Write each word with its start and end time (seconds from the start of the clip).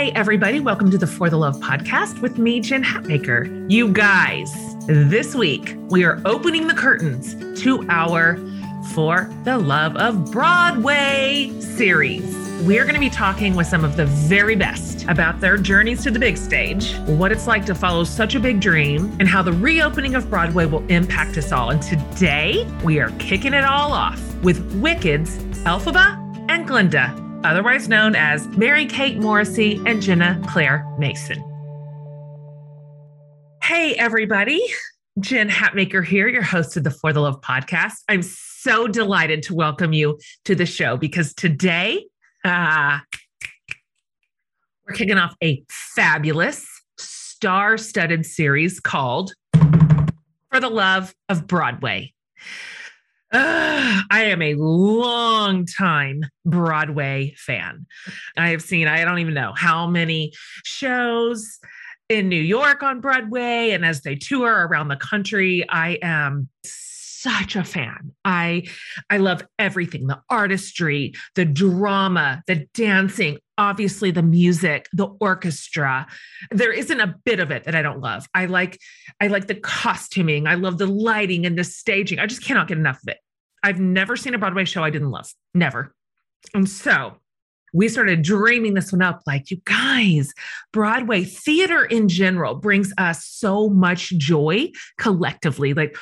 Hey, 0.00 0.12
everybody, 0.12 0.60
welcome 0.60 0.90
to 0.92 0.96
the 0.96 1.06
For 1.06 1.28
the 1.28 1.36
Love 1.36 1.56
podcast 1.56 2.22
with 2.22 2.38
me, 2.38 2.58
Jen 2.60 2.82
Hatmaker. 2.82 3.70
You 3.70 3.92
guys, 3.92 4.50
this 4.86 5.34
week 5.34 5.76
we 5.90 6.04
are 6.04 6.22
opening 6.24 6.66
the 6.66 6.72
curtains 6.72 7.34
to 7.60 7.86
our 7.90 8.38
For 8.94 9.28
the 9.44 9.58
Love 9.58 9.98
of 9.98 10.32
Broadway 10.32 11.52
series. 11.60 12.34
We're 12.62 12.84
going 12.84 12.94
to 12.94 13.00
be 13.00 13.10
talking 13.10 13.54
with 13.54 13.66
some 13.66 13.84
of 13.84 13.98
the 13.98 14.06
very 14.06 14.56
best 14.56 15.04
about 15.06 15.38
their 15.38 15.58
journeys 15.58 16.02
to 16.04 16.10
the 16.10 16.18
big 16.18 16.38
stage, 16.38 16.94
what 17.00 17.30
it's 17.30 17.46
like 17.46 17.66
to 17.66 17.74
follow 17.74 18.04
such 18.04 18.34
a 18.34 18.40
big 18.40 18.58
dream, 18.58 19.14
and 19.20 19.28
how 19.28 19.42
the 19.42 19.52
reopening 19.52 20.14
of 20.14 20.30
Broadway 20.30 20.64
will 20.64 20.86
impact 20.86 21.36
us 21.36 21.52
all. 21.52 21.68
And 21.68 21.82
today 21.82 22.66
we 22.82 23.00
are 23.00 23.10
kicking 23.18 23.52
it 23.52 23.64
all 23.64 23.92
off 23.92 24.18
with 24.36 24.64
Wicked's 24.76 25.36
Elphaba 25.66 26.16
and 26.48 26.66
Glinda 26.66 27.29
otherwise 27.44 27.88
known 27.88 28.14
as 28.14 28.46
Mary 28.48 28.86
Kate 28.86 29.18
Morrissey 29.18 29.80
and 29.86 30.02
Jenna 30.02 30.40
Claire 30.48 30.86
Mason. 30.98 31.42
Hey, 33.62 33.94
everybody. 33.94 34.62
Jen 35.18 35.48
Hatmaker 35.48 36.04
here, 36.04 36.28
your 36.28 36.42
host 36.42 36.76
of 36.76 36.84
the 36.84 36.90
For 36.90 37.12
the 37.12 37.20
Love 37.20 37.40
podcast. 37.40 37.94
I'm 38.08 38.22
so 38.22 38.86
delighted 38.86 39.42
to 39.44 39.54
welcome 39.54 39.92
you 39.92 40.18
to 40.44 40.54
the 40.54 40.66
show 40.66 40.96
because 40.96 41.34
today 41.34 42.06
uh, 42.44 42.98
we're 44.86 44.94
kicking 44.94 45.18
off 45.18 45.34
a 45.42 45.62
fabulous 45.68 46.66
star 46.98 47.76
studded 47.76 48.24
series 48.24 48.80
called 48.80 49.34
For 49.54 50.60
the 50.60 50.70
Love 50.70 51.14
of 51.28 51.46
Broadway. 51.46 52.12
I 53.32 54.24
am 54.24 54.42
a 54.42 54.54
long 54.54 55.64
time 55.64 56.24
Broadway 56.44 57.34
fan. 57.36 57.86
I 58.36 58.50
have 58.50 58.62
seen, 58.62 58.88
I 58.88 59.04
don't 59.04 59.20
even 59.20 59.34
know 59.34 59.52
how 59.56 59.86
many 59.86 60.32
shows 60.64 61.60
in 62.08 62.28
New 62.28 62.42
York 62.42 62.82
on 62.82 63.00
Broadway. 63.00 63.70
And 63.70 63.86
as 63.86 64.02
they 64.02 64.16
tour 64.16 64.66
around 64.66 64.88
the 64.88 64.96
country, 64.96 65.64
I 65.68 65.98
am 66.02 66.48
such 67.22 67.56
a 67.56 67.64
fan. 67.64 68.12
I 68.24 68.64
I 69.08 69.18
love 69.18 69.46
everything, 69.58 70.06
the 70.06 70.20
artistry, 70.28 71.14
the 71.34 71.44
drama, 71.44 72.42
the 72.46 72.66
dancing, 72.74 73.38
obviously 73.58 74.10
the 74.10 74.22
music, 74.22 74.88
the 74.92 75.08
orchestra. 75.20 76.06
There 76.50 76.72
isn't 76.72 77.00
a 77.00 77.14
bit 77.24 77.40
of 77.40 77.50
it 77.50 77.64
that 77.64 77.74
I 77.74 77.82
don't 77.82 78.00
love. 78.00 78.26
I 78.34 78.46
like 78.46 78.78
I 79.20 79.26
like 79.26 79.46
the 79.46 79.54
costuming. 79.54 80.46
I 80.46 80.54
love 80.54 80.78
the 80.78 80.86
lighting 80.86 81.46
and 81.46 81.58
the 81.58 81.64
staging. 81.64 82.18
I 82.18 82.26
just 82.26 82.44
cannot 82.44 82.68
get 82.68 82.78
enough 82.78 83.00
of 83.02 83.08
it. 83.08 83.18
I've 83.62 83.80
never 83.80 84.16
seen 84.16 84.34
a 84.34 84.38
Broadway 84.38 84.64
show 84.64 84.82
I 84.82 84.90
didn't 84.90 85.10
love. 85.10 85.30
Never. 85.54 85.94
And 86.54 86.68
so 86.68 87.16
we 87.72 87.88
started 87.88 88.22
dreaming 88.22 88.74
this 88.74 88.92
one 88.92 89.02
up 89.02 89.22
like, 89.26 89.50
you 89.50 89.60
guys, 89.64 90.32
Broadway 90.72 91.24
theater 91.24 91.84
in 91.84 92.08
general 92.08 92.54
brings 92.54 92.92
us 92.98 93.24
so 93.24 93.68
much 93.68 94.10
joy 94.10 94.70
collectively. 94.98 95.74
Like, 95.74 95.96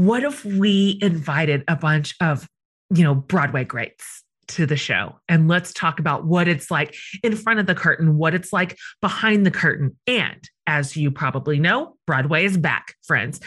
what 0.00 0.24
if 0.24 0.46
we 0.46 0.98
invited 1.02 1.62
a 1.68 1.76
bunch 1.76 2.14
of, 2.22 2.48
you 2.88 3.04
know, 3.04 3.14
Broadway 3.14 3.64
greats 3.64 4.24
to 4.48 4.64
the 4.64 4.76
show 4.76 5.20
and 5.28 5.46
let's 5.46 5.74
talk 5.74 6.00
about 6.00 6.24
what 6.24 6.48
it's 6.48 6.70
like 6.70 6.96
in 7.22 7.36
front 7.36 7.60
of 7.60 7.66
the 7.66 7.74
curtain, 7.74 8.16
what 8.16 8.34
it's 8.34 8.50
like 8.50 8.78
behind 9.02 9.44
the 9.44 9.50
curtain. 9.50 9.98
And 10.06 10.42
as 10.66 10.96
you 10.96 11.10
probably 11.10 11.58
know, 11.58 11.96
Broadway 12.06 12.46
is 12.46 12.56
back, 12.56 12.94
friends. 13.06 13.40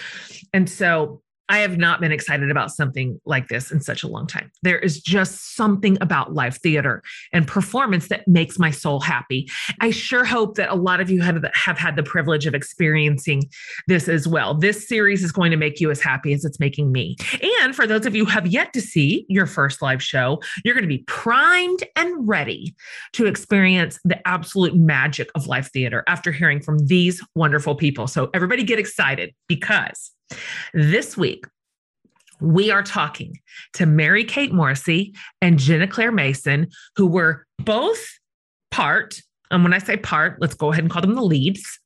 And 0.54 0.70
so 0.70 1.23
I 1.50 1.60
have 1.60 1.78
not 1.78 2.00
been 2.00 2.12
excited 2.12 2.50
about 2.50 2.72
something 2.72 3.20
like 3.26 3.50
this 3.50 3.72
in 3.72 3.82
such 3.82 4.04
a 4.04 4.08
long 4.08 4.28
time. 4.28 4.52
There 4.62 4.80
is 4.80 5.02
just 5.02 5.56
something 5.56 5.98
about 6.00 6.34
live 6.34 6.58
theater 6.58 7.04
and 7.34 7.48
performance 7.48 8.08
that 8.08 8.28
makes 8.28 8.58
my 8.58 8.72
soul 8.72 9.02
happy. 9.02 9.50
I 9.82 9.92
sure 9.92 10.24
hope 10.24 10.56
that 10.56 10.70
a 10.70 10.76
lot 10.76 11.02
of 11.02 11.10
you 11.10 11.22
have, 11.22 11.44
have 11.54 11.78
had 11.78 11.96
the 11.96 12.04
privilege 12.04 12.46
of 12.46 12.56
experiencing 12.56 13.44
this 13.88 14.08
as 14.08 14.28
well. 14.28 14.53
This 14.53 14.88
series 14.88 15.24
is 15.24 15.32
going 15.32 15.52
to 15.52 15.58
make 15.58 15.80
you 15.80 15.92
as 15.92 16.02
happy 16.02 16.34
as 16.34 16.46
it's 16.46 16.59
making 16.59 16.92
me. 16.92 17.18
And 17.62 17.76
for 17.76 17.86
those 17.86 18.06
of 18.06 18.16
you 18.16 18.26
who 18.26 18.32
have 18.32 18.48
yet 18.48 18.72
to 18.74 18.82
see 18.82 19.26
your 19.28 19.46
first 19.46 19.82
live 19.82 20.02
show, 20.02 20.42
you're 20.64 20.76
going 20.76 20.84
to 20.84 20.88
be 20.88 21.03
primed 21.08 21.84
and 21.96 22.28
ready 22.28 22.74
to 23.14 23.26
experience 23.26 24.00
the 24.06 24.26
absolute 24.28 24.76
magic 24.76 25.30
of 25.36 25.48
live 25.48 25.68
theater 25.68 26.03
after 26.08 26.32
hearing 26.32 26.62
from 26.62 26.80
these 26.88 27.22
wonderful 27.36 27.76
people. 27.76 28.08
So, 28.08 28.30
everybody 28.34 28.64
get 28.64 28.80
excited 28.80 29.34
because 29.48 30.12
this 30.73 31.17
week, 31.17 31.45
we 32.39 32.72
are 32.72 32.84
talking 32.84 33.39
to 33.73 33.85
Mary 33.85 34.25
Kate 34.25 34.53
Morrissey 34.53 35.13
and 35.41 35.57
Jenna 35.57 35.88
Claire 35.88 36.11
Mason, 36.11 36.67
who 36.95 37.07
were 37.07 37.45
both 37.59 38.03
part, 38.72 39.22
and 39.50 39.63
when 39.63 39.73
I 39.73 39.78
say 39.78 39.97
part, 39.97 40.41
let's 40.41 40.56
go 40.56 40.72
ahead 40.72 40.84
and 40.84 40.91
call 40.91 41.01
them 41.01 41.16
the 41.16 41.22
leads 41.22 41.79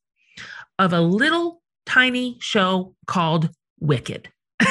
of 0.80 0.94
a 0.94 1.02
little 1.02 1.62
tiny 1.86 2.38
show 2.40 2.96
called 3.06 3.50
Wicked. 3.80 4.30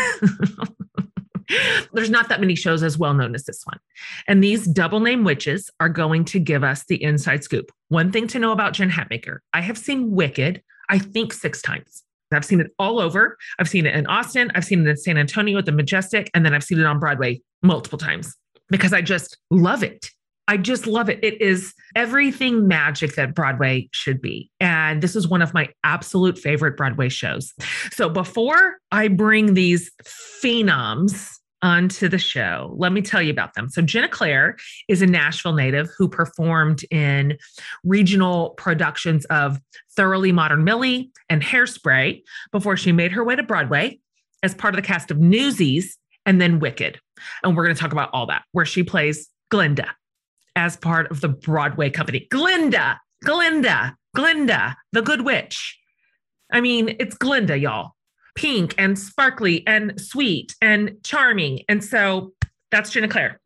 There's 1.93 2.11
not 2.11 2.29
that 2.29 2.41
many 2.41 2.57
shows 2.57 2.83
as 2.83 2.99
well 2.99 3.15
known 3.15 3.35
as 3.35 3.45
this 3.45 3.63
one. 3.65 3.79
And 4.27 4.43
these 4.43 4.67
double 4.67 5.01
name 5.01 5.23
witches 5.25 5.71
are 5.79 5.89
going 5.89 6.25
to 6.27 6.41
give 6.41 6.65
us 6.65 6.85
the 6.87 7.03
inside 7.03 7.45
scoop. 7.45 7.71
One 7.89 8.11
thing 8.11 8.27
to 8.29 8.39
know 8.39 8.53
about 8.53 8.73
Jen 8.73 8.91
Hatmaker 8.91 9.39
I 9.53 9.61
have 9.61 9.79
seen 9.79 10.11
Wicked, 10.11 10.63
I 10.89 10.99
think, 10.99 11.33
six 11.33 11.63
times. 11.63 12.03
I've 12.33 12.45
seen 12.45 12.61
it 12.61 12.71
all 12.79 12.99
over. 12.99 13.37
I've 13.59 13.69
seen 13.69 13.87
it 13.87 13.95
in 13.95 14.07
Austin. 14.07 14.51
I've 14.55 14.65
seen 14.65 14.87
it 14.87 14.91
in 14.91 14.97
San 14.97 15.19
Antonio 15.19 15.59
at 15.59 15.67
the 15.67 15.73
Majestic. 15.73 16.31
And 16.35 16.45
then 16.45 16.55
I've 16.55 16.65
seen 16.65 16.81
it 16.81 16.87
on 16.87 16.99
Broadway 16.99 17.41
multiple 17.63 17.99
times 17.99 18.35
because 18.69 18.93
I 18.93 19.01
just 19.01 19.39
love 19.51 19.83
it. 19.83 20.11
I 20.49 20.57
just 20.57 20.87
love 20.87 21.09
it. 21.09 21.19
It 21.25 21.41
is 21.41 21.75
everything 21.97 22.69
magic 22.69 23.17
that 23.17 23.35
Broadway 23.35 23.89
should 23.93 24.21
be. 24.23 24.49
And 24.61 25.03
this 25.03 25.17
is 25.17 25.27
one 25.27 25.43
of 25.43 25.53
my 25.53 25.69
absolute 25.83 26.39
favorite 26.39 26.77
Broadway 26.77 27.09
shows. 27.09 27.53
So 27.91 28.09
before 28.09 28.77
I 28.93 29.09
bring 29.09 29.55
these 29.55 29.91
phenoms 30.43 31.36
onto 31.63 32.09
the 32.09 32.19
show. 32.19 32.75
Let 32.77 32.93
me 32.93 33.03
tell 33.03 33.23
you 33.23 33.31
about 33.31 33.55
them. 33.55 33.69
So, 33.69 33.83
Jenna 33.83 34.09
Claire 34.09 34.57
is 34.89 35.03
a 35.03 35.07
Nashville 35.07 35.55
native 35.55 35.89
who 35.97 36.09
performed 36.09 36.85
in 36.91 37.39
regional 37.85 38.51
productions 38.51 39.25
of 39.27 39.61
Thoroughly 39.97 40.33
Modern 40.33 40.65
Millie 40.65 41.11
and 41.29 41.43
Hairspray 41.43 42.23
before 42.53 42.77
she 42.77 42.93
made 42.93 43.13
her 43.13 43.25
way 43.25 43.37
to 43.37 43.43
Broadway 43.43 43.99
as 44.43 44.55
part 44.55 44.75
of 44.75 44.77
the 44.77 44.87
cast 44.87 45.11
of 45.11 45.19
Newsies 45.19 45.99
and 46.25 46.41
then 46.41 46.61
Wicked. 46.61 47.01
And 47.43 47.57
we're 47.57 47.65
going 47.65 47.75
to 47.75 47.81
talk 47.81 47.93
about 47.93 48.11
all 48.13 48.27
that, 48.27 48.45
where 48.53 48.67
she 48.67 48.83
plays 48.83 49.29
Glinda 49.51 49.95
as 50.55 50.77
part 50.77 51.11
of 51.11 51.21
the 51.21 51.29
Broadway 51.29 51.91
company. 51.91 52.27
Glinda, 52.31 53.01
Glinda, 53.25 53.97
Glinda, 54.15 54.77
the 54.93 55.03
Good 55.03 55.23
Witch. 55.23 55.79
I 56.53 56.61
mean, 56.61 56.97
it's 57.01 57.17
Glinda, 57.17 57.59
y'all 57.59 57.96
pink 58.37 58.75
and 58.79 58.99
sparkly 58.99 59.67
and 59.67 60.01
sweet 60.01 60.55
and 60.63 60.97
charming. 61.03 61.61
And 61.69 61.83
so 61.83 62.33
that's 62.71 62.91
Jenna 62.91 63.09
Claire. 63.09 63.41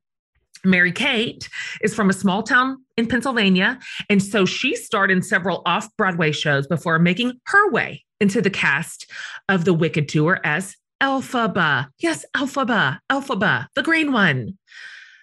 Mary 0.65 0.93
Kate 0.93 1.49
is 1.81 1.95
from 1.95 2.11
a 2.11 2.13
small 2.13 2.43
town 2.43 2.85
in 2.97 3.07
Pennsylvania. 3.07 3.79
And 4.11 4.23
so 4.23 4.45
she 4.45 4.77
starred 4.77 5.11
in 5.11 5.23
several 5.23 5.63
off 5.65 5.89
Broadway 5.97 6.33
shows 6.33 6.67
before 6.67 6.99
making 6.99 7.41
her 7.47 7.71
way 7.71 8.05
into 8.21 8.43
the 8.43 8.51
cast 8.51 9.11
of 9.49 9.65
the 9.65 9.73
Wicked 9.73 10.09
Tour 10.09 10.41
as 10.45 10.77
Elphaba. 11.03 11.89
Yes, 11.99 12.27
Elphaba, 12.37 12.99
Elphaba, 13.11 13.67
the 13.75 13.83
green 13.83 14.13
one. 14.13 14.59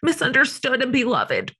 Misunderstood 0.01 0.81
and 0.81 0.91
beloved. 0.91 1.53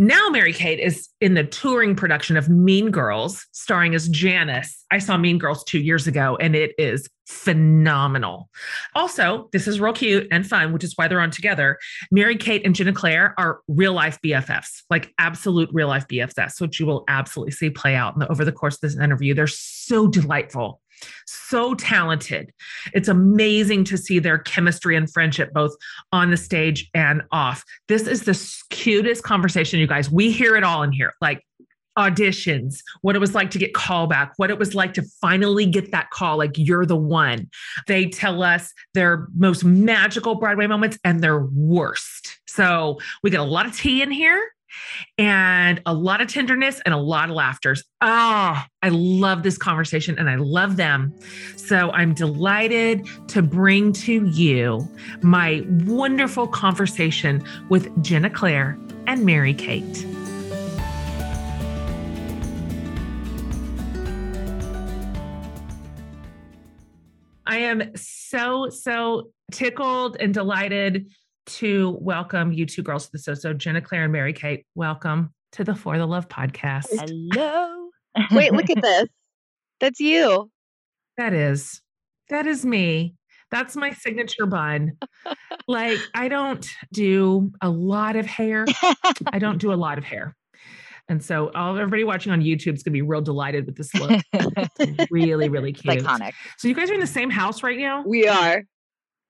Now, 0.00 0.28
Mary 0.28 0.52
Kate 0.52 0.78
is 0.78 1.08
in 1.20 1.34
the 1.34 1.42
touring 1.42 1.96
production 1.96 2.36
of 2.36 2.48
Mean 2.48 2.92
Girls, 2.92 3.44
starring 3.50 3.96
as 3.96 4.08
Janice. 4.08 4.84
I 4.92 4.98
saw 4.98 5.16
Mean 5.16 5.38
Girls 5.38 5.64
two 5.64 5.80
years 5.80 6.06
ago, 6.06 6.36
and 6.40 6.54
it 6.54 6.72
is 6.78 7.08
phenomenal. 7.26 8.48
Also, 8.94 9.48
this 9.52 9.66
is 9.66 9.80
real 9.80 9.92
cute 9.92 10.28
and 10.30 10.46
fun, 10.46 10.72
which 10.72 10.84
is 10.84 10.92
why 10.94 11.08
they're 11.08 11.20
on 11.20 11.32
together. 11.32 11.78
Mary 12.12 12.36
Kate 12.36 12.64
and 12.64 12.76
Jenna 12.76 12.92
Claire 12.92 13.34
are 13.38 13.60
real 13.66 13.92
life 13.92 14.20
BFFs, 14.24 14.82
like 14.88 15.12
absolute 15.18 15.68
real 15.72 15.88
life 15.88 16.06
BFFs, 16.06 16.60
which 16.60 16.78
you 16.78 16.86
will 16.86 17.02
absolutely 17.08 17.52
see 17.52 17.68
play 17.68 17.96
out 17.96 18.14
over 18.30 18.44
the 18.44 18.52
course 18.52 18.76
of 18.76 18.80
this 18.82 18.96
interview. 18.96 19.34
They're 19.34 19.48
so 19.48 20.06
delightful 20.06 20.80
so 21.26 21.74
talented. 21.74 22.52
It's 22.94 23.08
amazing 23.08 23.84
to 23.84 23.96
see 23.96 24.18
their 24.18 24.38
chemistry 24.38 24.96
and 24.96 25.10
friendship 25.10 25.52
both 25.52 25.74
on 26.12 26.30
the 26.30 26.36
stage 26.36 26.88
and 26.94 27.22
off. 27.32 27.64
This 27.88 28.06
is 28.06 28.24
the 28.24 28.64
cutest 28.70 29.22
conversation, 29.22 29.78
you 29.78 29.86
guys. 29.86 30.10
We 30.10 30.30
hear 30.30 30.56
it 30.56 30.64
all 30.64 30.82
in 30.82 30.92
here. 30.92 31.14
Like 31.20 31.42
auditions, 31.98 32.78
what 33.02 33.16
it 33.16 33.18
was 33.18 33.34
like 33.34 33.50
to 33.50 33.58
get 33.58 33.72
callback, 33.72 34.30
what 34.36 34.50
it 34.50 34.58
was 34.58 34.74
like 34.74 34.94
to 34.94 35.02
finally 35.20 35.66
get 35.66 35.90
that 35.90 36.10
call, 36.10 36.38
like 36.38 36.52
you're 36.56 36.86
the 36.86 36.96
one. 36.96 37.50
They 37.88 38.06
tell 38.06 38.42
us 38.42 38.72
their 38.94 39.26
most 39.36 39.64
magical 39.64 40.36
Broadway 40.36 40.68
moments 40.68 40.96
and 41.02 41.20
their 41.20 41.40
worst. 41.40 42.38
So 42.46 42.98
we 43.22 43.30
get 43.30 43.40
a 43.40 43.44
lot 43.44 43.66
of 43.66 43.76
tea 43.76 44.00
in 44.00 44.12
here 44.12 44.48
and 45.16 45.80
a 45.86 45.94
lot 45.94 46.20
of 46.20 46.28
tenderness 46.28 46.80
and 46.84 46.94
a 46.94 46.98
lot 46.98 47.28
of 47.30 47.36
laughters. 47.36 47.82
Oh, 48.00 48.06
ah, 48.08 48.68
I 48.82 48.88
love 48.90 49.42
this 49.42 49.58
conversation 49.58 50.18
and 50.18 50.28
I 50.28 50.36
love 50.36 50.76
them. 50.76 51.14
So 51.56 51.90
I'm 51.90 52.14
delighted 52.14 53.06
to 53.28 53.42
bring 53.42 53.92
to 53.94 54.26
you 54.26 54.88
my 55.22 55.64
wonderful 55.84 56.46
conversation 56.48 57.44
with 57.68 58.02
Jenna 58.02 58.30
Claire 58.30 58.78
and 59.06 59.24
Mary 59.24 59.54
Kate. 59.54 60.06
I 67.48 67.56
am 67.60 67.96
so, 67.96 68.68
so 68.68 69.30
tickled 69.50 70.18
and 70.20 70.34
delighted 70.34 71.10
to 71.48 71.96
welcome 72.00 72.52
you 72.52 72.66
two 72.66 72.82
girls 72.82 73.06
to 73.06 73.12
the 73.12 73.18
so 73.18 73.32
so 73.32 73.54
Jenna 73.54 73.80
Claire 73.80 74.04
and 74.04 74.12
Mary 74.12 74.34
Kate. 74.34 74.66
Welcome 74.74 75.32
to 75.52 75.64
the 75.64 75.74
For 75.74 75.96
the 75.96 76.04
Love 76.04 76.28
podcast. 76.28 76.86
Hello. 76.90 77.88
Wait, 78.32 78.52
look 78.52 78.68
at 78.68 78.82
this. 78.82 79.08
That's 79.80 79.98
you. 79.98 80.50
That 81.16 81.32
is, 81.32 81.80
that 82.28 82.46
is 82.46 82.66
me. 82.66 83.14
That's 83.50 83.76
my 83.76 83.92
signature 83.92 84.44
bun. 84.44 84.92
like, 85.68 85.98
I 86.14 86.28
don't 86.28 86.68
do 86.92 87.50
a 87.62 87.70
lot 87.70 88.16
of 88.16 88.26
hair. 88.26 88.66
I 89.32 89.38
don't 89.38 89.58
do 89.58 89.72
a 89.72 89.74
lot 89.74 89.96
of 89.96 90.04
hair. 90.04 90.36
And 91.08 91.24
so, 91.24 91.50
all 91.54 91.78
everybody 91.78 92.04
watching 92.04 92.30
on 92.30 92.42
YouTube 92.42 92.74
is 92.74 92.82
going 92.82 92.90
to 92.90 92.90
be 92.90 93.00
real 93.00 93.22
delighted 93.22 93.64
with 93.64 93.76
this 93.76 93.94
look. 93.94 94.20
Really, 95.10 95.48
really 95.48 95.72
cute. 95.72 96.04
Iconic. 96.04 96.34
So, 96.58 96.68
you 96.68 96.74
guys 96.74 96.90
are 96.90 96.94
in 96.94 97.00
the 97.00 97.06
same 97.06 97.30
house 97.30 97.62
right 97.62 97.78
now? 97.78 98.02
We 98.06 98.28
are. 98.28 98.64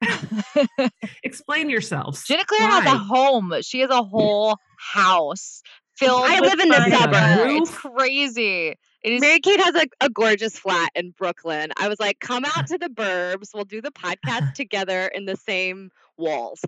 Explain 1.23 1.71
yourselves. 1.71 2.25
Jenna 2.25 2.45
Claire 2.45 2.69
has 2.69 2.87
a 2.87 2.99
home. 2.99 3.55
She 3.63 3.81
has 3.81 3.91
a 3.91 4.03
whole 4.03 4.57
house 4.79 5.63
filled. 5.97 6.25
I 6.25 6.41
with 6.41 6.51
live 6.51 6.61
in 6.61 6.69
the 6.69 6.75
furniture. 6.75 6.97
suburbs. 6.97 7.71
It's 7.71 7.79
crazy. 7.79 8.75
It 9.05 9.13
is 9.13 9.21
Mary 9.21 9.41
Kate 9.41 9.61
has 9.61 9.77
a, 9.77 9.87
a 10.01 10.11
gorgeous 10.11 10.59
flat 10.59 10.91
in 10.95 11.11
Brooklyn. 11.11 11.71
I 11.77 11.89
was 11.89 12.01
like, 12.01 12.19
come 12.19 12.45
out 12.45 12.67
to 12.69 12.79
the 12.79 12.89
burbs. 12.89 13.51
We'll 13.55 13.65
do 13.65 13.81
the 13.81 13.93
podcast 13.93 14.53
together 14.55 15.07
in 15.07 15.25
the 15.25 15.37
same 15.37 15.91
walls. 16.17 16.61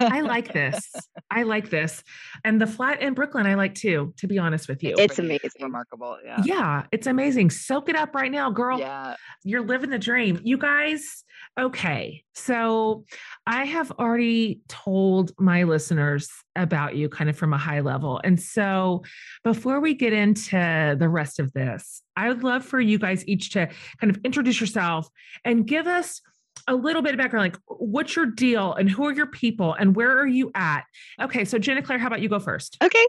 I 0.00 0.22
like 0.22 0.54
this. 0.54 0.90
I 1.30 1.42
like 1.42 1.68
this. 1.68 2.02
And 2.42 2.58
the 2.58 2.66
flat 2.66 3.02
in 3.02 3.12
Brooklyn, 3.12 3.46
I 3.46 3.54
like 3.54 3.74
too, 3.74 4.14
to 4.16 4.26
be 4.26 4.38
honest 4.38 4.66
with 4.66 4.82
you. 4.82 4.94
It's 4.96 5.16
pretty 5.16 5.36
amazing. 5.36 5.62
remarkable. 5.62 6.16
Yeah. 6.24 6.42
yeah, 6.44 6.86
it's 6.90 7.06
amazing. 7.06 7.50
Soak 7.50 7.90
it 7.90 7.96
up 7.96 8.14
right 8.14 8.32
now, 8.32 8.50
girl. 8.50 8.78
Yeah. 8.78 9.16
You're 9.44 9.64
living 9.64 9.90
the 9.90 9.98
dream. 9.98 10.40
You 10.42 10.56
guys, 10.56 11.22
okay. 11.58 12.22
So 12.34 13.04
I 13.46 13.64
have 13.64 13.90
already 13.92 14.60
told 14.68 15.32
my 15.38 15.64
listeners 15.64 16.30
about 16.56 16.96
you 16.96 17.08
kind 17.08 17.28
of 17.28 17.36
from 17.36 17.52
a 17.52 17.58
high 17.58 17.80
level. 17.80 18.20
And 18.24 18.40
so 18.40 19.02
before 19.44 19.80
we 19.80 19.94
get 19.94 20.12
into 20.12 20.96
the 20.98 21.08
rest 21.08 21.40
of 21.40 21.52
this, 21.52 22.02
I 22.16 22.28
would 22.28 22.44
love 22.44 22.64
for 22.64 22.80
you 22.80 22.98
guys 22.98 23.26
each 23.26 23.50
to 23.52 23.68
kind 24.00 24.14
of 24.14 24.20
introduce 24.24 24.60
yourself 24.60 25.08
and 25.44 25.66
give 25.66 25.86
us 25.86 26.20
a 26.66 26.74
little 26.74 27.02
bit 27.02 27.14
of 27.14 27.18
background 27.18 27.44
like 27.44 27.56
what's 27.66 28.16
your 28.16 28.26
deal 28.26 28.74
and 28.74 28.90
who 28.90 29.06
are 29.06 29.12
your 29.12 29.28
people 29.28 29.74
and 29.74 29.94
where 29.94 30.18
are 30.18 30.26
you 30.26 30.50
at 30.56 30.82
okay 31.22 31.44
so 31.44 31.56
jenna 31.56 31.80
claire 31.80 32.00
how 32.00 32.08
about 32.08 32.20
you 32.20 32.28
go 32.28 32.40
first 32.40 32.76
Okay. 32.82 33.06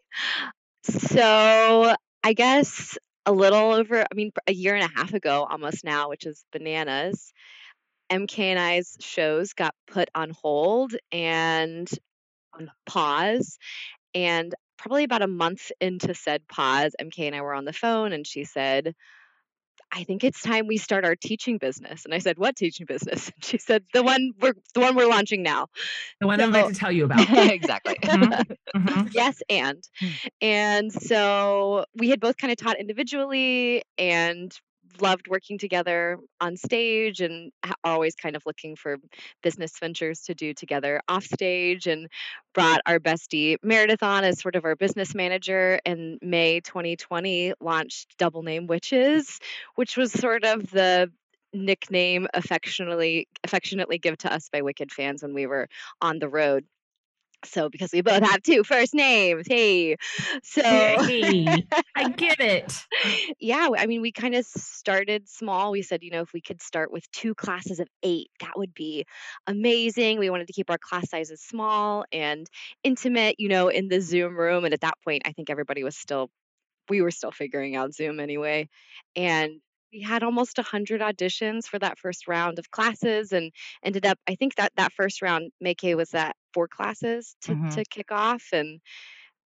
So 0.84 1.96
I 2.24 2.34
guess 2.34 2.98
a 3.26 3.32
little 3.32 3.72
over, 3.74 4.02
I 4.02 4.16
mean, 4.16 4.32
a 4.48 4.54
year 4.54 4.76
and 4.76 4.84
a 4.84 4.98
half 5.00 5.14
ago 5.14 5.48
almost 5.50 5.84
now, 5.84 6.10
which 6.10 6.26
is 6.26 6.44
bananas, 6.52 7.32
MK 8.10 8.40
and 8.52 8.60
I's 8.60 8.98
shows 9.00 9.54
got 9.54 9.76
put 9.88 10.10
on 10.16 10.32
hold 10.32 10.96
and 11.12 11.90
on 12.54 12.72
pause. 12.86 13.58
And 14.16 14.54
probably 14.78 15.04
about 15.06 15.22
a 15.24 15.28
month 15.28 15.72
into 15.82 16.16
said 16.16 16.48
pause, 16.48 16.96
MK 17.00 17.28
and 17.28 17.36
I 17.36 17.42
were 17.42 17.54
on 17.56 17.66
the 17.66 17.74
phone 17.74 18.14
and 18.14 18.28
she 18.28 18.46
said, 18.46 18.96
I 19.92 20.04
think 20.04 20.24
it's 20.24 20.42
time 20.42 20.68
we 20.68 20.78
start 20.78 21.04
our 21.04 21.16
teaching 21.16 21.58
business. 21.58 22.06
And 22.06 22.14
I 22.14 22.20
said, 22.20 22.38
What 22.38 22.56
teaching 22.56 22.86
business? 22.86 23.30
And 23.30 23.44
she 23.44 23.58
said, 23.58 23.84
The 23.94 24.04
one 24.04 24.34
we're 24.40 24.54
the 24.74 24.82
one 24.82 24.96
we're 24.96 25.08
launching 25.10 25.42
now. 25.44 25.68
the 26.20 26.28
one 26.28 26.42
i'm 26.42 26.50
about 26.50 26.68
to 26.68 26.74
tell 26.74 26.92
you 26.92 27.06
about 27.06 27.28
exactly. 27.32 27.98
Mhm. 28.04 28.56
Mhm. 28.76 29.08
yes 29.14 29.42
and 29.50 29.84
Hmm. 30.00 30.14
and 30.42 30.92
so 30.94 31.86
we 31.96 32.10
had 32.10 32.20
both 32.20 32.38
kind 32.38 32.52
of 32.52 32.58
taught 32.58 32.80
individually 32.80 33.84
and 33.98 34.56
loved 35.02 35.28
working 35.28 35.58
together 35.58 36.18
on 36.42 36.58
stage 36.58 37.22
and 37.22 37.52
are 37.64 37.76
always 37.84 38.16
kind 38.16 38.36
of 38.36 38.44
looking 38.46 38.76
for 38.76 38.98
business 39.44 39.72
ventures 39.80 40.22
to 40.22 40.34
do 40.34 40.54
together 40.54 41.02
off 41.08 41.24
stage 41.24 41.88
and 41.88 42.08
brought 42.54 42.82
our 42.86 43.00
bestie 43.00 43.58
meredith 43.64 44.04
on 44.04 44.24
as 44.24 44.40
sort 44.40 44.56
of 44.56 44.66
our 44.66 44.76
business 44.76 45.16
manager 45.16 45.80
in 45.86 46.18
may 46.22 46.60
2020 46.60 47.54
launched 47.60 48.18
double 48.18 48.44
name 48.44 48.68
witches 48.68 49.40
which 49.76 49.98
was 49.98 50.12
sort 50.12 50.44
of 50.44 50.70
the 50.72 51.12
nickname 51.54 52.28
affectionately 52.34 53.28
affectionately 53.44 53.98
given 53.98 54.18
to 54.18 54.32
us 54.32 54.50
by 54.50 54.62
wicked 54.62 54.92
fans 54.92 55.24
when 55.24 55.34
we 55.34 55.48
were 55.48 55.68
on 56.02 56.20
the 56.20 56.30
road 56.30 56.66
so 57.46 57.70
because 57.70 57.92
we 57.94 58.02
both 58.02 58.24
have 58.24 58.42
two 58.42 58.64
first 58.64 58.94
names 58.94 59.48
hey. 59.48 59.96
So 60.44 60.62
Hey, 60.62 61.66
i 61.96 62.10
get 62.18 62.40
it. 62.40 62.86
Yeah 63.40 63.70
i 63.78 63.86
mean 63.86 64.02
we 64.02 64.12
kind 64.12 64.36
of 64.36 64.46
started 64.46 65.28
small. 65.30 65.72
We 65.72 65.82
said 65.82 66.04
you 66.04 66.12
know 66.12 66.22
if 66.22 66.34
we 66.34 66.42
could 66.42 66.62
start 66.62 66.92
with 66.92 67.10
two 67.12 67.36
classes 67.36 67.80
of 67.80 67.88
eight 68.04 68.30
that 68.40 68.58
would 68.58 68.74
be 68.74 69.06
amazing. 69.48 70.20
We 70.20 70.30
wanted 70.30 70.48
to 70.48 70.54
keep 70.54 70.70
our 70.70 70.78
class 70.78 71.10
sizes 71.10 71.42
small 71.42 72.06
and 72.12 72.48
intimate 72.84 73.36
you 73.40 73.50
know 73.50 73.70
in 73.70 73.88
the 73.88 74.02
zoom 74.02 74.38
room 74.38 74.66
and 74.66 74.74
at 74.74 74.82
that 74.82 74.96
point 75.04 75.24
i 75.26 75.32
think 75.32 75.50
everybody 75.50 75.84
was 75.84 75.96
still 75.96 76.30
we 76.90 77.02
were 77.02 77.12
still 77.12 77.32
figuring 77.32 77.76
out 77.76 77.94
zoom 77.94 78.20
anyway. 78.20 78.68
And 79.16 79.62
we 79.94 80.02
had 80.02 80.24
almost 80.24 80.58
100 80.58 81.02
auditions 81.02 81.66
for 81.66 81.80
that 81.80 81.98
first 81.98 82.28
round 82.28 82.60
of 82.60 82.70
classes 82.72 83.32
and 83.32 83.52
ended 83.84 84.06
up 84.06 84.20
i 84.28 84.36
think 84.36 84.56
that 84.56 84.72
that 84.78 84.94
first 84.94 85.22
round 85.22 85.52
make 85.60 85.82
was 85.84 86.14
at 86.14 86.36
four 86.54 86.68
classes 86.68 87.36
to, 87.44 87.56
Mhm. 87.56 87.70
to 87.72 87.86
kick 87.86 88.12
off 88.12 88.44
and 88.54 88.82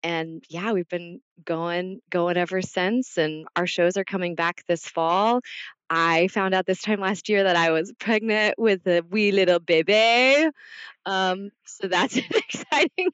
and 0.02 0.44
yeah 0.48 0.72
we've 0.72 0.88
been 0.88 1.20
going 1.44 2.00
going 2.10 2.36
ever 2.36 2.62
since 2.62 3.18
and 3.18 3.46
our 3.56 3.66
shows 3.66 3.96
are 3.96 4.04
coming 4.04 4.34
back 4.34 4.62
this 4.68 4.84
fall 4.86 5.40
i 5.90 6.28
found 6.28 6.54
out 6.54 6.66
this 6.66 6.82
time 6.82 7.00
last 7.00 7.28
year 7.28 7.44
that 7.44 7.56
i 7.56 7.70
was 7.70 7.92
pregnant 7.98 8.54
with 8.58 8.86
a 8.86 9.02
wee 9.10 9.32
little 9.32 9.58
baby 9.60 10.46
um 11.06 11.50
so 11.66 11.88
that's 11.88 12.16
exciting 12.30 13.10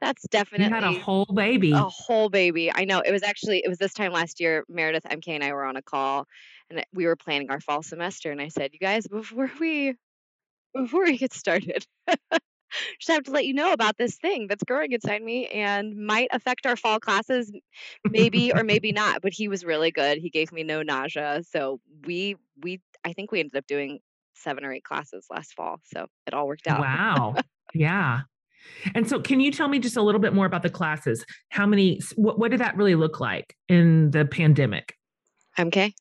that's 0.00 0.26
you 0.56 0.64
definitely 0.64 0.68
had 0.68 0.84
a 0.84 0.92
whole 0.92 1.24
baby 1.26 1.74
a 1.74 1.88
whole 1.88 2.28
baby. 2.30 2.70
I 2.74 2.84
know. 2.84 3.00
It 3.00 3.12
was 3.12 3.22
actually 3.22 3.62
it 3.64 3.68
was 3.68 3.78
this 3.78 3.92
time 3.92 4.12
last 4.12 4.40
year. 4.40 4.64
Meredith, 4.68 5.06
MK, 5.10 5.34
and 5.34 5.44
I 5.44 5.52
were 5.52 5.64
on 5.64 5.76
a 5.76 5.82
call, 5.82 6.26
and 6.70 6.84
we 6.92 7.06
were 7.06 7.16
planning 7.16 7.50
our 7.50 7.60
fall 7.60 7.82
semester. 7.82 8.30
And 8.32 8.40
I 8.40 8.48
said, 8.48 8.72
"You 8.72 8.78
guys, 8.78 9.06
before 9.06 9.50
we 9.60 9.94
before 10.74 11.04
we 11.04 11.18
get 11.18 11.32
started, 11.34 11.86
just 12.98 13.10
have 13.10 13.24
to 13.24 13.30
let 13.30 13.46
you 13.46 13.54
know 13.54 13.72
about 13.72 13.96
this 13.98 14.16
thing 14.16 14.46
that's 14.48 14.62
growing 14.64 14.92
inside 14.92 15.22
me 15.22 15.46
and 15.46 15.96
might 15.96 16.28
affect 16.32 16.66
our 16.66 16.76
fall 16.76 17.00
classes, 17.00 17.52
maybe 18.10 18.52
or 18.52 18.64
maybe 18.64 18.92
not." 18.92 19.22
But 19.22 19.32
he 19.32 19.48
was 19.48 19.64
really 19.64 19.90
good. 19.90 20.18
He 20.18 20.30
gave 20.30 20.52
me 20.52 20.62
no 20.62 20.82
nausea, 20.82 21.42
so 21.48 21.80
we 22.04 22.36
we 22.62 22.80
I 23.04 23.12
think 23.12 23.32
we 23.32 23.40
ended 23.40 23.56
up 23.56 23.66
doing 23.66 24.00
seven 24.34 24.64
or 24.64 24.72
eight 24.72 24.84
classes 24.84 25.26
last 25.30 25.54
fall. 25.54 25.80
So 25.84 26.06
it 26.26 26.34
all 26.34 26.46
worked 26.46 26.68
out. 26.68 26.80
wow 26.80 27.34
yeah 27.74 28.20
and 28.94 29.08
so 29.08 29.20
can 29.20 29.40
you 29.40 29.50
tell 29.50 29.68
me 29.68 29.78
just 29.78 29.96
a 29.96 30.02
little 30.02 30.20
bit 30.20 30.32
more 30.32 30.46
about 30.46 30.62
the 30.62 30.70
classes 30.70 31.24
how 31.50 31.66
many 31.66 32.00
what, 32.16 32.38
what 32.38 32.50
did 32.50 32.60
that 32.60 32.76
really 32.76 32.94
look 32.94 33.20
like 33.20 33.54
in 33.68 34.10
the 34.10 34.24
pandemic 34.24 34.94
MK. 35.58 35.92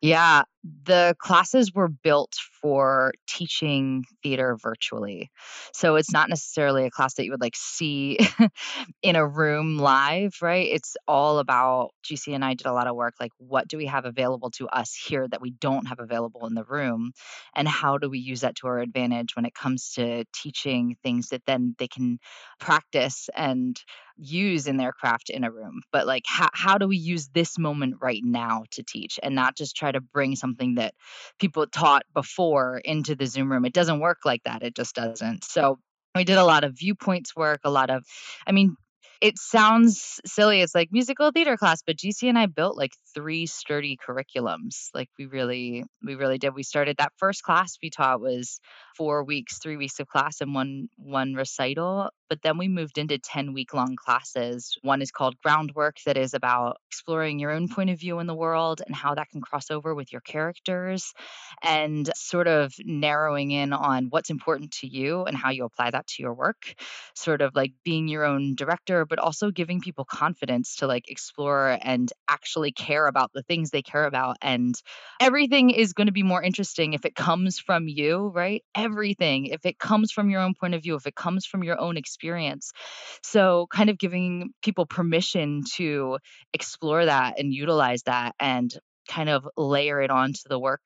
Yeah, 0.00 0.44
the 0.62 1.14
classes 1.18 1.72
were 1.74 1.88
built 1.88 2.34
for 2.60 3.12
teaching 3.26 4.04
theater 4.22 4.56
virtually. 4.60 5.30
So 5.72 5.96
it's 5.96 6.12
not 6.12 6.28
necessarily 6.28 6.84
a 6.84 6.90
class 6.90 7.14
that 7.14 7.24
you 7.24 7.30
would 7.30 7.40
like 7.40 7.56
see 7.56 8.18
in 9.02 9.16
a 9.16 9.26
room 9.26 9.78
live, 9.78 10.34
right? 10.42 10.68
It's 10.70 10.96
all 11.08 11.38
about 11.38 11.90
JC 12.04 12.34
and 12.34 12.44
I 12.44 12.54
did 12.54 12.66
a 12.66 12.72
lot 12.72 12.86
of 12.86 12.96
work 12.96 13.14
like 13.18 13.32
what 13.38 13.68
do 13.68 13.76
we 13.76 13.86
have 13.86 14.04
available 14.04 14.50
to 14.52 14.68
us 14.68 14.94
here 14.94 15.26
that 15.28 15.40
we 15.40 15.50
don't 15.50 15.86
have 15.86 15.98
available 15.98 16.46
in 16.46 16.54
the 16.54 16.64
room 16.64 17.12
and 17.54 17.66
how 17.66 17.98
do 17.98 18.10
we 18.10 18.18
use 18.18 18.42
that 18.42 18.56
to 18.56 18.66
our 18.66 18.80
advantage 18.80 19.36
when 19.36 19.46
it 19.46 19.54
comes 19.54 19.92
to 19.94 20.24
teaching 20.34 20.96
things 21.02 21.28
that 21.28 21.44
then 21.46 21.74
they 21.78 21.88
can 21.88 22.18
practice 22.58 23.28
and 23.34 23.80
use 24.16 24.66
in 24.66 24.76
their 24.76 24.92
craft 24.92 25.30
in 25.30 25.44
a 25.44 25.50
room 25.50 25.80
but 25.92 26.06
like 26.06 26.24
how, 26.26 26.48
how 26.52 26.76
do 26.76 26.86
we 26.86 26.96
use 26.96 27.28
this 27.28 27.58
moment 27.58 27.94
right 28.00 28.22
now 28.22 28.64
to 28.70 28.82
teach 28.82 29.18
and 29.22 29.34
not 29.34 29.56
just 29.56 29.76
try 29.76 29.90
to 29.90 30.00
bring 30.00 30.36
something 30.36 30.49
that 30.76 30.94
people 31.38 31.66
taught 31.66 32.02
before 32.14 32.78
into 32.78 33.14
the 33.14 33.26
zoom 33.26 33.50
room. 33.50 33.64
It 33.64 33.72
doesn't 33.72 34.00
work 34.00 34.18
like 34.24 34.42
that 34.44 34.62
it 34.62 34.74
just 34.74 34.94
doesn't. 34.94 35.44
So 35.44 35.78
we 36.14 36.24
did 36.24 36.38
a 36.38 36.44
lot 36.44 36.64
of 36.64 36.76
viewpoints 36.76 37.36
work 37.36 37.60
a 37.64 37.70
lot 37.70 37.90
of 37.90 38.04
i 38.46 38.52
mean 38.52 38.76
it 39.20 39.38
sounds 39.38 40.20
silly 40.24 40.60
it's 40.60 40.74
like 40.74 40.88
musical 40.90 41.30
theater 41.30 41.56
class 41.56 41.82
but 41.86 41.96
jc 41.96 42.28
and 42.28 42.38
i 42.38 42.46
built 42.46 42.76
like 42.76 42.92
three 43.14 43.46
sturdy 43.46 43.96
curriculums 43.96 44.88
like 44.94 45.08
we 45.18 45.26
really 45.26 45.84
we 46.04 46.14
really 46.14 46.38
did. 46.38 46.54
We 46.54 46.62
started 46.62 46.96
that 46.98 47.12
first 47.18 47.42
class 47.42 47.76
we 47.82 47.90
taught 47.90 48.20
was 48.20 48.60
four 49.00 49.24
weeks, 49.24 49.56
three 49.56 49.78
weeks 49.78 49.98
of 49.98 50.06
class 50.06 50.42
and 50.42 50.54
one 50.54 50.90
one 50.98 51.32
recital. 51.32 52.10
But 52.28 52.42
then 52.42 52.58
we 52.58 52.68
moved 52.68 52.98
into 52.98 53.18
10 53.18 53.54
week 53.54 53.72
long 53.72 53.96
classes. 53.96 54.76
One 54.82 55.00
is 55.00 55.10
called 55.10 55.36
Groundwork, 55.42 55.96
that 56.04 56.18
is 56.18 56.34
about 56.34 56.76
exploring 56.90 57.38
your 57.38 57.50
own 57.50 57.68
point 57.68 57.88
of 57.88 57.98
view 57.98 58.18
in 58.18 58.26
the 58.26 58.34
world 58.34 58.82
and 58.86 58.94
how 58.94 59.14
that 59.14 59.30
can 59.30 59.40
cross 59.40 59.70
over 59.70 59.94
with 59.94 60.12
your 60.12 60.20
characters 60.20 61.14
and 61.62 62.10
sort 62.14 62.46
of 62.46 62.74
narrowing 62.84 63.52
in 63.52 63.72
on 63.72 64.08
what's 64.10 64.28
important 64.28 64.70
to 64.72 64.86
you 64.86 65.24
and 65.24 65.34
how 65.34 65.48
you 65.50 65.64
apply 65.64 65.90
that 65.90 66.06
to 66.08 66.22
your 66.22 66.34
work. 66.34 66.74
Sort 67.14 67.40
of 67.40 67.54
like 67.54 67.72
being 67.82 68.06
your 68.06 68.24
own 68.24 68.54
director, 68.54 69.06
but 69.06 69.18
also 69.18 69.50
giving 69.50 69.80
people 69.80 70.04
confidence 70.04 70.76
to 70.76 70.86
like 70.86 71.08
explore 71.08 71.78
and 71.80 72.12
actually 72.28 72.72
care 72.72 73.06
about 73.06 73.32
the 73.32 73.42
things 73.42 73.70
they 73.70 73.82
care 73.82 74.04
about. 74.04 74.36
And 74.42 74.74
everything 75.20 75.70
is 75.70 75.94
going 75.94 76.06
to 76.08 76.12
be 76.12 76.22
more 76.22 76.42
interesting 76.42 76.92
if 76.92 77.04
it 77.06 77.14
comes 77.14 77.58
from 77.58 77.88
you, 77.88 78.28
right? 78.28 78.62
Everything, 78.90 79.46
if 79.46 79.64
it 79.64 79.78
comes 79.78 80.12
from 80.12 80.30
your 80.30 80.40
own 80.40 80.54
point 80.58 80.74
of 80.74 80.82
view, 80.82 80.94
if 80.96 81.06
it 81.06 81.14
comes 81.14 81.46
from 81.46 81.62
your 81.62 81.80
own 81.80 81.96
experience. 81.96 82.72
So, 83.22 83.66
kind 83.72 83.90
of 83.90 83.98
giving 83.98 84.50
people 84.62 84.86
permission 84.86 85.62
to 85.76 86.18
explore 86.52 87.04
that 87.04 87.38
and 87.38 87.52
utilize 87.52 88.02
that 88.04 88.34
and 88.40 88.72
kind 89.08 89.28
of 89.28 89.48
layer 89.56 90.00
it 90.00 90.10
onto 90.10 90.40
the 90.48 90.58
work 90.58 90.82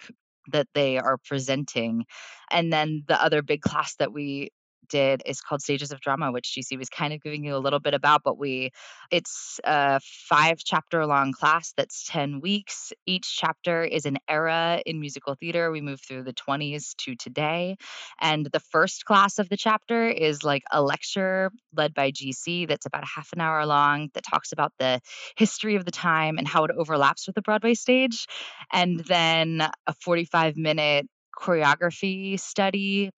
that 0.52 0.66
they 0.74 0.98
are 0.98 1.18
presenting. 1.24 2.04
And 2.50 2.72
then 2.72 3.04
the 3.06 3.22
other 3.22 3.42
big 3.42 3.62
class 3.62 3.94
that 3.96 4.12
we 4.12 4.50
did 4.88 5.22
is 5.26 5.40
called 5.40 5.62
Stages 5.62 5.92
of 5.92 6.00
Drama, 6.00 6.32
which 6.32 6.56
JC 6.56 6.78
was 6.78 6.88
kind 6.88 7.12
of 7.12 7.22
giving 7.22 7.44
you 7.44 7.56
a 7.56 7.58
little 7.58 7.80
bit 7.80 7.94
about, 7.94 8.22
but 8.24 8.38
we 8.38 8.70
it's 9.10 9.60
a 9.64 10.00
five 10.00 10.58
chapter 10.64 11.06
long 11.06 11.32
class 11.32 11.72
that's 11.76 12.06
10 12.08 12.40
weeks. 12.40 12.92
Each 13.06 13.36
chapter 13.36 13.82
is 13.82 14.06
an 14.06 14.18
era 14.28 14.80
in 14.86 15.00
musical 15.00 15.34
theater. 15.34 15.70
We 15.70 15.80
move 15.80 16.00
through 16.00 16.24
the 16.24 16.32
20s 16.32 16.94
to 16.98 17.14
today. 17.16 17.76
And 18.20 18.46
the 18.52 18.60
first 18.60 19.04
class 19.04 19.38
of 19.38 19.48
the 19.48 19.56
chapter 19.56 20.08
is 20.08 20.42
like 20.42 20.62
a 20.72 20.82
lecture 20.82 21.50
led 21.76 21.94
by 21.94 22.10
JC 22.10 22.66
that's 22.68 22.86
about 22.86 23.04
a 23.04 23.08
half 23.14 23.32
an 23.32 23.40
hour 23.40 23.64
long 23.66 24.10
that 24.14 24.24
talks 24.24 24.52
about 24.52 24.72
the 24.78 25.00
history 25.36 25.76
of 25.76 25.84
the 25.84 25.90
time 25.90 26.38
and 26.38 26.46
how 26.46 26.64
it 26.64 26.70
overlaps 26.76 27.26
with 27.26 27.34
the 27.34 27.42
Broadway 27.42 27.74
stage. 27.74 28.26
And 28.72 29.00
then 29.00 29.66
a 29.86 29.94
45 30.00 30.56
minute 30.56 31.06
choreography 31.38 32.38
study 32.38 33.10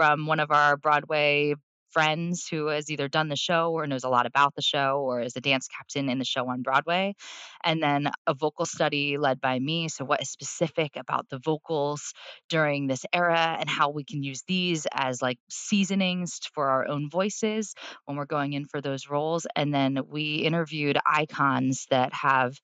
from 0.00 0.24
one 0.24 0.40
of 0.40 0.50
our 0.50 0.78
Broadway 0.78 1.52
friends 1.90 2.48
who 2.48 2.68
has 2.68 2.90
either 2.90 3.06
done 3.06 3.28
the 3.28 3.36
show 3.36 3.70
or 3.72 3.86
knows 3.86 4.02
a 4.02 4.08
lot 4.08 4.24
about 4.24 4.54
the 4.54 4.62
show 4.62 5.02
or 5.04 5.20
is 5.20 5.36
a 5.36 5.42
dance 5.42 5.68
captain 5.68 6.08
in 6.08 6.18
the 6.18 6.24
show 6.24 6.48
on 6.48 6.62
Broadway. 6.62 7.12
And 7.64 7.82
then 7.82 8.10
a 8.26 8.32
vocal 8.32 8.64
study 8.64 9.18
led 9.18 9.42
by 9.42 9.58
me. 9.58 9.88
So, 9.90 10.06
what 10.06 10.22
is 10.22 10.30
specific 10.30 10.96
about 10.96 11.28
the 11.28 11.38
vocals 11.38 12.14
during 12.48 12.86
this 12.86 13.04
era 13.12 13.58
and 13.60 13.68
how 13.68 13.90
we 13.90 14.04
can 14.04 14.22
use 14.22 14.42
these 14.48 14.86
as 14.90 15.20
like 15.20 15.38
seasonings 15.50 16.40
for 16.54 16.70
our 16.70 16.88
own 16.88 17.10
voices 17.10 17.74
when 18.06 18.16
we're 18.16 18.24
going 18.24 18.54
in 18.54 18.64
for 18.64 18.80
those 18.80 19.10
roles. 19.10 19.46
And 19.54 19.74
then 19.74 19.98
we 20.08 20.36
interviewed 20.36 20.96
icons 21.04 21.86
that 21.90 22.14
have 22.14 22.58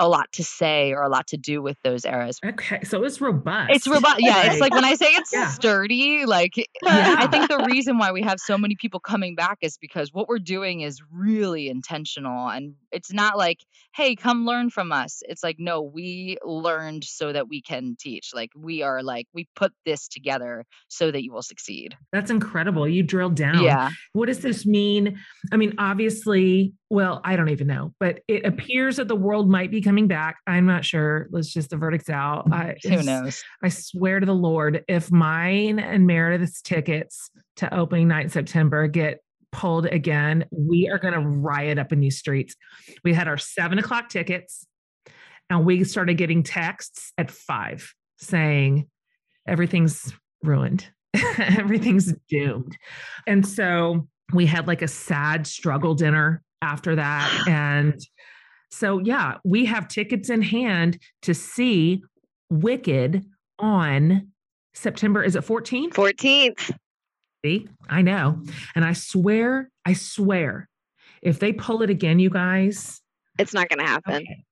a 0.00 0.08
lot 0.08 0.32
to 0.32 0.42
say 0.42 0.92
or 0.92 1.02
a 1.02 1.08
lot 1.08 1.28
to 1.28 1.36
do 1.36 1.60
with 1.60 1.76
those 1.84 2.04
eras. 2.04 2.38
Okay, 2.44 2.82
so 2.84 3.04
it's 3.04 3.20
robust. 3.20 3.70
It's 3.72 3.86
robust. 3.86 4.10
Yeah, 4.20 4.50
it's 4.50 4.60
like 4.60 4.74
when 4.74 4.84
I 4.84 4.94
say 4.94 5.06
it's 5.06 5.32
yeah. 5.32 5.48
sturdy, 5.48 6.26
like 6.26 6.56
eh, 6.58 6.64
yeah. 6.82 7.16
I 7.18 7.26
think 7.26 7.48
the 7.48 7.64
reason 7.66 7.98
why 7.98 8.12
we 8.12 8.22
have 8.22 8.38
so 8.38 8.58
many 8.58 8.76
people 8.76 8.98
coming 8.98 9.34
back 9.34 9.58
is 9.62 9.76
because 9.78 10.12
what 10.12 10.28
we're 10.28 10.38
doing 10.38 10.80
is 10.80 11.00
really 11.12 11.68
intentional 11.68 12.48
and 12.48 12.74
it's 12.90 13.12
not 13.12 13.38
like, 13.38 13.60
"Hey, 13.94 14.16
come 14.16 14.46
learn 14.46 14.70
from 14.70 14.90
us." 14.92 15.22
It's 15.28 15.42
like, 15.42 15.56
"No, 15.58 15.82
we 15.82 16.38
learned 16.44 17.04
so 17.04 17.32
that 17.32 17.48
we 17.48 17.62
can 17.62 17.96
teach." 17.98 18.30
Like 18.34 18.50
we 18.56 18.82
are 18.82 19.02
like 19.02 19.26
we 19.32 19.48
put 19.54 19.72
this 19.84 20.08
together 20.08 20.64
so 20.88 21.10
that 21.10 21.22
you 21.22 21.32
will 21.32 21.42
succeed. 21.42 21.96
That's 22.12 22.30
incredible. 22.30 22.88
You 22.88 23.02
drilled 23.02 23.36
down. 23.36 23.62
Yeah. 23.62 23.90
What 24.12 24.26
does 24.26 24.40
this 24.40 24.66
mean? 24.66 25.18
I 25.52 25.56
mean, 25.56 25.74
obviously, 25.78 26.74
well, 26.90 27.20
I 27.24 27.36
don't 27.36 27.50
even 27.50 27.68
know, 27.68 27.94
but 28.00 28.20
it 28.26 28.42
mm-hmm. 28.42 28.52
appears 28.52 28.96
that 28.96 29.06
the 29.06 29.16
world 29.16 29.48
might 29.48 29.70
be 29.70 29.80
coming 29.80 30.08
back. 30.08 30.38
I'm 30.46 30.66
not 30.66 30.84
sure. 30.84 31.28
Let's 31.30 31.52
just 31.52 31.70
the 31.70 31.76
verdict's 31.76 32.10
out. 32.10 32.50
Mm-hmm. 32.50 32.52
I, 32.52 32.96
Who 32.96 33.02
knows? 33.04 33.42
I 33.62 33.68
swear 33.68 34.18
to 34.18 34.26
the 34.26 34.34
Lord, 34.34 34.84
if 34.88 35.10
mine 35.12 35.78
and 35.78 36.04
Meredith's 36.06 36.60
tickets 36.60 37.30
to 37.56 37.72
opening 37.72 38.08
night 38.08 38.24
in 38.24 38.30
September 38.30 38.88
get 38.88 39.20
pulled 39.52 39.86
again, 39.86 40.46
we 40.50 40.88
are 40.88 40.98
going 40.98 41.14
to 41.14 41.20
riot 41.20 41.78
up 41.78 41.92
in 41.92 42.00
these 42.00 42.18
streets. 42.18 42.56
We 43.04 43.14
had 43.14 43.28
our 43.28 43.38
seven 43.38 43.78
o'clock 43.78 44.08
tickets, 44.08 44.66
and 45.48 45.64
we 45.64 45.84
started 45.84 46.14
getting 46.14 46.42
texts 46.42 47.12
at 47.16 47.30
five 47.30 47.94
saying 48.18 48.88
everything's 49.46 50.12
ruined, 50.42 50.88
everything's 51.38 52.12
doomed, 52.28 52.76
and 53.28 53.46
so 53.46 54.08
we 54.32 54.46
had 54.46 54.66
like 54.66 54.82
a 54.82 54.88
sad 54.88 55.46
struggle 55.46 55.94
dinner 55.94 56.42
after 56.62 56.96
that. 56.96 57.44
And 57.48 58.00
so, 58.72 59.00
yeah, 59.00 59.38
we 59.44 59.64
have 59.64 59.88
tickets 59.88 60.30
in 60.30 60.42
hand 60.42 60.98
to 61.22 61.34
see 61.34 62.02
Wicked 62.50 63.24
on 63.58 64.28
September, 64.74 65.22
is 65.22 65.34
it 65.34 65.44
14th? 65.44 65.94
14th. 65.94 66.72
See, 67.44 67.68
I 67.88 68.02
know. 68.02 68.42
And 68.74 68.84
I 68.84 68.92
swear, 68.92 69.70
I 69.84 69.94
swear, 69.94 70.68
if 71.22 71.38
they 71.38 71.52
pull 71.52 71.82
it 71.82 71.90
again, 71.90 72.18
you 72.18 72.30
guys, 72.30 73.00
it's 73.38 73.54
not 73.54 73.68
going 73.68 73.78
to 73.78 73.86
happen. 73.86 74.14
Okay. 74.14 74.44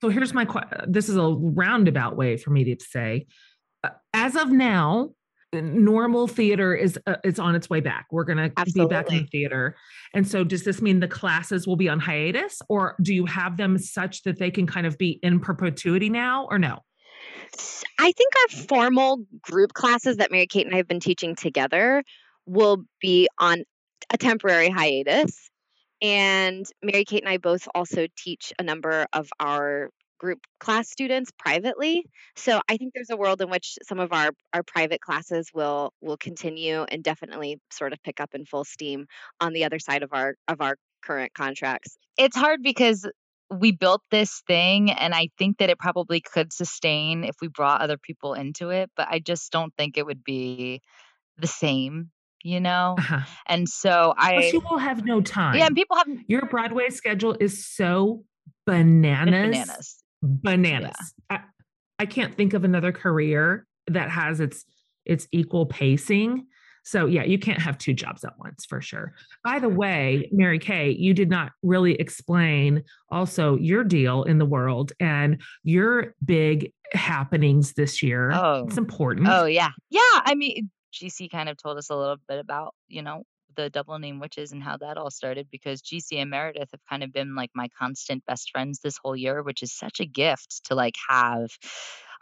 So 0.00 0.10
here's 0.10 0.34
my 0.34 0.44
question. 0.44 0.92
This 0.92 1.08
is 1.08 1.16
a 1.16 1.22
roundabout 1.22 2.16
way 2.16 2.36
for 2.36 2.50
me 2.50 2.64
to 2.64 2.84
say, 2.84 3.26
uh, 3.82 3.90
as 4.12 4.36
of 4.36 4.50
now, 4.50 5.10
normal 5.52 6.26
theater 6.26 6.74
is 6.74 6.98
uh, 7.06 7.16
is 7.24 7.38
on 7.38 7.54
its 7.54 7.70
way 7.70 7.80
back. 7.80 8.06
We're 8.10 8.24
going 8.24 8.50
to 8.50 8.64
be 8.72 8.86
back 8.86 9.10
in 9.10 9.18
the 9.18 9.26
theater. 9.26 9.76
And 10.14 10.26
so 10.26 10.44
does 10.44 10.64
this 10.64 10.82
mean 10.82 11.00
the 11.00 11.08
classes 11.08 11.66
will 11.66 11.76
be 11.76 11.88
on 11.88 12.00
hiatus 12.00 12.60
or 12.68 12.96
do 13.02 13.14
you 13.14 13.26
have 13.26 13.56
them 13.56 13.78
such 13.78 14.22
that 14.24 14.38
they 14.38 14.50
can 14.50 14.66
kind 14.66 14.86
of 14.86 14.98
be 14.98 15.18
in 15.22 15.40
perpetuity 15.40 16.10
now 16.10 16.46
or 16.50 16.58
no? 16.58 16.80
I 17.98 18.12
think 18.12 18.32
our 18.36 18.62
formal 18.66 19.24
group 19.42 19.72
classes 19.72 20.18
that 20.18 20.30
Mary 20.30 20.46
Kate 20.46 20.66
and 20.66 20.74
I 20.74 20.78
have 20.78 20.88
been 20.88 21.00
teaching 21.00 21.34
together 21.34 22.02
will 22.44 22.84
be 23.00 23.28
on 23.38 23.64
a 24.12 24.18
temporary 24.18 24.70
hiatus. 24.70 25.50
And 26.02 26.66
Mary 26.82 27.04
Kate 27.04 27.22
and 27.22 27.28
I 27.28 27.38
both 27.38 27.66
also 27.74 28.06
teach 28.16 28.52
a 28.58 28.62
number 28.62 29.06
of 29.12 29.30
our 29.40 29.90
group 30.18 30.40
class 30.60 30.90
students 30.90 31.30
privately. 31.38 32.04
So 32.36 32.60
I 32.68 32.76
think 32.76 32.92
there's 32.94 33.10
a 33.10 33.16
world 33.16 33.40
in 33.40 33.50
which 33.50 33.76
some 33.82 33.98
of 33.98 34.12
our 34.12 34.30
our 34.52 34.62
private 34.62 35.00
classes 35.00 35.50
will 35.54 35.92
will 36.00 36.16
continue 36.16 36.82
and 36.82 37.02
definitely 37.02 37.58
sort 37.70 37.92
of 37.92 38.02
pick 38.02 38.20
up 38.20 38.34
in 38.34 38.44
full 38.44 38.64
steam 38.64 39.06
on 39.40 39.52
the 39.52 39.64
other 39.64 39.78
side 39.78 40.02
of 40.02 40.10
our 40.12 40.34
of 40.48 40.60
our 40.60 40.76
current 41.04 41.32
contracts. 41.34 41.96
It's 42.18 42.36
hard 42.36 42.62
because 42.62 43.08
we 43.50 43.70
built 43.70 44.02
this 44.10 44.42
thing 44.48 44.90
and 44.90 45.14
I 45.14 45.28
think 45.38 45.58
that 45.58 45.70
it 45.70 45.78
probably 45.78 46.20
could 46.20 46.52
sustain 46.52 47.22
if 47.22 47.36
we 47.40 47.48
brought 47.48 47.80
other 47.80 47.96
people 47.96 48.34
into 48.34 48.70
it, 48.70 48.90
but 48.96 49.06
I 49.08 49.20
just 49.20 49.52
don't 49.52 49.72
think 49.76 49.96
it 49.96 50.04
would 50.04 50.24
be 50.24 50.80
the 51.38 51.46
same 51.46 52.10
you 52.42 52.60
know 52.60 52.94
uh-huh. 52.98 53.20
and 53.46 53.68
so 53.68 54.14
i 54.16 54.34
Plus 54.34 54.52
you 54.52 54.60
will 54.60 54.78
have 54.78 55.04
no 55.04 55.20
time 55.20 55.56
yeah 55.56 55.66
and 55.66 55.74
people 55.74 55.96
have 55.96 56.06
your 56.28 56.46
broadway 56.46 56.90
schedule 56.90 57.36
is 57.40 57.66
so 57.66 58.24
bananas 58.66 59.32
bananas 59.32 60.04
bananas. 60.26 60.96
Yeah. 61.30 61.38
I, 61.38 61.40
I 61.98 62.06
can't 62.06 62.34
think 62.36 62.54
of 62.54 62.64
another 62.64 62.92
career 62.92 63.66
that 63.88 64.10
has 64.10 64.40
its 64.40 64.64
its 65.04 65.28
equal 65.32 65.66
pacing. 65.66 66.46
So 66.84 67.06
yeah, 67.06 67.24
you 67.24 67.38
can't 67.38 67.60
have 67.60 67.78
two 67.78 67.94
jobs 67.94 68.24
at 68.24 68.38
once 68.38 68.64
for 68.64 68.80
sure. 68.80 69.14
By 69.42 69.58
the 69.58 69.68
way, 69.68 70.28
Mary 70.32 70.60
Kate, 70.60 70.98
you 70.98 71.14
did 71.14 71.28
not 71.28 71.50
really 71.62 71.94
explain 71.94 72.84
also 73.10 73.56
your 73.56 73.82
deal 73.82 74.22
in 74.22 74.38
the 74.38 74.44
world 74.44 74.92
and 75.00 75.40
your 75.64 76.14
big 76.24 76.72
happenings 76.92 77.72
this 77.72 78.02
year. 78.04 78.30
Oh, 78.32 78.66
it's 78.66 78.78
important. 78.78 79.26
Oh 79.28 79.46
yeah, 79.46 79.70
yeah. 79.90 80.00
I 80.14 80.34
mean, 80.36 80.70
JC 80.94 81.30
kind 81.30 81.48
of 81.48 81.56
told 81.56 81.76
us 81.78 81.90
a 81.90 81.96
little 81.96 82.18
bit 82.28 82.38
about 82.38 82.74
you 82.88 83.02
know 83.02 83.24
the 83.56 83.70
double 83.70 83.98
name 83.98 84.20
witches 84.20 84.52
and 84.52 84.62
how 84.62 84.76
that 84.78 84.98
all 84.98 85.10
started 85.10 85.48
because 85.50 85.82
JC 85.82 86.18
and 86.18 86.30
Meredith 86.30 86.70
have 86.72 86.86
kind 86.88 87.02
of 87.02 87.12
been 87.12 87.34
like 87.34 87.50
my 87.54 87.68
constant 87.78 88.24
best 88.26 88.50
friends 88.50 88.80
this 88.80 88.98
whole 89.02 89.16
year, 89.16 89.42
which 89.42 89.62
is 89.62 89.72
such 89.72 90.00
a 90.00 90.06
gift 90.06 90.66
to 90.66 90.74
like 90.74 90.96
have 91.08 91.50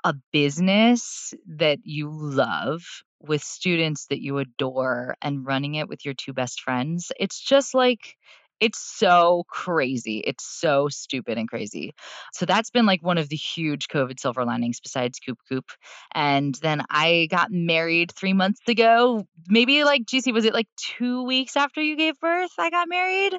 a 0.04 0.14
business 0.32 1.34
that 1.46 1.78
you 1.84 2.10
love 2.10 2.82
with 3.20 3.42
students 3.42 4.06
that 4.06 4.22
you 4.22 4.38
adore 4.38 5.16
and 5.22 5.46
running 5.46 5.74
it 5.76 5.88
with 5.88 6.04
your 6.04 6.14
two 6.14 6.32
best 6.32 6.60
friends. 6.60 7.10
It's 7.18 7.40
just 7.40 7.74
like 7.74 8.16
It's 8.60 8.78
so 8.78 9.44
crazy. 9.48 10.18
It's 10.18 10.44
so 10.44 10.88
stupid 10.88 11.38
and 11.38 11.48
crazy. 11.48 11.94
So 12.32 12.46
that's 12.46 12.70
been 12.70 12.86
like 12.86 13.02
one 13.02 13.18
of 13.18 13.28
the 13.28 13.36
huge 13.36 13.88
COVID 13.88 14.18
silver 14.20 14.44
linings 14.44 14.80
besides 14.80 15.18
Coop 15.18 15.38
Coop. 15.48 15.66
And 16.14 16.54
then 16.62 16.82
I 16.88 17.28
got 17.30 17.50
married 17.50 18.12
three 18.12 18.32
months 18.32 18.60
ago. 18.68 19.26
Maybe 19.48 19.84
like 19.84 20.04
JC, 20.04 20.32
was 20.32 20.44
it 20.44 20.54
like 20.54 20.68
two 20.76 21.24
weeks 21.24 21.56
after 21.56 21.82
you 21.82 21.96
gave 21.96 22.18
birth? 22.20 22.52
I 22.58 22.70
got 22.70 22.88
married. 22.88 23.34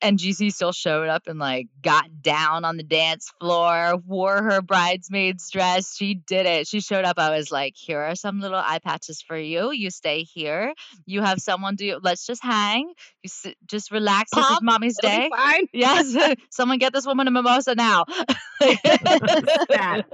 And 0.00 0.18
JC 0.18 0.52
still 0.52 0.72
showed 0.72 1.08
up 1.08 1.26
and 1.26 1.38
like 1.38 1.68
got 1.82 2.06
down 2.22 2.64
on 2.64 2.76
the 2.76 2.82
dance 2.82 3.32
floor, 3.40 3.96
wore 4.06 4.42
her 4.42 4.62
bridesmaid's 4.62 5.50
dress. 5.50 5.94
She 5.94 6.14
did 6.14 6.46
it. 6.46 6.66
She 6.66 6.80
showed 6.80 7.04
up. 7.04 7.18
I 7.18 7.36
was 7.36 7.50
like, 7.50 7.74
here 7.76 8.00
are 8.00 8.14
some 8.14 8.40
little 8.40 8.58
eye 8.58 8.80
patches 8.84 9.22
for 9.22 9.36
you. 9.36 9.72
You 9.72 9.90
stay 9.90 10.22
here. 10.22 10.74
You 11.06 11.22
have 11.22 11.40
someone 11.40 11.76
do, 11.76 12.00
let's 12.02 12.26
just 12.26 12.42
hang. 12.42 12.92
You 13.22 13.28
sit, 13.28 13.56
just 13.66 13.90
relax. 13.90 14.30
This 14.40 14.50
is 14.50 14.58
mommy's 14.62 14.96
It'll 15.02 15.10
day. 15.10 15.28
fine. 15.34 15.66
Yes, 15.72 16.36
someone 16.50 16.78
get 16.78 16.92
this 16.92 17.06
woman 17.06 17.28
a 17.28 17.30
mimosa 17.30 17.74
now. 17.74 18.04
But 18.60 20.06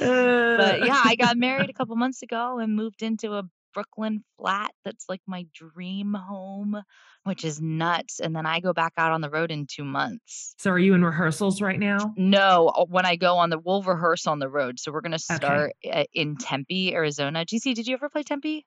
Uh, 0.00 0.76
yeah, 0.84 1.00
I 1.04 1.16
got 1.18 1.36
married 1.36 1.70
a 1.70 1.72
couple 1.72 1.96
months 1.96 2.22
ago 2.22 2.58
and 2.58 2.74
moved 2.74 3.02
into 3.02 3.32
a 3.34 3.42
Brooklyn 3.74 4.24
flat 4.38 4.70
that's 4.84 5.04
like 5.08 5.20
my 5.26 5.46
dream 5.54 6.14
home, 6.14 6.80
which 7.24 7.44
is 7.44 7.60
nuts. 7.60 8.20
And 8.20 8.34
then 8.34 8.46
I 8.46 8.60
go 8.60 8.72
back 8.72 8.94
out 8.96 9.12
on 9.12 9.20
the 9.20 9.28
road 9.30 9.50
in 9.50 9.66
two 9.66 9.84
months. 9.84 10.54
So 10.58 10.70
are 10.70 10.78
you 10.78 10.94
in 10.94 11.04
rehearsals 11.04 11.60
right 11.60 11.78
now? 11.78 12.14
No, 12.16 12.68
uh, 12.68 12.84
when 12.86 13.04
I 13.04 13.16
go 13.16 13.36
on 13.36 13.50
the, 13.50 13.58
we'll 13.58 13.82
rehearse 13.82 14.26
on 14.26 14.38
the 14.38 14.48
road. 14.48 14.78
So 14.80 14.92
we're 14.92 15.02
gonna 15.02 15.18
start 15.18 15.72
uh, 15.90 16.04
in 16.14 16.36
Tempe, 16.36 16.94
Arizona. 16.94 17.44
JC, 17.44 17.74
did 17.74 17.86
you 17.86 17.94
ever 17.94 18.08
play 18.08 18.22
Tempe? 18.22 18.64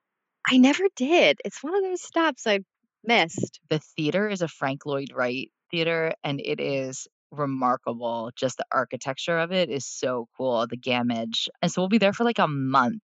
I 0.48 0.58
never 0.58 0.84
did. 0.96 1.38
It's 1.44 1.62
one 1.62 1.74
of 1.74 1.82
those 1.82 2.02
stops 2.02 2.46
I 2.46 2.60
missed. 3.04 3.60
the 3.68 3.78
theater 3.78 4.28
is 4.28 4.42
a 4.42 4.48
Frank 4.48 4.86
Lloyd 4.86 5.12
Wright 5.14 5.50
theater 5.70 6.12
and 6.24 6.40
it 6.40 6.60
is 6.60 7.06
remarkable. 7.30 8.30
Just 8.36 8.58
the 8.58 8.66
architecture 8.72 9.38
of 9.38 9.52
it 9.52 9.70
is 9.70 9.86
so 9.86 10.28
cool, 10.36 10.66
the 10.66 10.76
Gammage. 10.76 11.48
And 11.62 11.70
so 11.70 11.80
we'll 11.80 11.88
be 11.88 11.98
there 11.98 12.12
for 12.12 12.24
like 12.24 12.38
a 12.38 12.48
month 12.48 13.02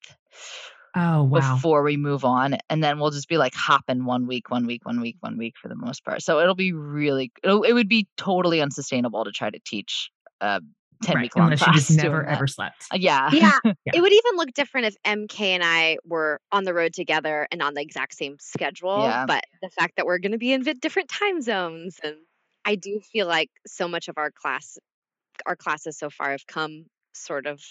Oh, 0.99 1.25
wow. 1.25 1.57
before 1.57 1.83
we 1.83 1.99
move 1.99 2.25
on. 2.25 2.57
And 2.71 2.83
then 2.83 2.99
we'll 2.99 3.11
just 3.11 3.29
be 3.29 3.37
like 3.37 3.53
hopping 3.55 4.07
one 4.07 4.27
week, 4.27 4.51
one 4.51 4.67
week, 4.67 4.87
one 4.87 5.01
week, 5.01 5.17
one 5.21 5.37
week 5.37 5.55
for 5.61 5.69
the 5.69 5.75
most 5.77 6.05
part. 6.05 6.23
So 6.23 6.41
it'll 6.41 6.55
be 6.55 6.73
really, 6.73 7.33
it'll, 7.43 7.63
it 7.65 7.73
would 7.75 7.89
be 7.89 8.09
totally 8.17 8.63
unsustainable 8.63 9.25
to 9.25 9.31
try 9.31 9.51
to 9.51 9.59
teach 9.65 10.11
a 10.41 10.63
10 11.03 11.17
Right. 11.17 11.23
week 11.23 11.37
long 11.37 11.47
Unless 11.47 11.61
you 11.61 11.65
class. 11.67 11.77
just 11.89 11.91
never 11.97 12.23
that. 12.23 12.33
ever 12.33 12.47
slept. 12.47 12.85
Uh, 12.93 12.97
Yeah. 12.97 13.31
Yeah. 13.33 13.59
Yeah. 13.85 13.93
It 13.95 14.01
would 14.01 14.13
even 14.13 14.37
look 14.37 14.53
different 14.55 14.87
if 14.87 14.97
MK 15.05 15.41
and 15.41 15.63
I 15.65 15.99
were 16.05 16.41
on 16.53 16.65
the 16.65 16.75
road 16.75 16.93
together 16.95 17.47
and 17.53 17.63
on 17.63 17.75
the 17.75 17.81
exact 17.83 18.15
same 18.17 18.37
schedule. 18.41 19.03
Yeah. 19.03 19.27
But 19.27 19.45
the 19.63 19.71
fact 19.71 19.95
that 19.97 20.07
we're 20.07 20.19
going 20.19 20.33
to 20.33 20.39
be 20.39 20.53
in 20.53 20.63
different 20.63 21.09
time 21.09 21.41
zones, 21.41 21.99
and 22.03 22.17
I 22.65 22.75
do 22.77 23.01
feel 23.01 23.27
like 23.27 23.51
so 23.67 23.89
much 23.89 24.09
of 24.09 24.19
our 24.19 24.31
class, 24.31 24.79
our 25.47 25.57
classes 25.57 25.99
so 25.99 26.11
far 26.11 26.33
have 26.33 26.47
come 26.47 26.87
sort 27.15 27.47
of 27.47 27.63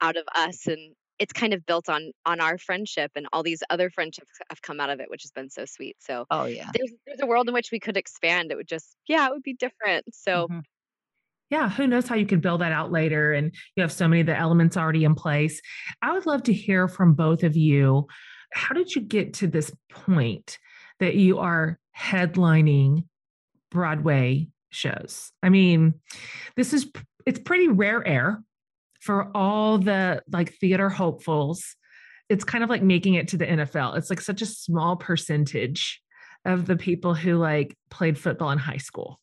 out 0.00 0.16
of 0.16 0.24
us, 0.34 0.66
and 0.66 0.94
it's 1.18 1.32
kind 1.32 1.54
of 1.54 1.64
built 1.66 1.88
on 1.88 2.12
on 2.26 2.40
our 2.40 2.58
friendship, 2.58 3.12
and 3.16 3.26
all 3.32 3.42
these 3.42 3.62
other 3.70 3.90
friendships 3.90 4.30
have 4.50 4.62
come 4.62 4.80
out 4.80 4.90
of 4.90 5.00
it, 5.00 5.10
which 5.10 5.22
has 5.22 5.30
been 5.30 5.50
so 5.50 5.64
sweet. 5.66 5.96
So 6.00 6.26
Oh, 6.30 6.44
yeah. 6.46 6.70
there's 6.74 6.92
there's 7.06 7.20
a 7.20 7.26
world 7.26 7.48
in 7.48 7.54
which 7.54 7.70
we 7.72 7.78
could 7.80 7.96
expand. 7.96 8.50
It 8.52 8.56
would 8.56 8.68
just 8.68 8.96
yeah, 9.08 9.26
it 9.26 9.30
would 9.32 9.42
be 9.44 9.54
different. 9.54 10.06
So 10.14 10.48
Mhm. 10.48 10.62
Yeah, 11.52 11.68
who 11.68 11.86
knows 11.86 12.08
how 12.08 12.14
you 12.14 12.24
could 12.24 12.40
build 12.40 12.62
that 12.62 12.72
out 12.72 12.90
later 12.90 13.34
and 13.34 13.54
you 13.76 13.82
have 13.82 13.92
so 13.92 14.08
many 14.08 14.22
of 14.22 14.26
the 14.26 14.34
elements 14.34 14.74
already 14.74 15.04
in 15.04 15.14
place. 15.14 15.60
I 16.00 16.14
would 16.14 16.24
love 16.24 16.44
to 16.44 16.52
hear 16.52 16.88
from 16.88 17.12
both 17.12 17.42
of 17.42 17.58
you. 17.58 18.06
How 18.54 18.74
did 18.74 18.94
you 18.94 19.02
get 19.02 19.34
to 19.34 19.46
this 19.46 19.70
point 19.90 20.58
that 20.98 21.14
you 21.14 21.40
are 21.40 21.78
headlining 21.94 23.04
Broadway 23.70 24.48
shows? 24.70 25.30
I 25.42 25.50
mean, 25.50 25.92
this 26.56 26.72
is 26.72 26.90
it's 27.26 27.38
pretty 27.38 27.68
rare 27.68 28.06
air 28.08 28.42
for 29.02 29.30
all 29.36 29.76
the 29.76 30.22
like 30.32 30.54
theater 30.54 30.88
hopefuls. 30.88 31.76
It's 32.30 32.44
kind 32.44 32.64
of 32.64 32.70
like 32.70 32.82
making 32.82 33.12
it 33.12 33.28
to 33.28 33.36
the 33.36 33.44
NFL. 33.44 33.98
It's 33.98 34.08
like 34.08 34.22
such 34.22 34.40
a 34.40 34.46
small 34.46 34.96
percentage 34.96 36.00
of 36.46 36.64
the 36.64 36.76
people 36.78 37.12
who 37.12 37.36
like 37.36 37.76
played 37.90 38.16
football 38.16 38.52
in 38.52 38.58
high 38.58 38.78
school. 38.78 39.20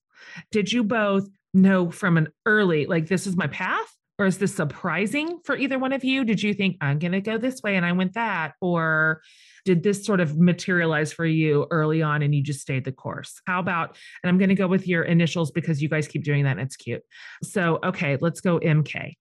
Did 0.51 0.71
you 0.71 0.83
both 0.83 1.27
know 1.53 1.91
from 1.91 2.17
an 2.17 2.27
early, 2.45 2.85
like, 2.85 3.07
this 3.07 3.27
is 3.27 3.35
my 3.35 3.47
path? 3.47 3.95
Or 4.17 4.25
is 4.25 4.37
this 4.37 4.53
surprising 4.53 5.39
for 5.45 5.55
either 5.55 5.79
one 5.79 5.93
of 5.93 6.03
you? 6.03 6.25
Did 6.25 6.43
you 6.43 6.53
think, 6.53 6.75
I'm 6.81 6.99
going 6.99 7.13
to 7.13 7.21
go 7.21 7.37
this 7.37 7.61
way 7.63 7.77
and 7.77 7.85
I 7.85 7.93
went 7.93 8.15
that? 8.15 8.51
Or 8.59 9.21
did 9.63 9.81
this 9.81 10.05
sort 10.05 10.19
of 10.19 10.37
materialize 10.37 11.13
for 11.13 11.25
you 11.25 11.67
early 11.71 12.01
on 12.01 12.21
and 12.21 12.35
you 12.35 12.43
just 12.43 12.59
stayed 12.59 12.83
the 12.83 12.91
course? 12.91 13.39
How 13.47 13.61
about, 13.61 13.95
and 14.21 14.29
I'm 14.29 14.37
going 14.37 14.49
to 14.49 14.55
go 14.55 14.67
with 14.67 14.89
your 14.89 15.03
initials 15.03 15.51
because 15.51 15.81
you 15.81 15.87
guys 15.87 16.05
keep 16.05 16.25
doing 16.25 16.43
that 16.43 16.57
and 16.57 16.59
it's 16.59 16.75
cute. 16.75 17.01
So, 17.43 17.79
okay, 17.81 18.17
let's 18.19 18.41
go 18.41 18.59
MK. 18.59 19.13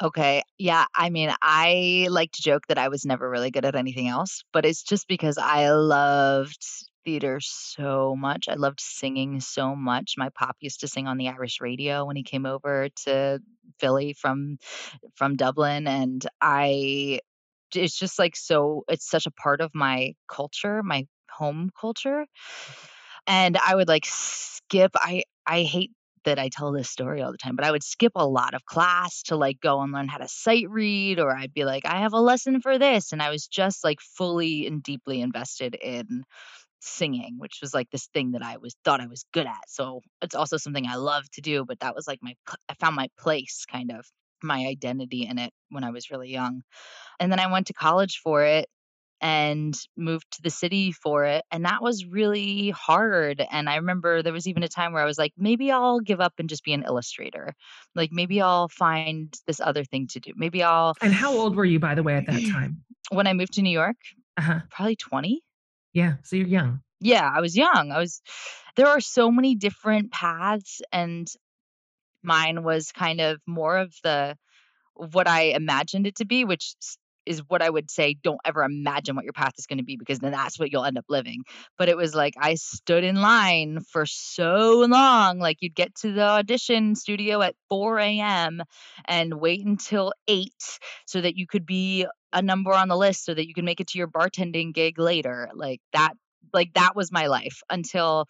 Okay. 0.00 0.42
Yeah. 0.56 0.84
I 0.94 1.10
mean, 1.10 1.32
I 1.42 2.06
like 2.10 2.30
to 2.32 2.42
joke 2.42 2.68
that 2.68 2.78
I 2.78 2.88
was 2.88 3.04
never 3.04 3.28
really 3.28 3.50
good 3.50 3.64
at 3.64 3.74
anything 3.74 4.06
else, 4.06 4.44
but 4.52 4.64
it's 4.64 4.84
just 4.84 5.08
because 5.08 5.36
I 5.36 5.70
loved 5.70 6.64
theater 7.04 7.40
so 7.40 8.16
much. 8.16 8.48
I 8.48 8.54
loved 8.54 8.80
singing 8.80 9.40
so 9.40 9.74
much. 9.76 10.14
My 10.16 10.30
pop 10.30 10.56
used 10.60 10.80
to 10.80 10.88
sing 10.88 11.06
on 11.06 11.18
the 11.18 11.28
Irish 11.28 11.60
radio 11.60 12.04
when 12.04 12.16
he 12.16 12.22
came 12.22 12.46
over 12.46 12.88
to 13.04 13.40
Philly 13.78 14.14
from 14.14 14.58
from 15.14 15.36
Dublin 15.36 15.86
and 15.86 16.26
I 16.40 17.20
it's 17.74 17.98
just 17.98 18.18
like 18.18 18.36
so 18.36 18.84
it's 18.88 19.08
such 19.08 19.26
a 19.26 19.30
part 19.32 19.60
of 19.60 19.70
my 19.74 20.14
culture, 20.28 20.82
my 20.82 21.06
home 21.30 21.70
culture. 21.78 22.26
And 23.26 23.56
I 23.56 23.74
would 23.74 23.88
like 23.88 24.04
skip 24.06 24.92
I 24.96 25.24
I 25.46 25.62
hate 25.62 25.92
that 26.24 26.38
I 26.38 26.48
tell 26.48 26.72
this 26.72 26.88
story 26.88 27.20
all 27.20 27.32
the 27.32 27.38
time, 27.38 27.54
but 27.54 27.66
I 27.66 27.70
would 27.70 27.82
skip 27.82 28.12
a 28.16 28.26
lot 28.26 28.54
of 28.54 28.64
class 28.64 29.24
to 29.24 29.36
like 29.36 29.60
go 29.60 29.82
and 29.82 29.92
learn 29.92 30.08
how 30.08 30.16
to 30.18 30.28
sight 30.28 30.70
read, 30.70 31.20
or 31.20 31.36
I'd 31.36 31.52
be 31.52 31.64
like, 31.66 31.84
I 31.84 32.00
have 32.00 32.14
a 32.14 32.20
lesson 32.20 32.62
for 32.62 32.78
this. 32.78 33.12
And 33.12 33.20
I 33.20 33.28
was 33.30 33.46
just 33.46 33.84
like 33.84 34.00
fully 34.00 34.66
and 34.66 34.82
deeply 34.82 35.20
invested 35.20 35.74
in 35.74 36.24
singing, 36.84 37.36
which 37.38 37.58
was 37.62 37.74
like 37.74 37.90
this 37.90 38.06
thing 38.08 38.32
that 38.32 38.42
I 38.42 38.56
was 38.58 38.74
thought 38.84 39.00
I 39.00 39.06
was 39.06 39.24
good 39.32 39.46
at. 39.46 39.68
So 39.68 40.00
it's 40.22 40.34
also 40.34 40.56
something 40.56 40.86
I 40.86 40.96
love 40.96 41.24
to 41.32 41.40
do, 41.40 41.64
but 41.64 41.80
that 41.80 41.94
was 41.94 42.06
like 42.06 42.20
my 42.22 42.34
I 42.68 42.74
found 42.74 42.96
my 42.96 43.08
place 43.18 43.64
kind 43.70 43.90
of 43.92 44.06
my 44.42 44.66
identity 44.66 45.26
in 45.26 45.38
it 45.38 45.52
when 45.70 45.84
I 45.84 45.90
was 45.90 46.10
really 46.10 46.30
young. 46.30 46.62
And 47.20 47.30
then 47.32 47.40
I 47.40 47.50
went 47.52 47.68
to 47.68 47.72
college 47.74 48.18
for 48.22 48.44
it 48.44 48.68
and 49.20 49.74
moved 49.96 50.26
to 50.32 50.42
the 50.42 50.50
city 50.50 50.92
for 50.92 51.24
it. 51.24 51.44
And 51.50 51.64
that 51.64 51.82
was 51.82 52.04
really 52.04 52.70
hard. 52.70 53.42
And 53.50 53.70
I 53.70 53.76
remember 53.76 54.22
there 54.22 54.32
was 54.34 54.46
even 54.46 54.62
a 54.62 54.68
time 54.68 54.92
where 54.92 55.02
I 55.02 55.06
was 55.06 55.18
like, 55.18 55.32
maybe 55.38 55.70
I'll 55.70 56.00
give 56.00 56.20
up 56.20 56.34
and 56.38 56.48
just 56.48 56.64
be 56.64 56.74
an 56.74 56.84
illustrator. 56.84 57.54
Like 57.94 58.10
maybe 58.12 58.42
I'll 58.42 58.68
find 58.68 59.34
this 59.46 59.60
other 59.60 59.84
thing 59.84 60.08
to 60.08 60.20
do. 60.20 60.32
Maybe 60.36 60.62
I'll, 60.62 60.94
And 61.00 61.14
how 61.14 61.32
old 61.32 61.56
were 61.56 61.64
you, 61.64 61.78
by 61.78 61.94
the 61.94 62.02
way, 62.02 62.16
at 62.16 62.26
that 62.26 62.44
time? 62.52 62.84
when 63.10 63.26
I 63.26 63.32
moved 63.32 63.54
to 63.54 63.62
New 63.62 63.70
York, 63.70 63.96
Uh-huh. 64.36 64.60
probably 64.70 64.96
20. 64.96 65.42
Yeah. 65.94 66.16
So 66.22 66.36
you're 66.36 66.46
young. 66.48 66.80
Yeah, 67.00 67.30
I 67.34 67.40
was 67.40 67.56
young. 67.56 67.92
I 67.92 67.98
was, 67.98 68.20
there 68.76 68.88
are 68.88 69.00
so 69.00 69.30
many 69.30 69.54
different 69.54 70.12
paths. 70.12 70.82
And 70.92 71.28
mine 72.22 72.62
was 72.64 72.92
kind 72.92 73.20
of 73.20 73.40
more 73.46 73.78
of 73.78 73.94
the, 74.04 74.36
what 74.94 75.28
I 75.28 75.42
imagined 75.54 76.06
it 76.06 76.16
to 76.16 76.26
be, 76.26 76.44
which 76.44 76.74
is 77.26 77.42
what 77.48 77.62
I 77.62 77.70
would 77.70 77.90
say 77.90 78.14
don't 78.22 78.40
ever 78.44 78.62
imagine 78.62 79.16
what 79.16 79.24
your 79.24 79.32
path 79.32 79.54
is 79.58 79.66
going 79.66 79.78
to 79.78 79.84
be 79.84 79.96
because 79.96 80.18
then 80.18 80.32
that's 80.32 80.58
what 80.58 80.72
you'll 80.72 80.84
end 80.84 80.98
up 80.98 81.06
living. 81.08 81.42
But 81.78 81.88
it 81.88 81.96
was 81.96 82.14
like 82.14 82.34
I 82.38 82.54
stood 82.56 83.04
in 83.04 83.16
line 83.20 83.80
for 83.92 84.06
so 84.06 84.84
long. 84.88 85.38
Like 85.38 85.58
you'd 85.60 85.74
get 85.74 85.94
to 85.96 86.12
the 86.12 86.22
audition 86.22 86.94
studio 86.96 87.40
at 87.42 87.54
4 87.70 87.98
a.m. 87.98 88.62
and 89.06 89.34
wait 89.34 89.64
until 89.64 90.12
8 90.28 90.52
so 91.06 91.20
that 91.20 91.36
you 91.36 91.46
could 91.46 91.66
be 91.66 92.06
a 92.34 92.42
number 92.42 92.72
on 92.72 92.88
the 92.88 92.96
list 92.96 93.24
so 93.24 93.32
that 93.32 93.46
you 93.46 93.54
can 93.54 93.64
make 93.64 93.80
it 93.80 93.86
to 93.88 93.98
your 93.98 94.08
bartending 94.08 94.74
gig 94.74 94.98
later. 94.98 95.48
Like 95.54 95.80
that, 95.92 96.12
like 96.52 96.74
that 96.74 96.94
was 96.94 97.10
my 97.10 97.28
life 97.28 97.62
until 97.70 98.26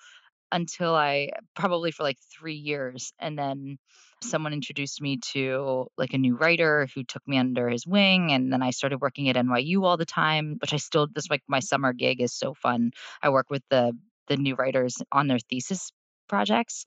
until 0.53 0.95
I 0.95 1.31
probably 1.57 1.91
for 1.91 2.05
like 2.05 2.19
three 2.33 2.55
years. 2.55 3.13
And 3.19 3.37
then 3.37 3.79
someone 4.23 4.53
introduced 4.53 5.01
me 5.01 5.19
to 5.33 5.87
like 5.99 6.15
a 6.15 6.19
new 6.19 6.37
writer 6.37 6.87
who 6.95 7.03
took 7.03 7.27
me 7.27 7.39
under 7.39 7.69
his 7.69 7.87
wing. 7.87 8.33
And 8.33 8.53
then 8.53 8.63
I 8.63 8.71
started 8.71 9.01
working 9.01 9.29
at 9.29 9.37
NYU 9.37 9.83
all 9.83 9.97
the 9.97 10.07
time, 10.07 10.57
which 10.61 10.73
I 10.73 10.77
still, 10.77 11.09
this 11.13 11.29
like 11.29 11.43
my 11.49 11.61
summer 11.61 11.93
gig 11.93 12.21
is 12.21 12.33
so 12.33 12.55
fun. 12.55 12.93
I 13.21 13.31
work 13.31 13.51
with 13.51 13.63
the, 13.69 13.93
the 14.29 14.37
new 14.37 14.55
writers 14.55 14.97
on 15.11 15.27
their 15.27 15.41
thesis 15.51 15.91
projects. 16.29 16.85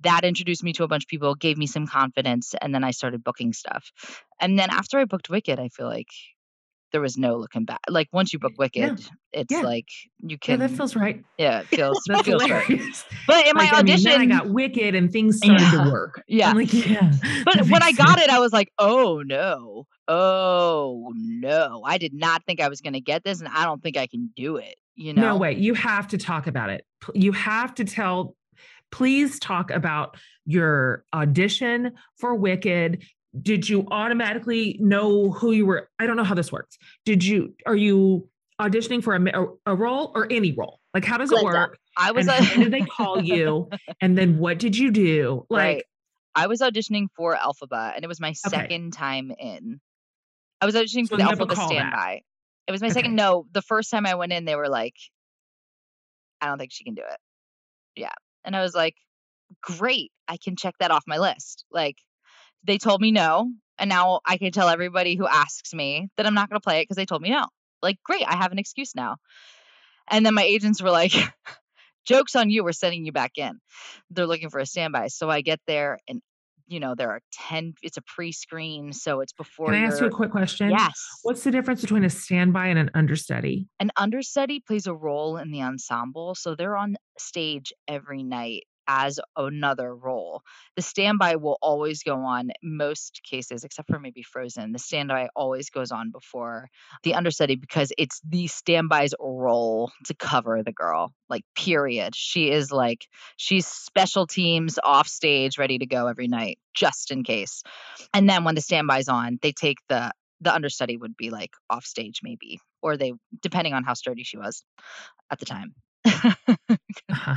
That 0.00 0.24
introduced 0.24 0.64
me 0.64 0.72
to 0.74 0.84
a 0.84 0.88
bunch 0.88 1.04
of 1.04 1.08
people, 1.08 1.34
gave 1.34 1.56
me 1.56 1.66
some 1.66 1.86
confidence. 1.86 2.54
And 2.60 2.74
then 2.74 2.84
I 2.84 2.90
started 2.90 3.24
booking 3.24 3.52
stuff. 3.52 3.92
And 4.40 4.58
then 4.58 4.70
after 4.70 4.98
I 4.98 5.04
booked 5.04 5.30
Wicked, 5.30 5.58
I 5.58 5.68
feel 5.68 5.86
like 5.86 6.08
there 6.92 7.00
was 7.00 7.16
no 7.18 7.36
looking 7.36 7.64
back. 7.64 7.80
Like 7.88 8.08
once 8.12 8.32
you 8.32 8.38
book 8.38 8.52
Wicked, 8.58 9.06
it's 9.32 9.52
Yeah. 9.52 9.60
like 9.60 9.86
you 10.20 10.38
can. 10.38 10.60
Yeah, 10.60 10.66
that 10.66 10.76
feels 10.76 10.96
right. 10.96 11.22
yeah, 11.36 11.60
it 11.60 11.66
feels, 11.66 12.00
That's 12.08 12.22
feels 12.26 12.48
right. 12.48 12.66
But 13.26 13.46
in 13.46 13.52
my 13.54 13.64
Like, 13.64 13.72
I 13.74 13.82
mean, 13.82 13.92
audition, 13.94 14.20
I 14.20 14.26
got 14.26 14.48
wicked 14.48 14.94
and 14.94 15.10
things 15.12 15.36
started 15.42 15.60
Yeah. 15.62 15.84
to 15.84 15.90
work. 15.90 16.22
Yeah. 16.26 16.50
I'm 16.50 16.56
like, 16.56 16.72
yeah. 16.72 17.12
but 17.44 17.66
when 17.68 17.82
I 17.82 17.92
got 17.92 18.18
sense. 18.18 18.22
it, 18.22 18.30
I 18.30 18.38
was 18.38 18.52
like, 18.52 18.72
oh 18.78 19.22
no, 19.24 19.86
oh 20.08 21.12
no. 21.14 21.82
I 21.84 21.98
did 21.98 22.14
not 22.14 22.44
think 22.44 22.60
I 22.60 22.68
was 22.68 22.80
going 22.80 22.94
to 22.94 23.00
get 23.00 23.24
this, 23.24 23.40
and 23.40 23.48
I 23.48 23.64
don't 23.64 23.82
think 23.82 23.96
I 23.96 24.06
can 24.06 24.30
do 24.36 24.56
it. 24.56 24.76
You 24.96 25.14
know? 25.14 25.22
No 25.22 25.36
way. 25.36 25.54
You 25.54 25.74
have 25.74 26.08
to 26.08 26.18
talk 26.18 26.46
about 26.46 26.70
it. 26.70 26.84
You 27.14 27.32
have 27.32 27.74
to 27.76 27.84
tell 27.84 28.34
Please 28.90 29.38
talk 29.38 29.70
about 29.70 30.16
your 30.46 31.04
audition 31.12 31.92
for 32.16 32.34
Wicked. 32.34 33.04
Did 33.40 33.68
you 33.68 33.86
automatically 33.90 34.76
know 34.80 35.30
who 35.30 35.52
you 35.52 35.66
were? 35.66 35.90
I 35.98 36.06
don't 36.06 36.16
know 36.16 36.24
how 36.24 36.34
this 36.34 36.50
works. 36.50 36.78
Did 37.04 37.24
you, 37.24 37.54
are 37.66 37.76
you 37.76 38.28
auditioning 38.60 39.02
for 39.02 39.14
a, 39.14 39.70
a, 39.70 39.74
role 39.74 40.12
or 40.14 40.26
any 40.30 40.52
role? 40.52 40.80
Like, 40.94 41.04
how 41.04 41.18
does 41.18 41.30
it 41.30 41.38
uh, 41.38 41.44
work? 41.44 41.78
I 41.96 42.12
was. 42.12 42.28
And 42.28 42.44
how 42.44 42.62
did 42.62 42.72
they 42.72 42.80
call 42.96 43.22
you? 43.22 43.68
And 44.00 44.16
then 44.16 44.38
what 44.38 44.58
did 44.58 44.76
you 44.76 44.90
do? 44.90 45.46
Like, 45.50 45.60
right. 45.60 45.84
I 46.34 46.46
was 46.46 46.60
auditioning 46.60 47.08
for 47.16 47.36
Elphaba, 47.36 47.94
and 47.94 48.04
it 48.04 48.08
was 48.08 48.20
my 48.20 48.28
okay. 48.28 48.34
second 48.48 48.92
time 48.92 49.32
in. 49.38 49.80
I 50.60 50.66
was 50.66 50.74
auditioning 50.74 51.08
so 51.08 51.16
for 51.16 51.16
the 51.16 51.24
Elphaba 51.24 51.54
standby. 51.54 52.22
It 52.66 52.72
was 52.72 52.80
my 52.80 52.88
okay. 52.88 52.94
second. 52.94 53.16
No, 53.16 53.46
the 53.52 53.62
first 53.62 53.90
time 53.90 54.06
I 54.06 54.14
went 54.14 54.32
in, 54.32 54.44
they 54.44 54.56
were 54.56 54.68
like, 54.68 54.94
"I 56.40 56.46
don't 56.46 56.58
think 56.58 56.72
she 56.72 56.84
can 56.84 56.94
do 56.94 57.02
it." 57.02 57.18
Yeah, 57.96 58.12
and 58.44 58.54
I 58.54 58.62
was 58.62 58.74
like, 58.74 58.94
"Great, 59.62 60.12
I 60.28 60.36
can 60.36 60.54
check 60.56 60.74
that 60.78 60.90
off 60.90 61.04
my 61.06 61.18
list." 61.18 61.64
Like, 61.72 61.96
they 62.68 62.78
told 62.78 63.00
me 63.00 63.10
no, 63.10 63.50
and 63.78 63.88
now 63.88 64.20
I 64.24 64.36
can 64.36 64.52
tell 64.52 64.68
everybody 64.68 65.16
who 65.16 65.26
asks 65.26 65.72
me 65.72 66.08
that 66.16 66.26
I'm 66.26 66.34
not 66.34 66.50
going 66.50 66.60
to 66.60 66.64
play 66.64 66.80
it 66.80 66.82
because 66.82 66.96
they 66.96 67.06
told 67.06 67.22
me 67.22 67.30
no. 67.30 67.46
Like, 67.82 67.96
great, 68.04 68.24
I 68.26 68.36
have 68.36 68.52
an 68.52 68.58
excuse 68.58 68.94
now. 68.94 69.16
And 70.08 70.24
then 70.24 70.34
my 70.34 70.42
agents 70.42 70.82
were 70.82 70.90
like, 70.90 71.12
"Jokes 72.06 72.36
on 72.36 72.50
you, 72.50 72.62
we're 72.62 72.72
sending 72.72 73.04
you 73.06 73.12
back 73.12 73.32
in." 73.36 73.58
They're 74.10 74.26
looking 74.26 74.50
for 74.50 74.60
a 74.60 74.66
standby, 74.66 75.08
so 75.08 75.30
I 75.30 75.40
get 75.40 75.60
there, 75.66 75.98
and 76.06 76.20
you 76.66 76.80
know 76.80 76.94
there 76.94 77.10
are 77.10 77.20
10 77.32 77.74
it's 77.82 77.96
a 77.96 78.02
pre-screen 78.02 78.92
so 78.92 79.20
it's 79.20 79.32
before 79.32 79.72
can 79.72 79.74
i 79.74 79.86
ask 79.86 80.02
you 80.02 80.06
a 80.06 80.10
quick 80.10 80.30
question 80.30 80.68
yes 80.68 81.02
what's 81.22 81.42
the 81.42 81.50
difference 81.50 81.80
between 81.80 82.04
a 82.04 82.10
standby 82.10 82.66
and 82.66 82.78
an 82.78 82.90
understudy 82.92 83.66
an 83.80 83.90
understudy 83.96 84.60
plays 84.60 84.86
a 84.86 84.92
role 84.92 85.38
in 85.38 85.50
the 85.50 85.62
ensemble 85.62 86.34
so 86.34 86.54
they're 86.54 86.76
on 86.76 86.96
stage 87.16 87.72
every 87.88 88.22
night 88.22 88.64
as 88.88 89.20
another 89.36 89.94
role. 89.94 90.42
The 90.74 90.82
standby 90.82 91.36
will 91.36 91.58
always 91.60 92.02
go 92.02 92.16
on 92.16 92.50
most 92.62 93.20
cases, 93.22 93.62
except 93.62 93.90
for 93.90 94.00
maybe 94.00 94.22
Frozen. 94.22 94.72
The 94.72 94.78
standby 94.78 95.28
always 95.36 95.70
goes 95.70 95.92
on 95.92 96.10
before 96.10 96.68
the 97.04 97.14
understudy 97.14 97.56
because 97.56 97.92
it's 97.98 98.20
the 98.26 98.46
standby's 98.46 99.14
role 99.20 99.92
to 100.06 100.14
cover 100.14 100.62
the 100.62 100.72
girl. 100.72 101.12
Like, 101.28 101.42
period. 101.54 102.16
She 102.16 102.50
is 102.50 102.72
like, 102.72 103.06
she's 103.36 103.66
special 103.66 104.26
teams 104.26 104.78
off 104.82 105.06
stage, 105.06 105.58
ready 105.58 105.78
to 105.78 105.86
go 105.86 106.06
every 106.06 106.28
night, 106.28 106.58
just 106.74 107.10
in 107.10 107.22
case. 107.22 107.62
And 108.14 108.28
then 108.28 108.44
when 108.44 108.54
the 108.54 108.62
standby's 108.62 109.08
on, 109.08 109.38
they 109.42 109.52
take 109.52 109.78
the 109.88 110.10
the 110.40 110.54
understudy 110.54 110.96
would 110.96 111.16
be 111.16 111.30
like 111.30 111.50
off 111.68 111.84
stage 111.84 112.20
maybe 112.22 112.60
or 112.82 112.96
they 112.96 113.12
depending 113.42 113.74
on 113.74 113.84
how 113.84 113.94
sturdy 113.94 114.22
she 114.22 114.36
was 114.38 114.62
at 115.30 115.38
the 115.38 115.46
time 115.46 115.74
uh-huh. 116.04 117.36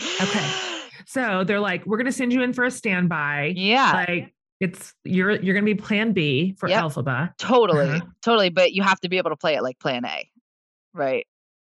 okay 0.22 0.71
So 1.06 1.44
they're 1.44 1.60
like, 1.60 1.86
we're 1.86 1.98
gonna 1.98 2.12
send 2.12 2.32
you 2.32 2.42
in 2.42 2.52
for 2.52 2.64
a 2.64 2.70
standby. 2.70 3.54
Yeah. 3.56 4.04
Like 4.08 4.34
it's 4.62 4.94
you're 5.02 5.32
you're 5.32 5.54
gonna 5.54 5.64
be 5.64 5.74
plan 5.74 6.12
B 6.12 6.54
for 6.56 6.68
yep. 6.68 6.84
Elphaba. 6.84 7.36
Totally. 7.36 7.88
Uh-huh. 7.88 8.06
Totally. 8.22 8.48
But 8.48 8.72
you 8.72 8.82
have 8.82 9.00
to 9.00 9.08
be 9.08 9.18
able 9.18 9.30
to 9.30 9.36
play 9.36 9.56
it 9.56 9.62
like 9.62 9.80
plan 9.80 10.04
A. 10.04 10.30
Right. 10.94 11.26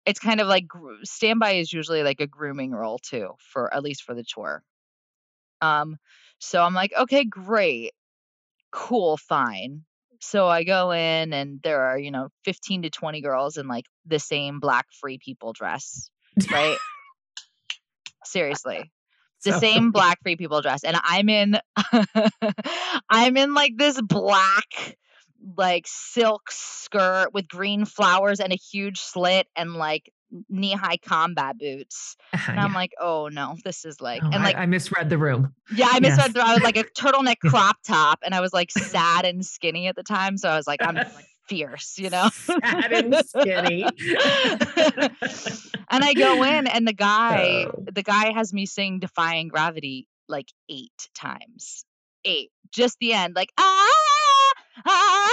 It's 0.04 0.20
kind 0.20 0.40
of 0.40 0.46
like 0.46 0.66
standby 1.02 1.52
is 1.52 1.72
usually 1.72 2.04
like 2.04 2.20
a 2.20 2.28
grooming 2.28 2.70
role 2.70 2.98
too, 2.98 3.30
for 3.40 3.74
at 3.74 3.82
least 3.82 4.04
for 4.04 4.14
the 4.14 4.22
tour. 4.22 4.62
Um, 5.60 5.96
so 6.38 6.62
I'm 6.62 6.74
like, 6.74 6.92
okay, 6.96 7.24
great, 7.24 7.92
cool, 8.70 9.16
fine. 9.16 9.82
So 10.20 10.46
I 10.46 10.62
go 10.62 10.92
in 10.92 11.32
and 11.32 11.60
there 11.64 11.80
are, 11.80 11.98
you 11.98 12.12
know, 12.12 12.28
15 12.44 12.82
to 12.82 12.90
20 12.90 13.20
girls 13.20 13.56
in 13.56 13.66
like 13.66 13.86
the 14.06 14.20
same 14.20 14.60
black 14.60 14.86
free 15.00 15.18
people 15.18 15.52
dress, 15.52 16.08
right? 16.52 16.78
Seriously 18.24 18.92
the 19.44 19.58
same 19.58 19.90
black 19.92 20.20
free 20.22 20.36
people 20.36 20.60
dress 20.60 20.84
and 20.84 20.96
i'm 21.02 21.28
in 21.28 21.58
i'm 23.10 23.36
in 23.36 23.54
like 23.54 23.76
this 23.76 24.00
black 24.00 24.96
like 25.56 25.84
silk 25.86 26.50
skirt 26.50 27.28
with 27.32 27.46
green 27.48 27.84
flowers 27.84 28.40
and 28.40 28.52
a 28.52 28.56
huge 28.56 28.98
slit 28.98 29.46
and 29.54 29.74
like 29.74 30.10
knee 30.48 30.72
high 30.72 30.96
combat 30.96 31.58
boots. 31.58 32.16
Uh, 32.32 32.38
and 32.48 32.60
I'm 32.60 32.72
yeah. 32.72 32.76
like, 32.76 32.92
oh 33.00 33.28
no, 33.28 33.56
this 33.64 33.84
is 33.84 34.00
like, 34.00 34.22
oh, 34.22 34.30
and 34.32 34.42
like, 34.42 34.56
I, 34.56 34.62
I, 34.62 34.66
misread 34.66 35.08
the 35.08 35.18
room. 35.18 35.54
Yeah, 35.74 35.88
I 35.90 36.00
misread 36.00 36.28
yes. 36.28 36.32
the. 36.34 36.44
I 36.44 36.54
was 36.54 36.62
like 36.62 36.76
a 36.76 36.84
turtleneck 36.98 37.38
crop 37.38 37.76
top, 37.86 38.20
and 38.24 38.34
I 38.34 38.40
was 38.40 38.52
like 38.52 38.70
sad 38.70 39.24
and 39.24 39.44
skinny 39.44 39.86
at 39.88 39.96
the 39.96 40.02
time, 40.02 40.36
so 40.36 40.48
I 40.48 40.56
was 40.56 40.66
like, 40.66 40.82
I'm 40.82 40.94
like 40.94 41.08
fierce, 41.48 41.98
you 41.98 42.10
know? 42.10 42.28
Sad 42.30 42.92
and 42.92 43.14
skinny. 43.26 43.82
and 45.90 46.04
I 46.04 46.14
go 46.14 46.42
in 46.42 46.66
and 46.66 46.86
the 46.86 46.92
guy, 46.92 47.66
oh. 47.66 47.84
the 47.90 48.02
guy 48.02 48.32
has 48.32 48.52
me 48.52 48.66
sing 48.66 48.98
Defying 48.98 49.48
Gravity 49.48 50.06
like 50.28 50.48
eight 50.68 51.08
times. 51.14 51.84
Eight. 52.24 52.50
Just 52.72 52.98
the 53.00 53.12
end. 53.12 53.36
Like, 53.36 53.50
ah, 53.58 54.52
ah, 54.86 55.32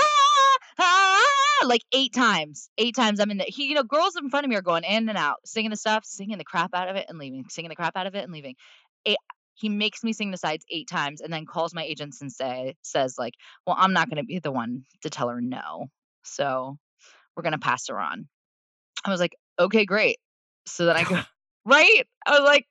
ah, 0.79 1.65
like 1.65 1.81
eight 1.93 2.13
times. 2.13 2.69
Eight 2.77 2.95
times 2.95 3.19
I'm 3.19 3.31
in 3.31 3.37
there. 3.37 3.47
He, 3.49 3.65
you 3.65 3.75
know, 3.75 3.83
girls 3.83 4.15
in 4.15 4.29
front 4.29 4.45
of 4.45 4.49
me 4.49 4.55
are 4.55 4.61
going 4.61 4.83
in 4.83 5.09
and 5.09 5.17
out, 5.17 5.37
singing 5.45 5.71
the 5.71 5.77
stuff, 5.77 6.05
singing 6.05 6.37
the 6.37 6.43
crap 6.43 6.73
out 6.73 6.89
of 6.89 6.95
it 6.95 7.05
and 7.09 7.17
leaving, 7.17 7.45
singing 7.49 7.69
the 7.69 7.75
crap 7.75 7.97
out 7.97 8.07
of 8.07 8.15
it 8.15 8.23
and 8.23 8.31
leaving. 8.31 8.55
Eight, 9.05 9.17
he 9.55 9.69
makes 9.69 10.03
me 10.03 10.13
sing 10.13 10.31
the 10.31 10.37
sides 10.37 10.65
eight 10.69 10.87
times 10.87 11.21
and 11.21 11.31
then 11.31 11.45
calls 11.45 11.73
my 11.73 11.83
agents 11.83 12.21
and 12.21 12.31
say 12.31 12.75
says 12.81 13.15
like 13.17 13.33
well 13.65 13.75
i'm 13.79 13.93
not 13.93 14.09
going 14.09 14.17
to 14.17 14.25
be 14.25 14.39
the 14.39 14.51
one 14.51 14.83
to 15.01 15.09
tell 15.09 15.29
her 15.29 15.41
no 15.41 15.87
so 16.23 16.77
we're 17.35 17.43
going 17.43 17.53
to 17.53 17.59
pass 17.59 17.87
her 17.87 17.99
on. 17.99 18.27
I 19.05 19.09
was 19.09 19.19
like, 19.19 19.35
okay, 19.59 19.85
great. 19.85 20.17
So 20.65 20.85
then 20.85 20.97
I 20.97 21.03
go, 21.03 21.19
right? 21.65 22.03
I 22.25 22.31
was 22.31 22.41
like, 22.41 22.65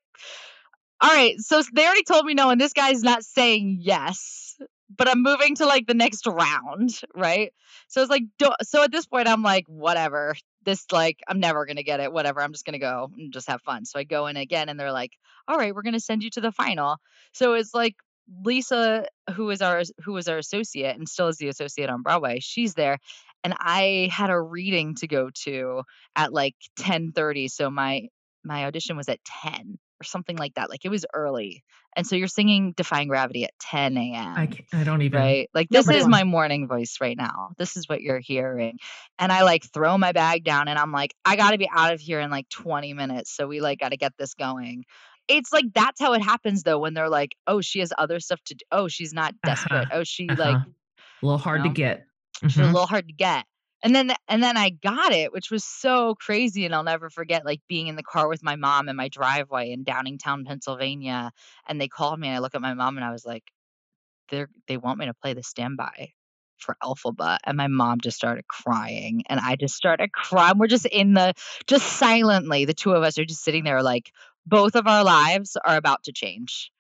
all 1.01 1.11
right. 1.11 1.39
So 1.39 1.63
they 1.73 1.85
already 1.85 2.05
told 2.05 2.25
me 2.25 2.35
no, 2.35 2.51
and 2.51 2.61
this 2.61 2.73
guy's 2.73 3.03
not 3.03 3.25
saying 3.25 3.79
yes, 3.81 4.57
but 4.97 5.09
I'm 5.09 5.23
moving 5.23 5.57
to 5.57 5.67
like 5.67 5.87
the 5.87 5.95
next 5.95 6.27
round, 6.27 7.01
right? 7.15 7.53
So 7.89 8.03
it's 8.03 8.11
like, 8.11 8.25
so 8.63 8.85
at 8.85 8.93
this 8.93 9.07
point, 9.07 9.29
I'm 9.29 9.43
like, 9.43 9.65
whatever. 9.67 10.35
This, 10.65 10.85
like, 10.93 11.19
I'm 11.27 11.41
never 11.41 11.67
going 11.67 11.77
to 11.77 11.83
get 11.83 11.99
it. 11.99 12.13
Whatever. 12.13 12.41
I'm 12.41 12.53
just 12.53 12.65
going 12.65 12.75
to 12.75 12.79
go 12.79 13.11
and 13.17 13.33
just 13.33 13.49
have 13.49 13.63
fun. 13.63 13.85
So 13.85 13.99
I 13.99 14.05
go 14.05 14.29
in 14.29 14.37
again, 14.37 14.69
and 14.69 14.79
they're 14.79 14.93
like, 14.93 15.13
all 15.49 15.57
right, 15.57 15.75
we're 15.75 15.83
going 15.83 15.95
to 15.95 16.01
send 16.01 16.23
you 16.23 16.31
to 16.31 16.41
the 16.41 16.53
final. 16.53 16.99
So 17.33 17.55
it's 17.55 17.75
like 17.75 17.97
Lisa, 18.45 19.07
who 19.35 19.51
is 19.51 19.61
our 19.61 19.83
who 20.05 20.13
was 20.13 20.29
our 20.29 20.39
associate 20.39 20.97
and 20.97 21.09
still 21.09 21.29
is 21.29 21.39
the 21.39 21.49
associate 21.49 21.91
on 21.91 22.03
Broadway, 22.03 22.39
she's 22.41 22.75
there, 22.75 22.99
and 23.45 23.55
I 23.59 24.09
had 24.13 24.31
a 24.31 24.41
reading 24.41 24.95
to 24.97 25.07
go 25.07 25.31
to 25.45 25.83
at 26.17 26.33
like 26.33 26.55
10:30 26.79 27.51
so 27.51 27.71
my 27.71 28.09
my 28.45 28.65
audition 28.67 28.97
was 28.97 29.09
at 29.09 29.19
10 29.43 29.79
or 30.01 30.05
something 30.05 30.37
like 30.37 30.55
that 30.55 30.69
like 30.69 30.85
it 30.85 30.89
was 30.89 31.07
early 31.15 31.63
and 31.97 32.07
so 32.07 32.17
you're 32.17 32.27
singing 32.27 32.73
defying 32.77 33.07
gravity 33.07 33.45
at 33.45 33.53
10 33.61 33.97
a.m 33.97 34.35
I, 34.37 34.49
I 34.73 34.83
don't 34.83 35.03
even 35.03 35.21
right 35.21 35.49
like 35.55 35.69
this 35.69 35.89
is 35.89 36.09
my 36.09 36.25
morning 36.25 36.67
voice 36.67 36.97
right 37.01 37.17
now 37.17 37.51
this 37.57 37.77
is 37.77 37.89
what 37.89 38.01
you're 38.01 38.19
hearing 38.19 38.79
and 39.21 39.31
i 39.31 39.43
like 39.43 39.63
throw 39.73 39.97
my 39.97 40.11
bag 40.11 40.43
down 40.43 40.67
and 40.67 40.77
i'm 40.79 40.91
like 40.91 41.15
i 41.25 41.37
gotta 41.37 41.57
be 41.57 41.69
out 41.73 41.93
of 41.93 42.01
here 42.01 42.19
in 42.19 42.31
like 42.31 42.49
20 42.49 42.95
minutes 42.95 43.35
so 43.35 43.47
we 43.47 43.61
like 43.61 43.79
gotta 43.79 43.97
get 43.97 44.13
this 44.19 44.35
going 44.35 44.85
it's 45.29 45.53
like 45.53 45.67
that's 45.73 46.01
how 46.01 46.15
it 46.15 46.23
happens 46.23 46.65
though 46.65 46.81
when 46.81 46.95
they're 46.95 47.09
like 47.09 47.37
oh 47.47 47.61
she 47.61 47.79
has 47.79 47.93
other 47.97 48.19
stuff 48.19 48.41
to 48.47 48.55
do 48.55 48.65
oh 48.73 48.89
she's 48.89 49.13
not 49.13 49.35
desperate 49.45 49.83
uh-huh. 49.83 49.99
oh 49.99 50.05
she 50.05 50.29
uh-huh. 50.29 50.43
like 50.43 50.57
a 50.57 50.67
little 51.27 51.39
hard 51.39 51.61
you 51.61 51.69
know? 51.69 51.71
to 51.71 51.75
get 51.75 52.07
mm-hmm. 52.43 52.61
a 52.61 52.67
little 52.67 52.87
hard 52.87 53.09
to 53.09 53.15
get. 53.15 53.45
And 53.85 53.95
then 53.95 54.13
and 54.29 54.43
then 54.43 54.57
I 54.57 54.71
got 54.71 55.13
it, 55.13 55.33
which 55.33 55.51
was 55.51 55.65
so 55.65 56.15
crazy. 56.15 56.65
And 56.65 56.75
I'll 56.75 56.85
never 56.85 57.11
forget 57.11 57.45
like 57.45 57.61
being 57.69 57.89
in 57.89 57.97
the 57.97 58.03
car 58.03 58.29
with 58.29 58.43
my 58.43 58.57
mom 58.57 58.89
in 58.89 58.97
my 58.97 59.09
driveway 59.09 59.73
in 59.73 59.85
Downingtown, 59.85 60.47
Pennsylvania. 60.47 61.33
And 61.67 61.81
they 61.81 61.89
called 61.89 62.21
me 62.21 62.29
and 62.29 62.37
I 62.37 62.41
look 62.41 62.55
at 62.55 62.61
my 62.61 62.75
mom 62.75 62.97
and 62.97 63.05
I 63.05 63.11
was 63.11 63.27
like, 63.27 63.45
they 64.31 64.47
they 64.69 64.77
want 64.77 64.99
me 64.99 65.07
to 65.07 65.15
play 65.15 65.35
the 65.35 65.43
standby 65.43 66.13
for 66.59 66.77
Elphaba. 66.81 67.39
And 67.45 67.57
my 67.57 67.67
mom 67.67 68.01
just 68.01 68.17
started 68.17 68.47
crying. 68.47 69.25
And 69.29 69.41
I 69.41 69.57
just 69.57 69.75
started 69.75 70.13
crying. 70.13 70.59
We're 70.59 70.69
just 70.69 70.87
in 70.87 71.15
the 71.15 71.35
just 71.67 71.85
silently, 71.85 72.65
the 72.65 72.75
two 72.75 72.93
of 72.93 73.03
us 73.03 73.19
are 73.19 73.25
just 73.25 73.43
sitting 73.43 73.65
there 73.65 73.83
like 73.83 74.13
both 74.47 74.77
of 74.77 74.87
our 74.87 75.03
lives 75.03 75.57
are 75.65 75.77
about 75.77 76.05
to 76.05 76.13
change. 76.13 76.71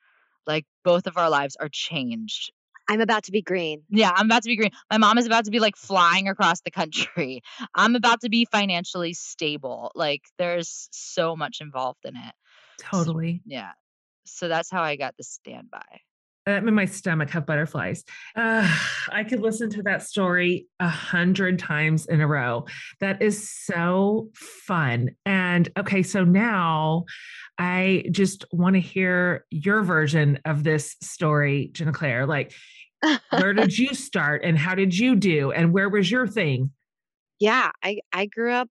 Like 0.46 0.66
both 0.84 1.08
of 1.08 1.16
our 1.16 1.30
lives 1.30 1.56
are 1.56 1.68
changed 1.68 2.52
I'm 2.92 3.00
about 3.00 3.24
to 3.24 3.32
be 3.32 3.40
green. 3.40 3.84
Yeah, 3.88 4.12
I'm 4.14 4.26
about 4.26 4.42
to 4.42 4.50
be 4.50 4.56
green. 4.56 4.70
My 4.90 4.98
mom 4.98 5.16
is 5.16 5.24
about 5.24 5.46
to 5.46 5.50
be 5.50 5.60
like 5.60 5.76
flying 5.76 6.28
across 6.28 6.60
the 6.60 6.70
country. 6.70 7.40
I'm 7.74 7.96
about 7.96 8.20
to 8.20 8.28
be 8.28 8.44
financially 8.44 9.14
stable. 9.14 9.92
Like 9.94 10.20
there's 10.36 10.90
so 10.92 11.34
much 11.34 11.62
involved 11.62 12.00
in 12.04 12.16
it. 12.16 12.34
Totally. 12.78 13.40
So, 13.46 13.50
yeah. 13.50 13.70
So 14.26 14.48
that's 14.48 14.70
how 14.70 14.82
I 14.82 14.96
got 14.96 15.16
the 15.16 15.24
standby. 15.24 16.00
I'm 16.46 16.66
in 16.66 16.74
my 16.74 16.86
stomach 16.86 17.30
have 17.30 17.46
butterflies. 17.46 18.04
Uh, 18.34 18.68
I 19.10 19.24
could 19.24 19.40
listen 19.40 19.70
to 19.70 19.82
that 19.84 20.02
story 20.02 20.66
a 20.80 20.88
hundred 20.88 21.58
times 21.58 22.06
in 22.06 22.20
a 22.20 22.26
row. 22.26 22.66
That 23.00 23.22
is 23.22 23.48
so 23.50 24.30
fun. 24.34 25.10
And 25.24 25.68
okay, 25.78 26.02
so 26.02 26.24
now 26.24 27.04
I 27.58 28.04
just 28.10 28.44
want 28.52 28.74
to 28.74 28.80
hear 28.80 29.46
your 29.50 29.82
version 29.82 30.40
of 30.44 30.64
this 30.64 30.96
story, 31.00 31.70
Jenna 31.72 31.92
Claire. 31.92 32.26
Like, 32.26 32.52
where 33.30 33.54
did 33.54 33.78
you 33.78 33.88
start 33.94 34.42
and 34.44 34.58
how 34.58 34.74
did 34.74 34.96
you 34.96 35.14
do 35.16 35.52
and 35.52 35.72
where 35.72 35.88
was 35.88 36.10
your 36.10 36.26
thing? 36.26 36.70
Yeah, 37.38 37.70
I, 37.82 37.98
I 38.12 38.26
grew 38.26 38.52
up 38.52 38.68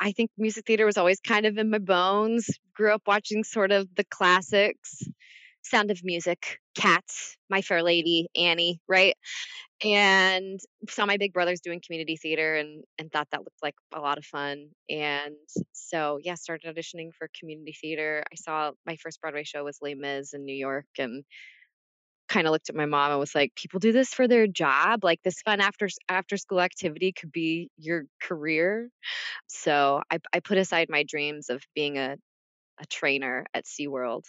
I 0.00 0.12
think 0.12 0.30
music 0.36 0.66
theater 0.66 0.86
was 0.86 0.96
always 0.96 1.20
kind 1.20 1.46
of 1.46 1.56
in 1.56 1.70
my 1.70 1.78
bones. 1.78 2.50
Grew 2.74 2.92
up 2.92 3.02
watching 3.06 3.44
sort 3.44 3.72
of 3.72 3.88
the 3.94 4.04
classics, 4.04 5.02
Sound 5.64 5.90
of 5.90 6.00
Music, 6.04 6.58
Cats, 6.74 7.36
My 7.50 7.62
Fair 7.62 7.82
Lady, 7.82 8.28
Annie, 8.36 8.80
right? 8.88 9.16
And 9.84 10.60
saw 10.88 11.06
my 11.06 11.16
big 11.16 11.32
brothers 11.32 11.60
doing 11.60 11.80
community 11.84 12.16
theater 12.16 12.56
and 12.56 12.84
and 12.98 13.10
thought 13.10 13.28
that 13.32 13.40
looked 13.40 13.62
like 13.62 13.74
a 13.94 14.00
lot 14.00 14.18
of 14.18 14.24
fun. 14.24 14.68
And 14.88 15.34
so 15.72 16.18
yeah, 16.22 16.34
started 16.34 16.74
auditioning 16.74 17.10
for 17.18 17.28
community 17.38 17.76
theater. 17.80 18.22
I 18.32 18.36
saw 18.36 18.72
my 18.86 18.96
first 18.96 19.20
Broadway 19.20 19.44
show 19.44 19.64
was 19.64 19.78
Les 19.82 19.94
Mis 19.94 20.34
in 20.34 20.44
New 20.44 20.54
York 20.54 20.86
and 20.98 21.24
kind 22.28 22.46
of 22.46 22.52
looked 22.52 22.70
at 22.70 22.74
my 22.76 22.86
mom 22.86 23.10
and 23.10 23.20
was 23.20 23.34
like, 23.34 23.54
people 23.54 23.80
do 23.80 23.92
this 23.92 24.08
for 24.14 24.26
their 24.26 24.46
job. 24.46 25.04
Like 25.04 25.22
this 25.22 25.42
fun 25.42 25.60
after 25.60 25.88
after 26.08 26.36
school 26.36 26.60
activity 26.60 27.12
could 27.12 27.32
be 27.32 27.70
your 27.76 28.04
career. 28.22 28.88
So 29.48 30.02
I, 30.10 30.18
I 30.32 30.40
put 30.40 30.58
aside 30.58 30.88
my 30.90 31.04
dreams 31.04 31.50
of 31.50 31.62
being 31.74 31.98
a, 31.98 32.16
a 32.80 32.86
trainer 32.90 33.46
at 33.54 33.64
SeaWorld. 33.64 34.24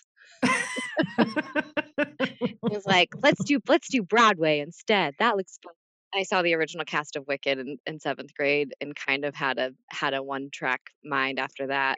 It 1.18 2.58
was 2.62 2.86
like, 2.86 3.10
let's 3.22 3.44
do 3.44 3.60
let's 3.68 3.90
do 3.90 4.04
Broadway 4.04 4.60
instead. 4.60 5.16
That 5.20 5.38
looks 5.38 5.60
fun. 5.64 5.74
I 6.14 6.24
saw 6.24 6.42
the 6.42 6.54
original 6.54 6.86
cast 6.86 7.16
of 7.16 7.28
Wicked 7.28 7.60
in, 7.60 7.78
in 7.86 8.00
seventh 8.00 8.34
grade 8.34 8.74
and 8.80 8.96
kind 8.96 9.26
of 9.26 9.36
had 9.36 9.58
a 9.58 9.72
had 9.90 10.14
a 10.14 10.24
one 10.24 10.50
track 10.52 10.82
mind 11.04 11.40
after 11.40 11.68
that. 11.68 11.98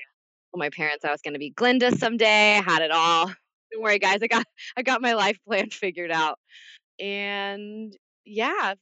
Told 0.51 0.59
my 0.59 0.69
parents 0.69 1.05
I 1.05 1.11
was 1.11 1.21
going 1.21 1.33
to 1.33 1.39
be 1.39 1.51
Glinda 1.51 1.95
someday. 1.95 2.57
I 2.57 2.61
had 2.61 2.81
it 2.81 2.91
all. 2.91 3.27
Don't 3.71 3.83
worry, 3.83 3.99
guys. 3.99 4.19
I 4.21 4.27
got 4.27 4.45
I 4.75 4.81
got 4.81 5.01
my 5.01 5.13
life 5.13 5.37
plan 5.47 5.69
figured 5.69 6.11
out. 6.11 6.39
And 6.99 7.95
yeah, 8.25 8.73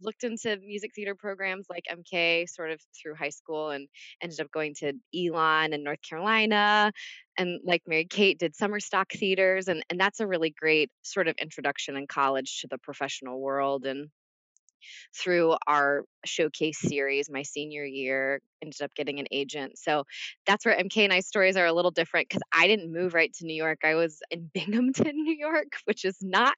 looked 0.00 0.24
into 0.24 0.58
music 0.58 0.92
theater 0.94 1.14
programs 1.14 1.66
like 1.68 1.84
MK 1.90 2.48
sort 2.48 2.70
of 2.70 2.80
through 3.00 3.14
high 3.14 3.30
school 3.30 3.70
and 3.70 3.88
ended 4.22 4.40
up 4.40 4.50
going 4.50 4.74
to 4.76 4.92
Elon 5.14 5.72
in 5.72 5.82
North 5.82 6.02
Carolina. 6.02 6.92
And 7.38 7.60
like 7.64 7.82
Mary 7.86 8.06
Kate 8.06 8.38
did 8.38 8.54
summer 8.54 8.80
stock 8.80 9.12
theaters. 9.12 9.68
And, 9.68 9.84
and 9.90 9.98
that's 9.98 10.20
a 10.20 10.26
really 10.26 10.54
great 10.58 10.90
sort 11.02 11.28
of 11.28 11.34
introduction 11.40 11.96
in 11.96 12.06
college 12.06 12.60
to 12.60 12.68
the 12.68 12.78
professional 12.78 13.40
world. 13.40 13.86
And 13.86 14.10
through 15.16 15.56
our 15.66 16.04
showcase 16.24 16.78
series 16.78 17.30
my 17.30 17.42
senior 17.42 17.84
year 17.84 18.40
ended 18.62 18.80
up 18.82 18.94
getting 18.94 19.18
an 19.18 19.26
agent 19.30 19.78
so 19.78 20.04
that's 20.46 20.64
where 20.64 20.76
mk 20.76 20.96
and 20.98 21.12
i 21.12 21.20
stories 21.20 21.56
are 21.56 21.66
a 21.66 21.72
little 21.72 21.90
different 21.90 22.28
because 22.28 22.42
i 22.52 22.66
didn't 22.66 22.92
move 22.92 23.14
right 23.14 23.32
to 23.32 23.46
new 23.46 23.54
york 23.54 23.78
i 23.84 23.94
was 23.94 24.20
in 24.30 24.50
binghamton 24.54 25.14
new 25.14 25.36
york 25.36 25.72
which 25.84 26.04
is 26.04 26.16
not 26.20 26.54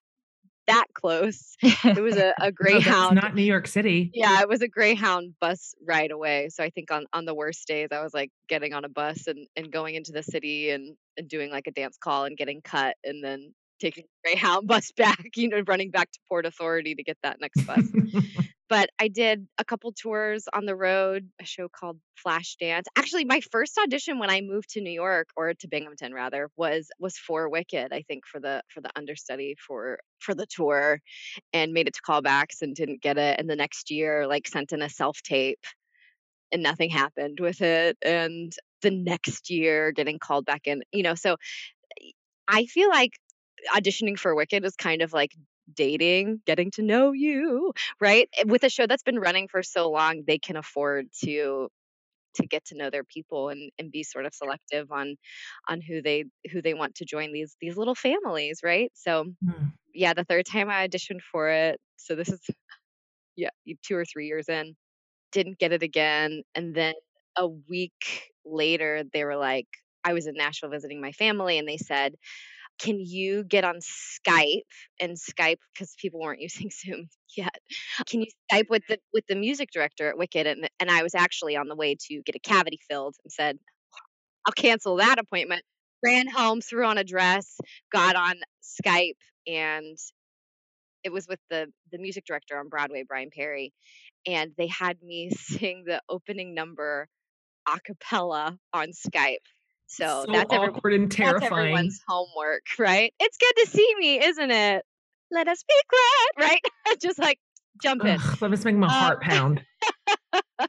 that 0.67 0.87
close. 0.95 1.57
It 1.85 2.03
was 2.03 2.17
a, 2.17 2.35
a 2.41 2.53
Greyhound. 2.53 3.17
no, 3.17 3.23
not 3.23 3.35
New 3.35 3.43
York 3.43 3.67
City. 3.67 4.11
Yeah, 4.13 4.41
it 4.41 4.49
was 4.49 4.63
a 4.63 4.69
Greyhound 4.69 5.35
bus 5.41 5.75
ride 5.87 6.11
away. 6.11 6.49
So 6.51 6.63
I 6.63 6.71
think 6.71 6.91
on, 6.91 7.07
on 7.13 7.25
the 7.25 7.35
worst 7.35 7.67
days, 7.67 7.89
I 7.93 8.03
was 8.03 8.13
like 8.13 8.31
getting 8.49 8.75
on 8.75 8.85
a 8.85 8.89
bus 8.89 9.27
and, 9.27 9.47
and 9.57 9.71
going 9.71 9.95
into 9.95 10.13
the 10.13 10.23
city 10.23 10.71
and, 10.71 10.97
and 11.17 11.29
doing 11.29 11.51
like 11.51 11.67
a 11.67 11.71
dance 11.71 11.97
call 11.99 12.25
and 12.25 12.37
getting 12.37 12.61
cut 12.63 12.97
and 13.05 13.23
then 13.23 13.55
taking 13.81 14.05
Greyhound 14.25 14.67
bus 14.69 14.93
back, 14.93 15.25
you 15.37 15.49
know, 15.49 15.63
running 15.67 15.91
back 15.91 16.11
to 16.13 16.19
Port 16.29 16.47
Authority 16.47 16.95
to 16.95 17.03
get 17.03 17.19
that 17.23 17.41
next 17.41 17.67
bus. 17.67 17.85
But 18.69 18.91
I 18.99 19.09
did 19.09 19.47
a 19.59 19.65
couple 19.65 19.93
tours 19.93 20.47
on 20.53 20.67
the 20.67 20.75
road, 20.75 21.29
a 21.41 21.45
show 21.45 21.69
called 21.69 21.99
Flashdance. 22.25 22.85
Actually, 22.97 23.25
my 23.25 23.41
first 23.53 23.79
audition 23.79 24.19
when 24.19 24.31
I 24.31 24.41
moved 24.41 24.71
to 24.71 24.81
New 24.81 24.91
York 24.91 25.29
or 25.37 25.55
to 25.55 25.69
Binghamton 25.69 26.13
rather 26.13 26.51
was 26.57 26.89
was 26.99 27.17
for 27.17 27.49
Wicked, 27.49 27.93
I 27.93 28.03
think 28.03 28.27
for 28.27 28.41
the 28.41 28.63
for 28.69 28.81
the 28.81 28.91
understudy 28.97 29.57
for 29.67 29.99
for 30.19 30.35
the 30.35 30.47
tour 30.47 31.01
and 31.53 31.73
made 31.73 31.89
it 31.89 31.95
to 31.95 32.03
callbacks 32.03 32.63
and 32.63 32.75
didn't 32.75 33.03
get 33.03 33.19
it 33.19 33.39
and 33.39 33.49
the 33.49 33.57
next 33.57 33.91
year 33.91 34.27
like 34.27 34.49
sent 34.49 34.73
in 34.73 34.83
a 34.83 34.89
self-tape 34.89 35.65
and 36.53 36.63
nothing 36.63 36.91
happened 36.91 37.39
with 37.41 37.61
it 37.61 37.97
and 38.03 38.53
the 38.83 38.91
next 38.91 39.51
year 39.51 39.93
getting 39.93 40.19
called 40.19 40.45
back 40.45 40.63
in, 40.67 40.83
you 40.93 41.03
know, 41.03 41.15
so 41.15 41.37
I 42.49 42.67
feel 42.67 42.89
like 42.89 43.13
auditioning 43.75 44.19
for 44.19 44.35
Wicked 44.35 44.65
is 44.65 44.77
kind 44.77 45.03
of 45.03 45.13
like 45.13 45.33
dating, 45.75 46.41
getting 46.47 46.71
to 46.73 46.83
know 46.83 47.13
you, 47.13 47.73
right? 48.01 48.29
Eh, 48.39 48.45
with 48.47 48.63
a 48.65 48.71
show 48.71 48.87
that's 48.87 49.03
been 49.03 49.19
running 49.19 49.49
for 49.49 49.63
so 49.63 49.91
long, 49.91 50.23
they 50.27 50.39
can 50.39 50.57
afford 50.57 51.09
to 51.25 51.69
to 52.37 52.47
get 52.47 52.67
to 52.67 52.77
know 52.77 52.91
their 52.91 53.05
people 53.05 53.49
and, 53.49 53.71
and 53.79 53.91
be 53.91 54.03
sort 54.03 54.27
of 54.27 54.35
selective 54.35 54.93
on 54.93 55.17
on 55.69 55.81
who 55.81 56.03
they 56.03 56.25
who 56.53 56.63
they 56.63 56.75
want 56.75 56.95
to 56.97 57.05
join 57.05 57.33
these 57.33 57.57
these 57.61 57.77
little 57.77 57.95
families, 57.95 58.61
right? 58.63 58.91
So 58.95 59.25
mm. 59.45 59.73
yeah, 59.95 60.15
the 60.15 60.25
third 60.25 60.47
time 60.47 60.69
I 60.69 60.87
auditioned 60.87 61.21
for 61.33 61.49
it, 61.49 61.81
so 61.97 62.15
this 62.15 62.29
is 62.29 62.41
yeah, 63.37 63.51
two 63.87 63.97
or 63.97 64.05
three 64.05 64.27
years 64.27 64.49
in, 64.49 64.77
didn't 65.33 65.59
get 65.59 65.73
it 65.73 65.83
again. 65.83 66.43
And 66.55 66.75
then 66.75 66.95
a 67.37 67.47
week 67.47 68.33
later 68.45 69.03
they 69.13 69.25
were 69.25 69.37
like, 69.37 69.67
I 70.05 70.13
was 70.13 70.27
in 70.27 70.35
Nashville 70.35 70.71
visiting 70.71 71.01
my 71.01 71.13
family 71.13 71.59
and 71.59 71.69
they 71.69 71.77
said, 71.77 72.15
can 72.79 72.99
you 73.01 73.45
get 73.45 73.65
on 73.65 73.77
Skype 73.81 74.63
and 75.01 75.17
Skype 75.17 75.59
because 75.73 75.95
people 76.01 76.21
weren't 76.21 76.41
using 76.49 76.71
Zoom 76.71 77.09
yet? 77.37 77.59
Can 78.07 78.21
you 78.21 78.27
Skype 78.51 78.69
with 78.71 78.83
the 78.89 78.99
with 79.13 79.25
the 79.29 79.37
music 79.37 79.71
director 79.73 80.09
at 80.09 80.19
Wicked? 80.19 80.47
And 80.47 80.69
and 80.81 80.91
I 80.91 81.03
was 81.03 81.15
actually 81.15 81.57
on 81.57 81.69
the 81.69 81.77
way 81.77 81.97
to 82.09 82.23
get 82.23 82.37
a 82.37 82.41
cavity 82.41 82.79
filled 82.89 83.17
and 83.25 83.33
said, 83.33 83.59
I'll 84.47 84.53
cancel 84.53 84.97
that 84.97 85.19
appointment. 85.19 85.63
Ran 86.05 86.29
home, 86.29 86.61
threw 86.61 86.87
on 86.87 86.99
a 86.99 87.05
dress, 87.05 87.59
got 87.91 88.17
on 88.17 88.35
Skype, 88.63 89.17
and 89.47 89.97
it 91.03 91.13
was 91.13 91.27
with 91.29 91.41
the 91.51 91.67
the 91.93 91.99
music 91.99 92.25
director 92.27 92.59
on 92.59 92.69
Broadway, 92.69 93.05
Brian 93.07 93.31
Perry, 93.35 93.73
and 94.27 94.53
they 94.59 94.69
had 94.69 94.99
me 95.03 95.31
sing 95.37 95.85
the 95.87 96.01
opening 96.09 96.55
number 96.55 97.09
a 97.69 97.81
cappella 97.81 98.59
on 98.73 98.89
Skype 98.89 99.39
so, 99.87 100.25
so 100.27 100.33
that's 100.33 100.53
awkward 100.53 100.93
every, 100.93 100.97
and 100.97 101.11
terrifying. 101.13 101.41
That's 101.41 101.53
everyone's 101.53 102.01
homework, 102.07 102.63
right? 102.79 103.13
It's 103.21 103.37
good 103.39 103.65
to 103.65 103.71
see 103.71 103.95
me, 103.99 104.25
isn't 104.25 104.51
it? 104.51 104.85
Let 105.31 105.49
us 105.49 105.63
be 105.63 105.75
glad, 105.91 106.49
right? 106.49 106.61
Just 107.01 107.19
like 107.19 107.39
jump 107.83 108.05
in. 108.05 108.19
Ugh, 108.21 108.39
that 108.39 108.49
must 108.49 108.65
make 108.65 108.77
my 108.77 108.91
heart 108.91 109.19
um, 109.23 109.31
pound. 109.31 109.65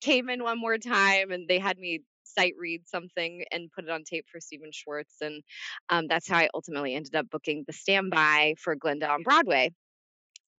came 0.00 0.28
in 0.28 0.42
one 0.42 0.58
more 0.58 0.78
time 0.78 1.30
and 1.30 1.48
they 1.48 1.58
had 1.58 1.78
me 1.78 2.02
sight 2.24 2.54
read 2.58 2.82
something 2.86 3.44
and 3.50 3.70
put 3.72 3.84
it 3.84 3.90
on 3.90 4.04
tape 4.04 4.26
for 4.30 4.40
Stephen 4.40 4.70
Schwartz. 4.72 5.14
And 5.20 5.42
um, 5.88 6.06
that's 6.08 6.28
how 6.28 6.38
I 6.38 6.48
ultimately 6.54 6.94
ended 6.94 7.14
up 7.14 7.28
booking 7.30 7.64
the 7.66 7.72
standby 7.72 8.54
for 8.58 8.74
Glinda 8.76 9.08
on 9.10 9.22
Broadway. 9.22 9.72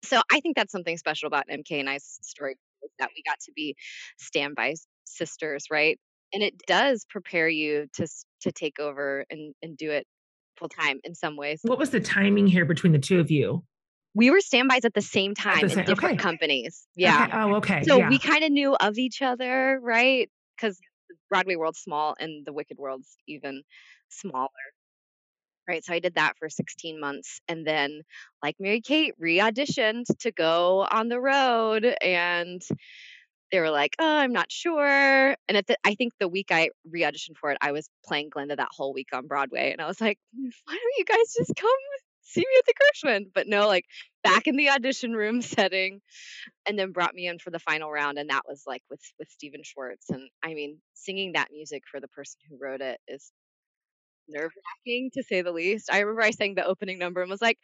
So 0.03 0.21
I 0.31 0.39
think 0.39 0.55
that's 0.55 0.71
something 0.71 0.97
special 0.97 1.27
about 1.27 1.47
MK 1.47 1.79
and 1.79 1.89
I's 1.89 2.19
story 2.21 2.55
that 2.99 3.09
we 3.15 3.23
got 3.23 3.39
to 3.41 3.51
be 3.55 3.75
standby 4.17 4.75
sisters, 5.05 5.65
right? 5.69 5.99
And 6.33 6.43
it 6.43 6.55
does 6.67 7.05
prepare 7.09 7.49
you 7.49 7.87
to 7.95 8.07
to 8.41 8.51
take 8.51 8.79
over 8.79 9.25
and 9.29 9.53
and 9.61 9.77
do 9.77 9.91
it 9.91 10.05
full 10.57 10.69
time 10.69 10.99
in 11.03 11.15
some 11.15 11.35
ways. 11.35 11.59
What 11.63 11.79
was 11.79 11.89
the 11.89 11.99
timing 11.99 12.47
here 12.47 12.65
between 12.65 12.93
the 12.93 12.99
two 12.99 13.19
of 13.19 13.31
you? 13.31 13.63
We 14.13 14.29
were 14.29 14.41
standbys 14.41 14.83
at 14.83 14.93
the 14.93 15.01
same 15.01 15.33
time 15.33 15.61
the 15.61 15.69
same, 15.69 15.79
in 15.79 15.85
different 15.85 16.19
okay. 16.19 16.23
companies. 16.23 16.85
Yeah. 16.95 17.23
Okay. 17.23 17.37
Oh, 17.37 17.55
okay. 17.55 17.83
So 17.83 17.97
yeah. 17.97 18.09
we 18.09 18.19
kind 18.19 18.43
of 18.43 18.51
knew 18.51 18.75
of 18.75 18.97
each 18.97 19.21
other, 19.21 19.79
right? 19.81 20.29
Because 20.55 20.77
Broadway 21.29 21.55
world's 21.55 21.79
small 21.79 22.15
and 22.19 22.45
the 22.45 22.51
Wicked 22.53 22.77
world's 22.77 23.17
even 23.27 23.63
smaller. 24.09 24.49
Right. 25.67 25.85
So 25.85 25.93
I 25.93 25.99
did 25.99 26.15
that 26.15 26.33
for 26.37 26.49
16 26.49 26.99
months. 26.99 27.39
And 27.47 27.65
then, 27.65 28.01
like 28.43 28.55
Mary 28.59 28.81
Kate, 28.81 29.13
re 29.17 29.37
auditioned 29.37 30.05
to 30.19 30.31
go 30.31 30.85
on 30.91 31.07
the 31.07 31.19
road. 31.19 31.85
And 32.01 32.61
they 33.51 33.59
were 33.59 33.69
like, 33.71 33.95
"Oh, 33.99 34.17
I'm 34.17 34.33
not 34.33 34.51
sure." 34.51 35.35
And 35.47 35.57
at 35.57 35.67
the, 35.67 35.77
I 35.85 35.95
think 35.95 36.13
the 36.19 36.27
week 36.27 36.47
I 36.51 36.69
re-auditioned 36.89 37.37
for 37.39 37.51
it, 37.51 37.57
I 37.61 37.71
was 37.71 37.89
playing 38.05 38.29
Glinda 38.29 38.55
that 38.57 38.69
whole 38.71 38.93
week 38.93 39.09
on 39.13 39.27
Broadway, 39.27 39.71
and 39.71 39.81
I 39.81 39.87
was 39.87 40.01
like, 40.01 40.17
mm, 40.37 40.51
"Why 40.65 40.73
don't 40.73 40.97
you 40.97 41.05
guys 41.05 41.33
just 41.37 41.55
come 41.55 41.69
see 42.21 42.41
me 42.41 42.47
at 42.59 42.65
the 42.65 42.73
Gershwin?" 43.09 43.25
But 43.33 43.47
no, 43.47 43.67
like 43.67 43.85
back 44.23 44.47
in 44.47 44.55
the 44.57 44.69
audition 44.69 45.13
room 45.13 45.41
setting, 45.43 46.01
and 46.67 46.77
then 46.79 46.91
brought 46.91 47.15
me 47.15 47.27
in 47.27 47.39
for 47.39 47.51
the 47.51 47.59
final 47.59 47.91
round, 47.91 48.17
and 48.19 48.29
that 48.29 48.43
was 48.47 48.63
like 48.67 48.83
with 48.89 49.01
with 49.19 49.29
Stephen 49.29 49.63
Schwartz, 49.63 50.09
and 50.09 50.29
I 50.43 50.53
mean, 50.53 50.79
singing 50.93 51.33
that 51.33 51.49
music 51.51 51.83
for 51.91 51.99
the 51.99 52.09
person 52.09 52.39
who 52.49 52.57
wrote 52.61 52.81
it 52.81 52.99
is 53.07 53.31
nerve 54.27 54.51
wracking 54.87 55.11
to 55.13 55.23
say 55.23 55.41
the 55.41 55.51
least. 55.51 55.89
I 55.91 55.99
remember 55.99 56.21
I 56.23 56.31
sang 56.31 56.55
the 56.55 56.65
opening 56.65 56.99
number 56.99 57.21
and 57.21 57.29
was 57.29 57.41
like, 57.41 57.59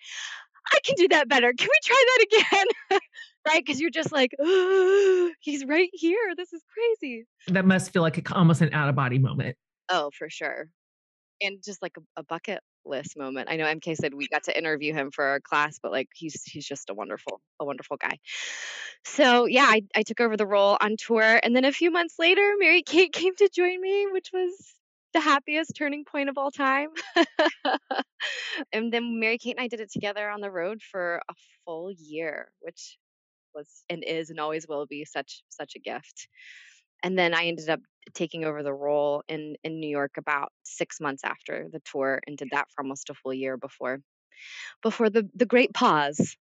I 0.71 0.79
can 0.83 0.95
do 0.95 1.07
that 1.09 1.29
better. 1.29 1.53
Can 1.53 1.67
we 1.67 1.79
try 1.83 2.05
that 2.05 2.25
again? 2.25 2.99
right? 3.47 3.63
Because 3.65 3.79
you're 3.79 3.89
just 3.89 4.11
like, 4.11 4.31
oh, 4.39 5.31
he's 5.39 5.65
right 5.65 5.89
here. 5.93 6.33
This 6.35 6.53
is 6.53 6.61
crazy. 6.73 7.25
That 7.47 7.65
must 7.65 7.91
feel 7.91 8.01
like 8.01 8.17
a, 8.17 8.35
almost 8.35 8.61
an 8.61 8.73
out 8.73 8.89
of 8.89 8.95
body 8.95 9.19
moment. 9.19 9.55
Oh, 9.89 10.11
for 10.17 10.29
sure. 10.29 10.67
And 11.41 11.59
just 11.63 11.81
like 11.81 11.93
a, 11.97 12.21
a, 12.21 12.23
bucket 12.23 12.61
list 12.83 13.15
moment. 13.15 13.47
I 13.49 13.57
know 13.57 13.65
MK 13.65 13.95
said 13.95 14.13
we 14.13 14.27
got 14.27 14.43
to 14.43 14.57
interview 14.57 14.93
him 14.93 15.11
for 15.11 15.23
our 15.23 15.39
class, 15.39 15.77
but 15.81 15.91
like 15.91 16.07
he's 16.15 16.41
he's 16.43 16.65
just 16.65 16.89
a 16.89 16.95
wonderful, 16.95 17.41
a 17.59 17.65
wonderful 17.65 17.97
guy. 17.97 18.17
So 19.05 19.45
yeah, 19.45 19.65
I, 19.65 19.83
I 19.95 20.01
took 20.01 20.19
over 20.19 20.35
the 20.35 20.47
role 20.47 20.77
on 20.81 20.95
tour. 20.97 21.39
And 21.43 21.55
then 21.55 21.63
a 21.63 21.71
few 21.71 21.91
months 21.91 22.15
later, 22.17 22.53
Mary 22.57 22.81
Kate 22.81 23.13
came 23.13 23.35
to 23.35 23.49
join 23.53 23.79
me, 23.79 24.07
which 24.11 24.31
was 24.33 24.51
the 25.17 25.21
happiest 25.21 25.75
turning 25.75 26.05
point 26.05 26.29
of 26.29 26.37
all 26.37 26.51
time. 26.51 26.89
and 28.71 28.93
then 28.93 29.19
Mary 29.19 29.39
Kate 29.39 29.55
and 29.57 29.63
I 29.63 29.67
did 29.67 29.79
it 29.79 29.91
together 29.91 30.29
on 30.29 30.41
the 30.41 30.51
road 30.51 30.79
for 30.91 31.21
a 31.27 31.33
full 31.65 31.91
year, 31.91 32.51
which 32.59 32.97
was 33.55 33.83
and 33.89 34.03
is 34.03 34.29
and 34.29 34.39
always 34.39 34.67
will 34.67 34.85
be 34.85 35.05
such 35.05 35.41
such 35.49 35.73
a 35.75 35.79
gift. 35.79 36.27
And 37.01 37.17
then 37.17 37.33
I 37.33 37.45
ended 37.45 37.67
up 37.67 37.79
taking 38.13 38.45
over 38.45 38.61
the 38.61 38.73
role 38.73 39.23
in 39.27 39.55
in 39.63 39.79
New 39.79 39.89
York 39.89 40.17
about 40.17 40.51
six 40.61 40.99
months 41.01 41.23
after 41.23 41.67
the 41.71 41.81
tour, 41.91 42.19
and 42.27 42.37
did 42.37 42.49
that 42.51 42.67
for 42.69 42.83
almost 42.83 43.09
a 43.09 43.15
full 43.15 43.33
year 43.33 43.57
before 43.57 43.99
before 44.83 45.09
the 45.09 45.27
the 45.33 45.47
great 45.47 45.73
pause. 45.73 46.37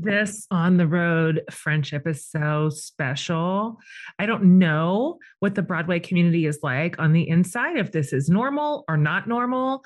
This 0.00 0.46
on 0.52 0.76
the 0.76 0.86
road 0.86 1.42
friendship 1.50 2.06
is 2.06 2.24
so 2.24 2.70
special. 2.70 3.80
I 4.16 4.26
don't 4.26 4.58
know 4.58 5.18
what 5.40 5.56
the 5.56 5.62
Broadway 5.62 5.98
community 5.98 6.46
is 6.46 6.60
like 6.62 7.00
on 7.00 7.12
the 7.12 7.28
inside, 7.28 7.76
if 7.76 7.90
this 7.90 8.12
is 8.12 8.28
normal 8.28 8.84
or 8.88 8.96
not 8.96 9.26
normal, 9.26 9.82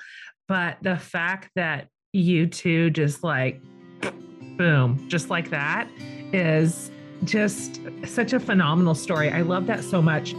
but 0.47 0.77
the 0.83 0.97
fact 0.97 1.49
that 1.55 1.87
you 2.11 2.45
two 2.45 2.91
just 2.91 3.23
like 3.23 3.59
boom, 4.55 5.03
just 5.09 5.31
like 5.31 5.49
that 5.49 5.89
is 6.31 6.91
just 7.23 7.81
such 8.05 8.33
a 8.33 8.39
phenomenal 8.39 8.93
story. 8.93 9.31
I 9.31 9.41
love 9.41 9.65
that 9.65 9.83
so 9.83 9.99
much. 9.99 10.33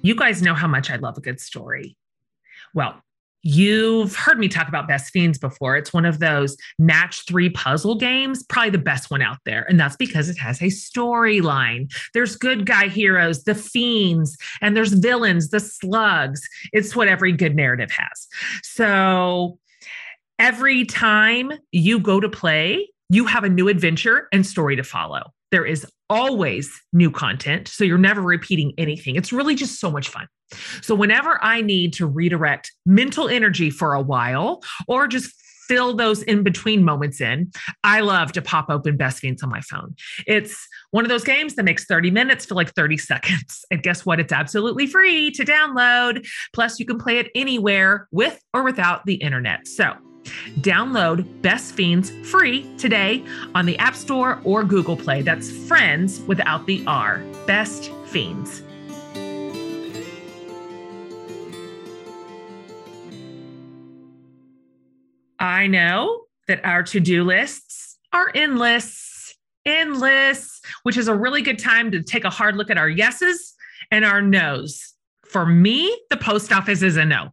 You 0.00 0.14
guys 0.14 0.40
know 0.40 0.54
how 0.54 0.68
much 0.68 0.90
I 0.90 0.96
love 0.96 1.18
a 1.18 1.20
good 1.20 1.38
story. 1.38 1.98
Well, 2.72 3.02
You've 3.42 4.16
heard 4.16 4.38
me 4.38 4.48
talk 4.48 4.68
about 4.68 4.88
Best 4.88 5.12
Fiends 5.12 5.38
before. 5.38 5.76
It's 5.76 5.92
one 5.92 6.04
of 6.04 6.18
those 6.18 6.56
match 6.78 7.24
three 7.26 7.50
puzzle 7.50 7.94
games, 7.94 8.42
probably 8.42 8.70
the 8.70 8.78
best 8.78 9.10
one 9.10 9.22
out 9.22 9.38
there. 9.44 9.64
And 9.68 9.78
that's 9.78 9.96
because 9.96 10.28
it 10.28 10.38
has 10.38 10.60
a 10.60 10.66
storyline. 10.66 11.92
There's 12.14 12.36
good 12.36 12.66
guy 12.66 12.88
heroes, 12.88 13.44
the 13.44 13.54
fiends, 13.54 14.36
and 14.60 14.76
there's 14.76 14.92
villains, 14.92 15.50
the 15.50 15.60
slugs. 15.60 16.40
It's 16.72 16.96
what 16.96 17.08
every 17.08 17.32
good 17.32 17.54
narrative 17.54 17.90
has. 17.92 18.26
So 18.62 19.58
every 20.38 20.84
time 20.84 21.52
you 21.70 22.00
go 22.00 22.20
to 22.20 22.28
play, 22.28 22.88
you 23.08 23.26
have 23.26 23.44
a 23.44 23.48
new 23.48 23.68
adventure 23.68 24.28
and 24.32 24.44
story 24.46 24.76
to 24.76 24.82
follow. 24.82 25.32
There 25.50 25.64
is 25.64 25.86
always 26.10 26.70
new 26.92 27.10
content. 27.10 27.68
So 27.68 27.84
you're 27.84 27.98
never 27.98 28.22
repeating 28.22 28.72
anything. 28.78 29.16
It's 29.16 29.32
really 29.32 29.54
just 29.54 29.80
so 29.80 29.90
much 29.90 30.08
fun. 30.08 30.26
So 30.80 30.94
whenever 30.94 31.42
I 31.42 31.60
need 31.60 31.92
to 31.94 32.06
redirect 32.06 32.72
mental 32.86 33.28
energy 33.28 33.70
for 33.70 33.94
a 33.94 34.00
while 34.00 34.62
or 34.86 35.06
just 35.06 35.34
fill 35.68 35.94
those 35.94 36.22
in 36.22 36.42
between 36.42 36.82
moments 36.82 37.20
in, 37.20 37.52
I 37.84 38.00
love 38.00 38.32
to 38.32 38.42
pop 38.42 38.70
open 38.70 38.96
Best 38.96 39.18
Fiends 39.18 39.42
on 39.42 39.50
my 39.50 39.60
phone. 39.60 39.94
It's 40.26 40.66
one 40.90 41.04
of 41.04 41.10
those 41.10 41.24
games 41.24 41.54
that 41.56 41.64
makes 41.64 41.84
30 41.84 42.10
minutes 42.10 42.46
feel 42.46 42.56
like 42.56 42.74
30 42.74 42.96
seconds. 42.96 43.64
And 43.70 43.82
guess 43.82 44.06
what? 44.06 44.18
It's 44.18 44.32
absolutely 44.32 44.86
free 44.86 45.30
to 45.32 45.44
download. 45.44 46.26
Plus, 46.54 46.80
you 46.80 46.86
can 46.86 46.98
play 46.98 47.18
it 47.18 47.30
anywhere 47.34 48.08
with 48.10 48.40
or 48.54 48.62
without 48.62 49.04
the 49.04 49.16
internet. 49.16 49.68
So 49.68 49.94
Download 50.60 51.26
Best 51.42 51.74
Fiends 51.74 52.10
free 52.30 52.74
today 52.76 53.24
on 53.54 53.66
the 53.66 53.78
App 53.78 53.94
Store 53.94 54.40
or 54.44 54.64
Google 54.64 54.96
Play. 54.96 55.22
That's 55.22 55.50
friends 55.50 56.20
without 56.22 56.66
the 56.66 56.84
R. 56.86 57.22
Best 57.46 57.90
Fiends. 58.06 58.62
I 65.38 65.66
know 65.66 66.24
that 66.48 66.64
our 66.64 66.82
to 66.84 67.00
do 67.00 67.24
lists 67.24 67.98
are 68.12 68.30
endless, 68.34 69.36
endless, 69.64 70.60
which 70.82 70.96
is 70.96 71.08
a 71.08 71.14
really 71.14 71.42
good 71.42 71.58
time 71.58 71.90
to 71.92 72.02
take 72.02 72.24
a 72.24 72.30
hard 72.30 72.56
look 72.56 72.70
at 72.70 72.78
our 72.78 72.88
yeses 72.88 73.54
and 73.90 74.04
our 74.04 74.20
nos. 74.20 74.94
For 75.26 75.46
me, 75.46 75.96
the 76.10 76.16
post 76.16 76.52
office 76.52 76.82
is 76.82 76.96
a 76.96 77.04
no. 77.04 77.32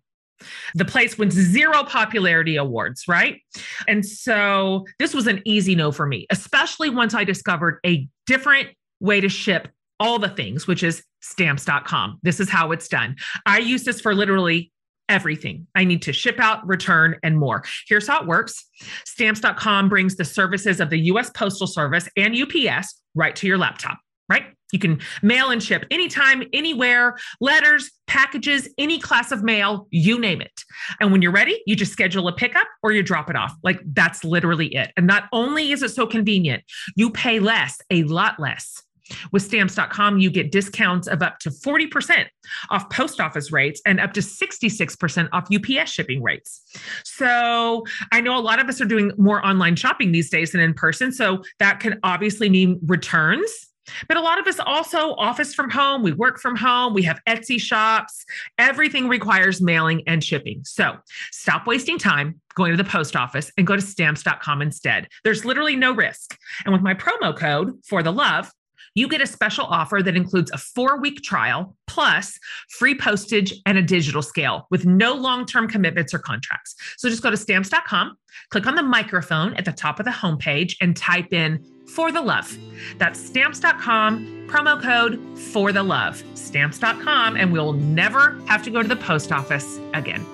The 0.74 0.86
place 0.86 1.18
wins 1.18 1.34
zero 1.34 1.84
popularity 1.84 2.56
awards, 2.56 3.08
right? 3.08 3.42
And 3.88 4.06
so 4.06 4.86
this 5.00 5.14
was 5.14 5.28
an 5.28 5.42
easy 5.46 5.76
no 5.76 5.92
for 5.92 6.06
me, 6.06 6.28
especially 6.30 6.90
once 6.90 7.14
I 7.14 7.24
discovered 7.24 7.80
a 7.86 8.08
different 8.26 8.70
way 9.00 9.22
to 9.22 9.30
ship 9.30 9.70
all 10.00 10.20
the 10.20 10.30
things, 10.30 10.68
which 10.68 10.84
is 10.84 11.04
stamps.com. 11.22 12.20
This 12.24 12.40
is 12.40 12.50
how 12.50 12.72
it's 12.72 12.88
done. 12.88 13.16
I 13.46 13.60
use 13.60 13.84
this 13.84 14.02
for 14.02 14.14
literally 14.14 14.72
everything. 15.10 15.68
I 15.76 15.84
need 15.84 16.02
to 16.04 16.14
ship 16.14 16.40
out, 16.40 16.66
return, 16.68 17.18
and 17.24 17.38
more. 17.38 17.64
Here's 17.88 18.08
how 18.08 18.22
it 18.22 18.28
works 18.28 18.66
stamps.com 19.06 19.90
brings 19.90 20.16
the 20.16 20.26
services 20.26 20.80
of 20.80 20.90
the 20.90 21.00
US 21.12 21.30
Postal 21.30 21.68
Service 21.68 22.10
and 22.18 22.36
UPS 22.36 23.02
right 23.14 23.36
to 23.36 23.48
your 23.48 23.58
laptop, 23.58 23.98
right? 24.30 24.55
You 24.76 24.80
can 24.80 25.00
mail 25.22 25.52
and 25.52 25.64
ship 25.64 25.86
anytime, 25.90 26.44
anywhere, 26.52 27.16
letters, 27.40 27.92
packages, 28.08 28.68
any 28.78 29.00
class 29.00 29.32
of 29.32 29.42
mail, 29.42 29.88
you 29.90 30.20
name 30.20 30.42
it. 30.42 30.66
And 31.00 31.14
when 31.14 31.22
you're 31.22 31.32
ready, 31.32 31.62
you 31.66 31.78
just 31.78 31.94
schedule 31.94 32.28
a 32.28 32.34
pickup 32.34 32.68
or 32.84 32.92
you 32.92 33.02
drop 33.02 33.30
it 33.30 33.38
off. 33.38 33.56
Like 33.64 33.80
that's 33.94 34.26
literally 34.26 34.68
it. 34.76 34.92
And 34.98 35.08
not 35.08 35.30
only 35.32 35.72
is 35.72 35.82
it 35.82 35.92
so 35.92 36.06
convenient, 36.06 36.62
you 36.98 37.10
pay 37.10 37.40
less, 37.40 37.80
a 37.90 38.04
lot 38.04 38.38
less. 38.38 38.84
With 39.32 39.44
stamps.com, 39.44 40.20
you 40.20 40.30
get 40.30 40.52
discounts 40.52 41.08
of 41.08 41.22
up 41.22 41.40
to 41.40 41.52
40% 41.52 42.26
off 42.70 42.90
post 42.90 43.22
office 43.22 43.50
rates 43.50 43.82
and 43.86 44.02
up 44.02 44.12
to 44.12 44.20
66% 44.20 45.30
off 45.32 45.48
UPS 45.54 45.90
shipping 45.90 46.22
rates. 46.22 46.62
So 47.06 47.86
I 48.12 48.20
know 48.20 48.38
a 48.38 48.42
lot 48.42 48.60
of 48.60 48.68
us 48.68 48.82
are 48.82 48.86
doing 48.86 49.14
more 49.18 49.46
online 49.46 49.78
shopping 49.78 50.12
these 50.12 50.30
days 50.30 50.52
than 50.52 50.60
in 50.60 50.74
person. 50.74 51.14
So 51.14 51.44
that 51.60 51.80
can 51.80 51.98
obviously 52.04 52.50
mean 52.50 52.78
returns 52.86 53.68
but 54.08 54.18
a 54.18 54.22
lot 54.22 54.40
of 54.40 54.48
us 54.48 54.60
also 54.60 55.14
office 55.16 55.54
from 55.54 55.70
home, 55.70 56.04
we 56.04 56.12
work 56.12 56.40
from 56.40 56.56
home, 56.56 56.94
we 56.94 57.04
have 57.04 57.20
Etsy 57.28 57.60
shops. 57.60 58.26
Everything 58.58 59.08
requires 59.08 59.62
mailing 59.62 60.04
and 60.08 60.24
shipping. 60.24 60.62
So 60.64 60.98
stop 61.32 61.68
wasting 61.68 61.98
time 61.98 62.42
going 62.56 62.72
to 62.72 62.78
the 62.82 62.90
post 62.90 63.16
office 63.16 63.52
and 63.58 63.68
go 63.68 63.76
to 63.76 63.82
stamps.com 63.82 64.62
instead. 64.62 65.08
There's 65.24 65.46
literally 65.46 65.76
no 65.76 65.92
risk. 65.92 66.38
And 66.64 66.74
with 66.74 66.82
my 66.82 66.94
promo 66.94 67.36
code 67.36 67.74
for 67.86 68.02
the 68.02 68.14
love, 68.14 68.52
you 68.96 69.08
get 69.08 69.22
a 69.22 69.28
special 69.28 69.66
offer 69.66 70.02
that 70.02 70.16
includes 70.16 70.52
a 70.52 70.58
four 70.58 71.00
week 71.00 71.22
trial 71.22 71.76
plus 71.88 72.40
free 72.70 72.96
postage 72.96 73.54
and 73.66 73.78
a 73.78 73.82
digital 73.82 74.22
scale 74.22 74.68
with 74.72 74.86
no 74.86 75.14
long 75.14 75.46
term 75.46 75.68
commitments 75.68 76.14
or 76.14 76.20
contracts. 76.20 76.76
So 76.98 77.10
just 77.10 77.22
go 77.22 77.30
to 77.30 77.38
stamps.com, 77.38 78.18
click 78.50 78.66
on 78.66 78.76
the 78.76 78.84
microphone 78.84 79.54
at 79.56 79.66
the 79.66 79.72
top 79.72 80.00
of 80.00 80.06
the 80.06 80.12
homepage, 80.12 80.76
and 80.82 80.96
type 80.96 81.32
in 81.34 81.64
for 81.88 82.12
the 82.12 82.22
love. 82.22 82.58
That's 82.98 83.20
stamps.com, 83.20 84.48
promo 84.48 84.82
code 84.82 85.38
for 85.38 85.72
the 85.72 85.84
love. 85.84 86.24
Stamps.com, 86.34 87.36
and 87.36 87.52
we'll 87.52 87.74
never 87.74 88.42
have 88.48 88.64
to 88.64 88.72
go 88.72 88.82
to 88.82 88.88
the 88.88 88.96
post 88.96 89.32
office 89.32 89.80
again. 89.94 90.26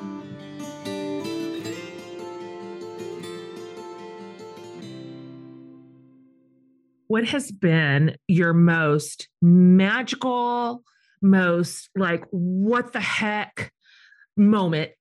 What 7.12 7.26
has 7.26 7.52
been 7.52 8.16
your 8.30 8.54
most 8.54 9.28
magical, 9.42 10.82
most 11.22 11.90
like, 11.94 12.24
what 12.30 12.94
the 12.94 13.02
heck 13.02 13.74
moment, 14.38 14.92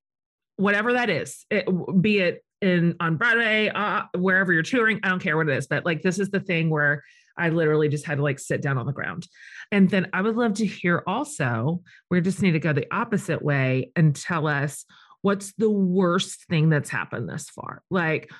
whatever 0.57 0.95
that 0.95 1.09
is, 1.09 1.47
it, 1.53 1.69
be 2.03 2.19
it 2.19 2.45
in 2.61 2.97
on 2.99 3.17
Broadway, 3.17 3.69
uh, 3.69 4.07
wherever 4.19 4.53
you're 4.53 4.65
touring. 4.65 4.99
I 5.05 5.09
don't 5.09 5.23
care 5.23 5.37
what 5.37 5.49
it 5.49 5.57
is, 5.57 5.69
but 5.69 5.87
like 5.87 6.03
this 6.03 6.19
is 6.19 6.31
the 6.31 6.41
thing 6.41 6.69
where 6.69 7.05
I 7.39 7.51
literally 7.51 7.89
just 7.89 8.07
had 8.07 8.17
to 8.17 8.25
like 8.25 8.41
sit 8.41 8.61
down 8.61 8.77
on 8.77 8.87
the 8.87 8.93
ground. 8.93 9.29
And 9.71 9.89
then 9.89 10.09
I 10.13 10.21
would 10.23 10.35
love 10.35 10.55
to 10.55 10.67
hear 10.67 11.05
also, 11.07 11.81
we 12.11 12.21
just 12.23 12.43
need 12.43 12.53
to 12.53 12.59
go 12.59 12.73
the 12.73 12.93
opposite 12.93 13.41
way 13.41 13.93
and 13.95 14.17
tell 14.17 14.49
us 14.49 14.85
what's 15.23 15.53
the 15.59 15.71
worst 15.71 16.47
thing 16.47 16.71
that's 16.71 16.91
happened 16.91 17.29
this 17.29 17.49
far. 17.51 17.83
Like 17.89 18.33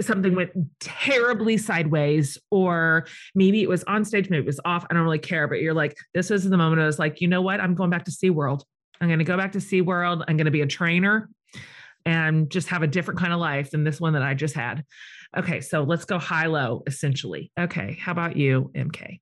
something 0.00 0.34
went 0.34 0.50
terribly 0.80 1.56
sideways, 1.56 2.38
or 2.50 3.06
maybe 3.34 3.62
it 3.62 3.68
was 3.68 3.84
on 3.84 4.04
stage, 4.04 4.30
maybe 4.30 4.42
it 4.42 4.46
was 4.46 4.60
off. 4.64 4.84
I 4.90 4.94
don't 4.94 5.02
really 5.02 5.18
care, 5.18 5.48
but 5.48 5.60
you're 5.60 5.74
like, 5.74 5.96
this 6.14 6.30
was 6.30 6.48
the 6.48 6.56
moment 6.56 6.82
I 6.82 6.86
was 6.86 6.98
like, 6.98 7.20
you 7.20 7.28
know 7.28 7.42
what? 7.42 7.60
I'm 7.60 7.74
going 7.74 7.90
back 7.90 8.04
to 8.04 8.10
SeaWorld. 8.10 8.62
I'm 9.00 9.08
going 9.08 9.18
to 9.18 9.24
go 9.24 9.36
back 9.36 9.52
to 9.52 9.58
SeaWorld. 9.58 10.24
I'm 10.28 10.36
going 10.36 10.46
to 10.46 10.50
be 10.50 10.60
a 10.60 10.66
trainer 10.66 11.28
and 12.06 12.50
just 12.50 12.68
have 12.68 12.82
a 12.82 12.86
different 12.86 13.20
kind 13.20 13.32
of 13.32 13.40
life 13.40 13.70
than 13.70 13.84
this 13.84 14.00
one 14.00 14.14
that 14.14 14.22
I 14.22 14.34
just 14.34 14.54
had. 14.54 14.84
Okay, 15.36 15.60
so 15.60 15.82
let's 15.82 16.04
go 16.04 16.18
high 16.18 16.46
low 16.46 16.82
essentially. 16.86 17.52
Okay, 17.58 17.96
how 18.00 18.12
about 18.12 18.36
you, 18.36 18.70
MK? 18.74 19.20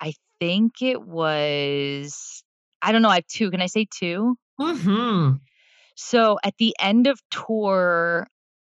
I 0.00 0.14
think 0.40 0.82
it 0.82 1.02
was, 1.02 2.42
I 2.82 2.92
don't 2.92 3.02
know, 3.02 3.08
I 3.08 3.16
have 3.16 3.26
two. 3.26 3.50
Can 3.50 3.60
I 3.60 3.66
say 3.66 3.86
2 3.98 4.36
Mm-hmm. 4.60 5.34
So 5.94 6.38
at 6.44 6.54
the 6.58 6.74
end 6.80 7.06
of 7.06 7.20
tour 7.30 8.28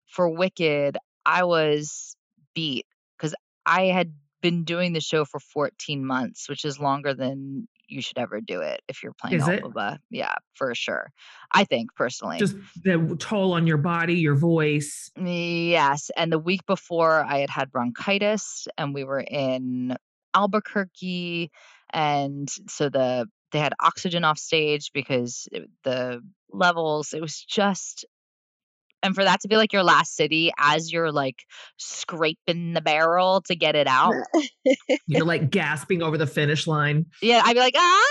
for 0.08 0.30
Wicked, 0.30 0.98
I 1.26 1.44
was 1.44 2.16
beat 2.54 2.86
because 3.18 3.36
I 3.66 3.86
had 3.86 4.14
been 4.42 4.64
doing 4.64 4.94
the 4.94 5.02
show 5.02 5.26
for 5.26 5.40
14 5.40 6.06
months, 6.06 6.48
which 6.50 6.66
is 6.66 6.80
longer 6.80 7.14
than 7.14 7.68
you 7.88 8.02
should 8.02 8.18
ever 8.18 8.40
do 8.40 8.62
it 8.62 8.82
if 8.88 9.04
you're 9.04 9.14
playing? 9.14 9.42
Elphaba. 9.42 9.98
Yeah, 10.10 10.36
for 10.54 10.74
sure. 10.76 11.12
I 11.52 11.64
think 11.66 11.96
personally. 11.96 12.38
Just 12.38 12.56
the 12.84 13.16
toll 13.20 13.54
on 13.54 13.68
your 13.68 13.78
body, 13.78 14.16
your 14.16 14.36
voice. 14.36 15.12
Yes. 15.20 16.12
And 16.16 16.32
the 16.32 16.40
week 16.40 16.66
before, 16.66 17.24
I 17.24 17.40
had 17.40 17.50
had 17.50 17.72
bronchitis, 17.72 18.68
and 18.78 18.94
we 18.94 19.04
were 19.04 19.20
in 19.20 19.98
Albuquerque, 20.36 21.52
and 21.92 22.50
so 22.68 22.90
the 22.90 23.28
they 23.52 23.60
had 23.60 23.74
oxygen 23.80 24.24
off 24.24 24.38
stage 24.38 24.92
because 24.94 25.48
it, 25.52 25.70
the 25.84 26.22
levels. 26.52 27.14
It 27.14 27.22
was 27.22 27.44
just 27.44 28.06
and 29.04 29.16
for 29.16 29.24
that 29.24 29.42
to 29.42 29.48
be 29.48 29.56
like 29.56 29.74
your 29.74 29.84
last 29.84 30.16
city 30.16 30.52
as 30.58 30.92
you're 30.92 31.12
like 31.12 31.46
scraping 31.78 32.74
the 32.74 32.82
barrel 32.82 33.42
to 33.42 33.56
get 33.56 33.76
it 33.76 33.88
out. 33.88 34.14
You're 35.08 35.26
like 35.26 35.50
gasping 35.50 36.02
over 36.02 36.18
the 36.18 36.28
finish 36.28 36.68
line. 36.68 37.06
Yeah, 37.22 37.42
I'd 37.44 37.54
be 37.54 37.60
like, 37.60 37.76
ah. 37.78 38.06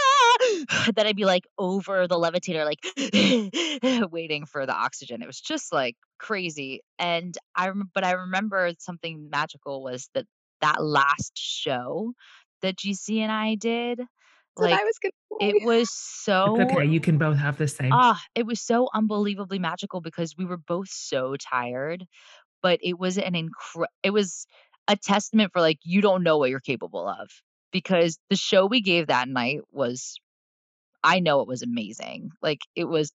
Then 0.95 1.07
I'd 1.07 1.17
be 1.17 1.25
like 1.25 1.45
over 1.59 2.07
the 2.07 2.17
levitator, 2.17 2.65
like 2.65 4.11
waiting 4.13 4.47
for 4.47 4.67
the 4.67 4.75
oxygen. 4.75 5.23
It 5.23 5.27
was 5.27 5.41
just 5.41 5.73
like 5.73 5.97
crazy. 6.19 6.83
And 6.99 7.37
I, 7.57 7.71
but 7.95 8.05
I 8.05 8.13
remember 8.13 8.73
something 8.79 9.29
magical 9.31 9.83
was 9.83 10.09
that 10.15 10.27
that 10.61 10.83
last 10.83 11.33
show 11.37 12.13
that 12.63 12.77
JC 12.77 13.19
and 13.19 13.33
I 13.33 13.55
did. 13.55 14.01
Like 14.59 14.75
I 14.75 14.85
was 14.85 14.99
gonna 14.99 15.53
it 15.53 15.63
was 15.65 15.91
so 15.91 16.57
It's 16.57 16.73
okay. 16.73 16.87
You 16.87 17.01
can 17.01 17.19
both 17.19 17.37
have 17.39 17.59
the 17.59 17.69
same. 17.69 17.93
Ah, 17.93 18.21
it 18.35 18.47
was 18.47 18.61
so 18.61 18.89
unbelievably 18.93 19.59
magical 19.59 20.01
because 20.01 20.37
we 20.37 20.45
were 20.45 20.57
both 20.57 20.89
so 20.89 21.37
tired, 21.37 22.07
but 22.63 22.81
it 22.83 22.99
was 22.99 23.19
an 23.19 23.35
incre 23.35 23.87
it 24.03 24.11
was 24.11 24.47
a 24.89 24.97
testament 24.97 25.53
for 25.53 25.61
like 25.61 25.79
you 25.85 26.01
don't 26.01 26.23
know 26.23 26.39
what 26.39 26.51
you're 26.51 26.61
capable 26.61 27.09
of 27.09 27.31
because 27.73 28.19
the 28.31 28.37
show 28.37 28.67
we 28.67 28.81
gave 28.81 29.09
that 29.09 29.29
night 29.29 29.61
was 29.71 30.17
I 31.05 31.21
know 31.21 31.41
it 31.41 31.49
was 31.49 31.63
amazing. 31.63 32.31
Like 32.43 32.61
it 32.75 32.85
was 32.85 33.13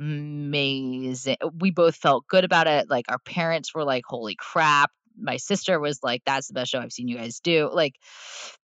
amazing. 0.00 1.36
We 1.58 1.70
both 1.70 1.96
felt 1.96 2.26
good 2.28 2.44
about 2.44 2.66
it. 2.66 2.88
Like 2.88 3.06
our 3.08 3.18
parents 3.18 3.74
were 3.74 3.84
like, 3.84 4.04
"Holy 4.06 4.36
crap." 4.36 4.90
My 5.16 5.36
sister 5.36 5.78
was 5.78 6.00
like, 6.02 6.22
"That's 6.26 6.48
the 6.48 6.54
best 6.54 6.72
show 6.72 6.80
I've 6.80 6.92
seen 6.92 7.08
you 7.08 7.16
guys 7.16 7.40
do." 7.40 7.70
Like 7.72 7.96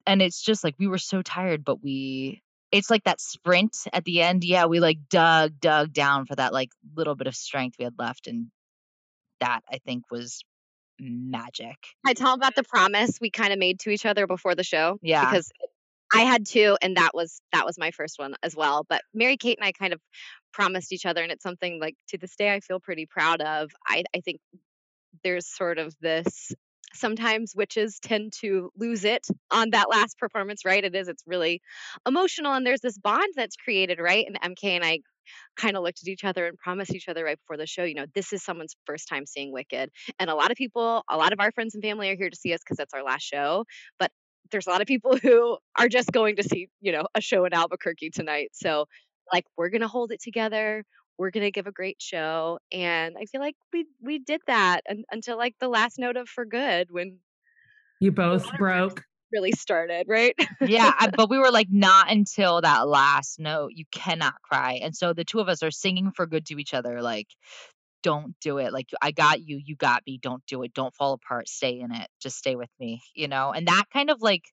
and 0.06 0.22
it's 0.22 0.40
just 0.40 0.62
like 0.62 0.76
we 0.78 0.86
were 0.86 0.98
so 0.98 1.20
tired, 1.22 1.64
but 1.64 1.82
we 1.82 2.42
it's 2.72 2.90
like 2.90 3.04
that 3.04 3.20
sprint 3.20 3.76
at 3.92 4.04
the 4.04 4.22
end. 4.22 4.44
Yeah, 4.44 4.66
we 4.66 4.80
like 4.80 4.98
dug, 5.08 5.60
dug 5.60 5.92
down 5.92 6.26
for 6.26 6.34
that 6.36 6.52
like 6.52 6.70
little 6.94 7.14
bit 7.14 7.26
of 7.26 7.34
strength 7.34 7.76
we 7.78 7.84
had 7.84 7.98
left. 7.98 8.26
And 8.26 8.46
that 9.40 9.60
I 9.70 9.78
think 9.78 10.04
was 10.10 10.42
magic. 10.98 11.76
I 12.04 12.14
tell 12.14 12.34
about 12.34 12.54
the 12.54 12.64
promise 12.64 13.18
we 13.20 13.30
kind 13.30 13.52
of 13.52 13.58
made 13.58 13.80
to 13.80 13.90
each 13.90 14.06
other 14.06 14.26
before 14.26 14.54
the 14.54 14.64
show. 14.64 14.98
Yeah. 15.02 15.24
Because 15.24 15.50
I 16.14 16.22
had 16.22 16.46
two, 16.46 16.76
and 16.82 16.96
that 16.96 17.14
was 17.14 17.40
that 17.52 17.64
was 17.64 17.78
my 17.78 17.90
first 17.90 18.18
one 18.18 18.34
as 18.42 18.54
well. 18.54 18.86
But 18.88 19.02
Mary 19.12 19.36
Kate 19.36 19.58
and 19.58 19.66
I 19.66 19.72
kind 19.72 19.92
of 19.92 20.00
promised 20.52 20.92
each 20.92 21.04
other, 21.04 21.22
and 21.22 21.32
it's 21.32 21.42
something 21.42 21.80
like 21.80 21.96
to 22.08 22.18
this 22.18 22.36
day 22.36 22.52
I 22.52 22.60
feel 22.60 22.78
pretty 22.78 23.06
proud 23.06 23.40
of. 23.40 23.70
I 23.86 24.04
I 24.14 24.20
think 24.20 24.40
there's 25.22 25.46
sort 25.46 25.78
of 25.78 25.94
this 26.00 26.52
sometimes 26.94 27.52
witches 27.54 27.98
tend 28.00 28.32
to 28.40 28.70
lose 28.76 29.04
it 29.04 29.26
on 29.50 29.70
that 29.70 29.90
last 29.90 30.18
performance, 30.18 30.64
right? 30.64 30.84
It 30.84 30.94
is, 30.94 31.08
it's 31.08 31.22
really 31.26 31.60
emotional, 32.06 32.54
and 32.54 32.66
there's 32.66 32.80
this 32.80 32.98
bond 32.98 33.34
that's 33.36 33.56
created, 33.56 33.98
right? 34.00 34.26
And 34.26 34.56
MK 34.56 34.64
and 34.64 34.84
I 34.84 35.00
kind 35.56 35.76
of 35.76 35.82
looked 35.82 36.00
at 36.02 36.08
each 36.08 36.24
other 36.24 36.46
and 36.46 36.56
promised 36.56 36.94
each 36.94 37.08
other 37.08 37.24
right 37.24 37.38
before 37.38 37.56
the 37.56 37.66
show, 37.66 37.84
you 37.84 37.94
know, 37.94 38.06
this 38.14 38.32
is 38.32 38.42
someone's 38.44 38.76
first 38.86 39.08
time 39.08 39.26
seeing 39.26 39.52
Wicked. 39.52 39.90
And 40.18 40.30
a 40.30 40.34
lot 40.34 40.50
of 40.50 40.56
people, 40.56 41.02
a 41.10 41.16
lot 41.16 41.32
of 41.32 41.40
our 41.40 41.52
friends 41.52 41.74
and 41.74 41.82
family 41.82 42.10
are 42.10 42.16
here 42.16 42.30
to 42.30 42.36
see 42.36 42.52
us 42.54 42.60
because 42.60 42.76
that's 42.76 42.94
our 42.94 43.02
last 43.04 43.22
show. 43.22 43.64
But 43.98 44.10
there's 44.50 44.66
a 44.66 44.70
lot 44.70 44.80
of 44.80 44.86
people 44.86 45.16
who 45.22 45.58
are 45.78 45.88
just 45.88 46.12
going 46.12 46.36
to 46.36 46.42
see, 46.42 46.68
you 46.80 46.92
know, 46.92 47.06
a 47.14 47.20
show 47.20 47.44
in 47.44 47.52
Albuquerque 47.52 48.10
tonight. 48.10 48.50
So, 48.52 48.86
like, 49.32 49.44
we're 49.56 49.70
going 49.70 49.80
to 49.80 49.88
hold 49.88 50.12
it 50.12 50.22
together. 50.22 50.84
We're 51.18 51.30
going 51.30 51.44
to 51.44 51.50
give 51.50 51.66
a 51.66 51.72
great 51.72 52.00
show. 52.00 52.58
And 52.72 53.16
I 53.20 53.24
feel 53.26 53.40
like 53.40 53.56
we 53.72 53.86
we 54.02 54.18
did 54.18 54.40
that 54.46 54.82
un- 54.88 55.04
until 55.10 55.36
like 55.38 55.54
the 55.60 55.68
last 55.68 55.98
note 55.98 56.16
of 56.16 56.28
For 56.28 56.44
Good 56.44 56.90
when 56.90 57.18
You 58.00 58.12
both 58.12 58.50
broke. 58.58 59.04
really 59.32 59.52
started, 59.52 60.06
right? 60.08 60.34
yeah, 60.66 60.92
I, 60.98 61.08
but 61.16 61.30
we 61.30 61.38
were 61.38 61.50
like 61.50 61.68
not 61.70 62.10
until 62.10 62.60
that 62.60 62.86
last 62.88 63.38
note. 63.38 63.72
You 63.74 63.84
cannot 63.90 64.34
cry. 64.42 64.74
And 64.82 64.94
so 64.94 65.12
the 65.12 65.24
two 65.24 65.40
of 65.40 65.48
us 65.48 65.62
are 65.62 65.70
singing 65.70 66.12
for 66.12 66.26
good 66.26 66.46
to 66.46 66.58
each 66.58 66.74
other 66.74 67.02
like 67.02 67.28
don't 68.06 68.38
do 68.40 68.58
it. 68.58 68.72
Like 68.72 68.90
I 69.02 69.10
got 69.10 69.40
you, 69.40 69.60
you 69.64 69.74
got 69.74 70.04
me. 70.06 70.16
Don't 70.22 70.46
do 70.46 70.62
it. 70.62 70.72
Don't 70.72 70.94
fall 70.94 71.14
apart. 71.14 71.48
Stay 71.48 71.80
in 71.80 71.92
it. 71.92 72.06
Just 72.22 72.36
stay 72.36 72.54
with 72.54 72.70
me, 72.78 73.02
you 73.16 73.26
know? 73.26 73.50
And 73.50 73.66
that 73.66 73.86
kind 73.92 74.10
of 74.10 74.22
like 74.22 74.44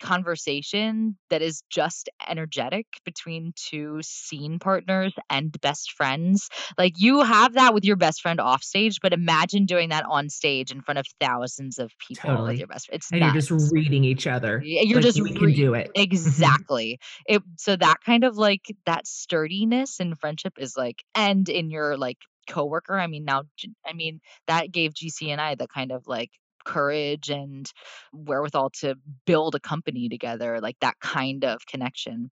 conversation 0.00 1.18
that 1.28 1.42
is 1.42 1.62
just 1.68 2.08
energetic 2.26 2.86
between 3.04 3.52
two 3.54 3.98
scene 4.00 4.58
partners 4.58 5.12
and 5.28 5.54
best 5.60 5.92
friends. 5.92 6.48
Like 6.78 6.94
you 6.96 7.20
have 7.20 7.52
that 7.52 7.74
with 7.74 7.84
your 7.84 7.96
best 7.96 8.22
friend 8.22 8.40
off 8.40 8.62
stage, 8.62 9.00
but 9.02 9.12
imagine 9.12 9.66
doing 9.66 9.90
that 9.90 10.06
on 10.08 10.30
stage 10.30 10.72
in 10.72 10.80
front 10.80 10.98
of 10.98 11.04
thousands 11.20 11.78
of 11.78 11.92
people 12.08 12.30
Totally. 12.30 12.52
with 12.52 12.58
your 12.60 12.68
best 12.68 12.86
friend. 12.86 12.96
It's 12.96 13.12
And 13.12 13.20
you're 13.20 13.34
just 13.34 13.72
reading 13.74 14.04
each 14.04 14.26
other. 14.26 14.62
You're 14.64 15.00
Like, 15.00 15.04
just 15.04 15.20
we 15.20 15.34
can 15.34 15.52
do 15.52 15.74
it. 15.74 15.88
Mm-hmm. 15.88 16.02
Exactly. 16.02 16.98
It 17.26 17.42
so 17.58 17.76
that 17.76 17.98
kind 18.06 18.24
of 18.24 18.38
like 18.38 18.74
that 18.86 19.06
sturdiness 19.06 20.00
in 20.00 20.14
friendship 20.14 20.54
is 20.58 20.78
like 20.78 21.02
and 21.14 21.46
in 21.50 21.70
your 21.70 21.98
like 21.98 22.16
coworker, 22.48 22.98
I 22.98 23.06
mean 23.06 23.24
now 23.24 23.42
I 23.86 23.92
mean 23.92 24.20
that 24.46 24.72
gave 24.72 24.94
JC 24.94 25.28
and 25.28 25.40
I 25.40 25.54
the 25.54 25.68
kind 25.68 25.92
of 25.92 26.06
like 26.06 26.30
courage 26.64 27.28
and 27.28 27.70
wherewithal 28.12 28.70
to 28.70 28.94
build 29.26 29.54
a 29.54 29.60
company 29.60 30.08
together, 30.08 30.60
like 30.60 30.76
that 30.80 30.98
kind 31.00 31.44
of 31.44 31.66
connection. 31.66 32.30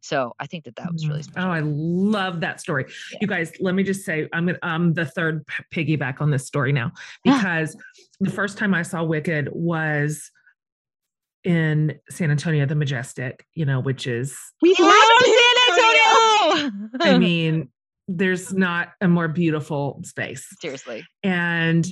So 0.00 0.34
I 0.38 0.46
think 0.46 0.64
that 0.64 0.76
that 0.76 0.92
was 0.92 1.06
really 1.08 1.20
Mhm. 1.20 1.24
special. 1.24 1.48
Oh, 1.48 1.52
I 1.52 1.60
love 1.60 2.40
that 2.40 2.60
story. 2.60 2.86
You 3.20 3.26
guys, 3.26 3.52
let 3.60 3.74
me 3.74 3.82
just 3.82 4.04
say, 4.04 4.28
I'm 4.32 4.46
gonna, 4.46 4.58
I'm 4.62 4.94
the 4.94 5.04
third 5.04 5.44
p- 5.46 5.96
piggyback 5.96 6.20
on 6.20 6.30
this 6.30 6.46
story 6.46 6.72
now 6.72 6.92
because 7.24 7.76
the 8.20 8.30
first 8.30 8.56
time 8.56 8.72
I 8.72 8.82
saw 8.82 9.02
Wicked 9.02 9.48
was 9.52 10.30
in 11.44 11.98
San 12.10 12.30
Antonio, 12.30 12.66
the 12.66 12.74
Majestic, 12.74 13.46
you 13.54 13.64
know, 13.64 13.80
which 13.80 14.06
is, 14.06 14.36
We 14.62 14.74
Love 14.78 14.92
San 15.24 15.54
Antonio. 15.70 16.70
I 17.00 17.18
mean, 17.18 17.68
there's 18.08 18.52
not 18.52 18.88
a 19.00 19.08
more 19.08 19.28
beautiful 19.28 20.00
space. 20.04 20.46
seriously. 20.60 21.04
and 21.22 21.86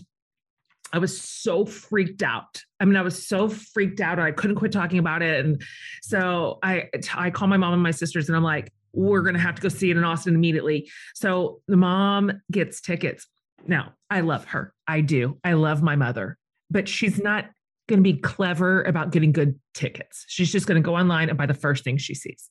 I 0.92 0.98
was 0.98 1.20
so 1.20 1.66
freaked 1.66 2.22
out. 2.22 2.60
I 2.78 2.84
mean, 2.84 2.94
I 2.94 3.02
was 3.02 3.26
so 3.26 3.48
freaked 3.48 4.00
out, 4.00 4.20
I 4.20 4.30
couldn't 4.30 4.54
quit 4.56 4.70
talking 4.70 5.00
about 5.00 5.22
it. 5.22 5.44
And 5.44 5.60
so 6.02 6.60
I, 6.62 6.88
I 7.16 7.30
call 7.30 7.48
my 7.48 7.56
mom 7.56 7.72
and 7.72 7.82
my 7.82 7.90
sisters, 7.90 8.28
and 8.28 8.36
I'm 8.36 8.44
like, 8.44 8.72
"We're 8.92 9.22
gonna 9.22 9.40
have 9.40 9.56
to 9.56 9.62
go 9.62 9.68
see 9.68 9.90
it 9.90 9.96
in 9.96 10.04
Austin 10.04 10.36
immediately." 10.36 10.88
So 11.14 11.60
the 11.66 11.76
mom 11.76 12.40
gets 12.52 12.80
tickets. 12.80 13.26
Now, 13.66 13.94
I 14.08 14.20
love 14.20 14.44
her. 14.46 14.72
I 14.86 15.00
do. 15.00 15.38
I 15.42 15.54
love 15.54 15.82
my 15.82 15.96
mother, 15.96 16.38
but 16.70 16.88
she's 16.88 17.18
not 17.18 17.46
going 17.88 17.98
to 17.98 18.02
be 18.02 18.18
clever 18.18 18.82
about 18.84 19.10
getting 19.10 19.32
good 19.32 19.58
tickets. 19.74 20.24
She's 20.28 20.50
just 20.50 20.66
going 20.66 20.82
to 20.82 20.86
go 20.86 20.96
online 20.96 21.28
and 21.28 21.36
buy 21.36 21.46
the 21.46 21.54
first 21.54 21.84
thing 21.84 21.98
she 21.98 22.14
sees. 22.14 22.50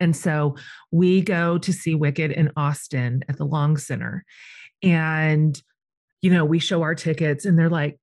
And 0.00 0.16
so 0.16 0.56
we 0.90 1.20
go 1.22 1.58
to 1.58 1.72
see 1.72 1.94
Wicked 1.94 2.30
in 2.32 2.50
Austin 2.56 3.22
at 3.28 3.38
the 3.38 3.44
Long 3.44 3.76
Center. 3.76 4.24
And, 4.82 5.60
you 6.20 6.30
know, 6.30 6.44
we 6.44 6.58
show 6.58 6.82
our 6.82 6.94
tickets 6.94 7.44
and 7.44 7.58
they're 7.58 7.70
like, 7.70 7.98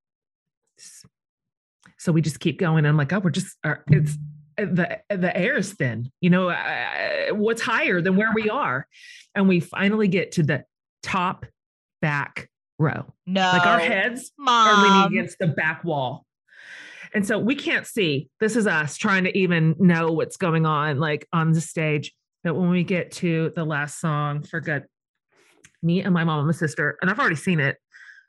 so 1.97 2.11
we 2.11 2.21
just 2.21 2.39
keep 2.39 2.59
going. 2.59 2.85
I'm 2.85 2.97
like, 2.97 3.13
oh, 3.13 3.19
we're 3.19 3.29
just, 3.29 3.57
uh, 3.63 3.75
it's, 3.87 4.17
uh, 4.57 4.65
the 4.65 4.99
the 5.09 5.35
air 5.35 5.55
is 5.55 5.71
thin 5.73 6.11
you 6.19 6.29
know 6.29 6.49
uh, 6.49 7.29
what's 7.29 7.61
higher 7.61 8.01
than 8.01 8.17
where 8.17 8.31
we 8.35 8.49
are 8.49 8.85
and 9.33 9.47
we 9.47 9.61
finally 9.61 10.09
get 10.09 10.33
to 10.33 10.43
the 10.43 10.65
top 11.01 11.45
back 12.01 12.49
row 12.77 13.13
No. 13.25 13.49
like 13.53 13.65
our 13.65 13.79
heads 13.79 14.29
are 14.45 14.83
leaning 14.83 15.19
against 15.19 15.39
the 15.39 15.47
back 15.47 15.85
wall. 15.85 16.25
And 17.13 17.25
so 17.25 17.37
we 17.37 17.55
can't 17.55 17.85
see. 17.85 18.29
This 18.39 18.55
is 18.55 18.67
us 18.67 18.97
trying 18.97 19.25
to 19.25 19.37
even 19.37 19.75
know 19.79 20.11
what's 20.11 20.37
going 20.37 20.65
on, 20.65 20.99
like 20.99 21.27
on 21.33 21.51
the 21.51 21.61
stage. 21.61 22.13
But 22.43 22.55
when 22.55 22.69
we 22.69 22.83
get 22.83 23.11
to 23.13 23.51
the 23.55 23.65
last 23.65 23.99
song 23.99 24.43
for 24.43 24.61
good, 24.61 24.85
me 25.83 26.01
and 26.01 26.13
my 26.13 26.23
mom 26.23 26.39
and 26.39 26.47
my 26.47 26.53
sister, 26.53 26.97
and 27.01 27.11
I've 27.11 27.19
already 27.19 27.35
seen 27.35 27.59
it, 27.59 27.77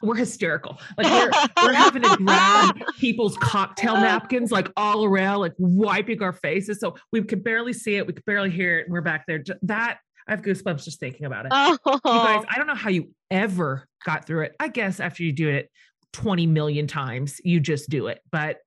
we're 0.02 0.16
hysterical. 0.16 0.78
Like 0.98 1.06
we're, 1.06 1.30
we're 1.64 1.72
having 1.72 2.02
to 2.02 2.16
grab 2.16 2.76
people's 2.98 3.36
cocktail 3.38 3.94
napkins 3.94 4.50
like 4.50 4.68
all 4.76 5.04
around, 5.04 5.40
like 5.40 5.54
wiping 5.58 6.22
our 6.22 6.32
faces. 6.32 6.80
So 6.80 6.96
we 7.12 7.22
could 7.22 7.44
barely 7.44 7.72
see 7.72 7.96
it, 7.96 8.06
we 8.06 8.12
could 8.12 8.24
barely 8.24 8.50
hear 8.50 8.80
it, 8.80 8.86
and 8.86 8.92
we're 8.92 9.00
back 9.00 9.24
there. 9.26 9.44
That 9.62 9.98
I 10.26 10.32
have 10.32 10.42
goosebumps 10.42 10.84
just 10.84 10.98
thinking 10.98 11.26
about 11.26 11.46
it. 11.46 11.52
Oh, 11.54 11.78
You 11.84 11.92
guys, 11.92 12.00
oh. 12.04 12.44
I 12.48 12.56
don't 12.56 12.66
know 12.66 12.74
how 12.74 12.90
you 12.90 13.10
ever 13.30 13.86
got 14.04 14.26
through 14.26 14.42
it. 14.42 14.56
I 14.58 14.68
guess 14.68 15.00
after 15.00 15.22
you 15.22 15.32
do 15.32 15.48
it 15.48 15.70
20 16.12 16.46
million 16.46 16.86
times, 16.86 17.40
you 17.44 17.60
just 17.60 17.88
do 17.90 18.06
it. 18.06 18.20
But 18.30 18.58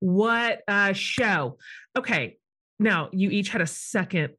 what 0.00 0.62
a 0.68 0.94
show. 0.94 1.58
Okay. 1.96 2.36
Now 2.78 3.08
you 3.12 3.30
each 3.30 3.48
had 3.48 3.60
a 3.60 3.66
second 3.66 4.34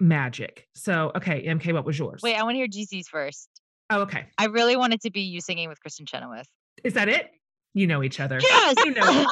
magic. 0.00 0.66
So, 0.74 1.12
okay, 1.16 1.46
MK, 1.46 1.72
what 1.72 1.84
was 1.84 1.98
yours? 1.98 2.20
Wait, 2.22 2.36
I 2.36 2.42
want 2.42 2.54
to 2.54 2.58
hear 2.58 2.68
JC's 2.68 3.08
first. 3.08 3.48
Oh, 3.90 4.02
okay. 4.02 4.26
I 4.36 4.46
really 4.46 4.76
wanted 4.76 5.00
to 5.02 5.10
be 5.10 5.20
you 5.20 5.40
singing 5.40 5.68
with 5.68 5.78
Kristin 5.80 6.08
Chenoweth. 6.08 6.48
Is 6.84 6.94
that 6.94 7.08
it? 7.08 7.30
You 7.76 7.86
know 7.86 8.02
each 8.02 8.20
other. 8.20 8.38
Yes. 8.40 8.74
You 8.86 8.94
know. 8.94 9.26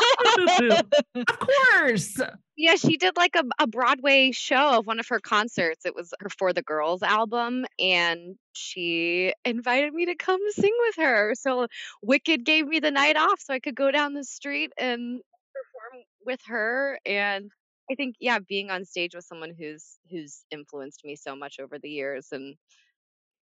of 1.14 1.38
course. 1.38 2.20
Yeah, 2.58 2.74
she 2.74 2.98
did 2.98 3.16
like 3.16 3.34
a, 3.36 3.44
a 3.58 3.66
Broadway 3.66 4.32
show 4.32 4.78
of 4.78 4.86
one 4.86 5.00
of 5.00 5.08
her 5.08 5.18
concerts. 5.18 5.86
It 5.86 5.94
was 5.94 6.12
her 6.20 6.28
For 6.28 6.52
the 6.52 6.60
Girls 6.60 7.02
album, 7.02 7.64
and 7.78 8.36
she 8.52 9.32
invited 9.46 9.94
me 9.94 10.04
to 10.04 10.14
come 10.14 10.40
sing 10.50 10.74
with 10.80 10.96
her. 10.96 11.32
So 11.36 11.68
Wicked 12.02 12.44
gave 12.44 12.66
me 12.66 12.80
the 12.80 12.90
night 12.90 13.16
off 13.16 13.40
so 13.40 13.54
I 13.54 13.60
could 13.60 13.74
go 13.74 13.90
down 13.90 14.12
the 14.12 14.24
street 14.24 14.72
and 14.76 15.22
perform 15.54 16.04
with 16.26 16.40
her. 16.48 16.98
And 17.06 17.50
I 17.90 17.94
think, 17.94 18.16
yeah, 18.20 18.40
being 18.46 18.70
on 18.70 18.84
stage 18.84 19.14
with 19.14 19.24
someone 19.24 19.54
who's 19.58 19.96
who's 20.10 20.44
influenced 20.50 21.02
me 21.02 21.16
so 21.16 21.34
much 21.34 21.60
over 21.60 21.78
the 21.78 21.88
years 21.88 22.28
and 22.30 22.56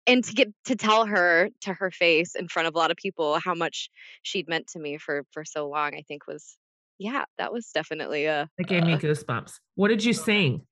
and 0.07 0.24
to 0.24 0.32
get 0.32 0.52
to 0.66 0.76
tell 0.76 1.07
her 1.07 1.50
to 1.62 1.74
her 1.74 1.90
face 1.90 2.34
in 2.34 2.48
front 2.48 2.68
of 2.68 2.74
a 2.74 2.78
lot 2.78 2.90
of 2.90 2.96
people 2.96 3.38
how 3.38 3.54
much 3.54 3.90
she'd 4.22 4.48
meant 4.48 4.68
to 4.68 4.78
me 4.78 4.98
for 4.98 5.24
for 5.32 5.44
so 5.44 5.68
long, 5.68 5.94
I 5.94 6.02
think 6.07 6.26
was 6.26 6.57
yeah, 6.98 7.24
that 7.38 7.52
was 7.52 7.70
definitely 7.72 8.26
a. 8.26 8.48
It 8.59 8.68
gave 8.68 8.84
me 8.84 8.94
uh, 8.94 8.98
goosebumps. 8.98 9.52
What 9.74 9.88
did 9.88 10.04
you 10.04 10.12
sing? 10.12 10.62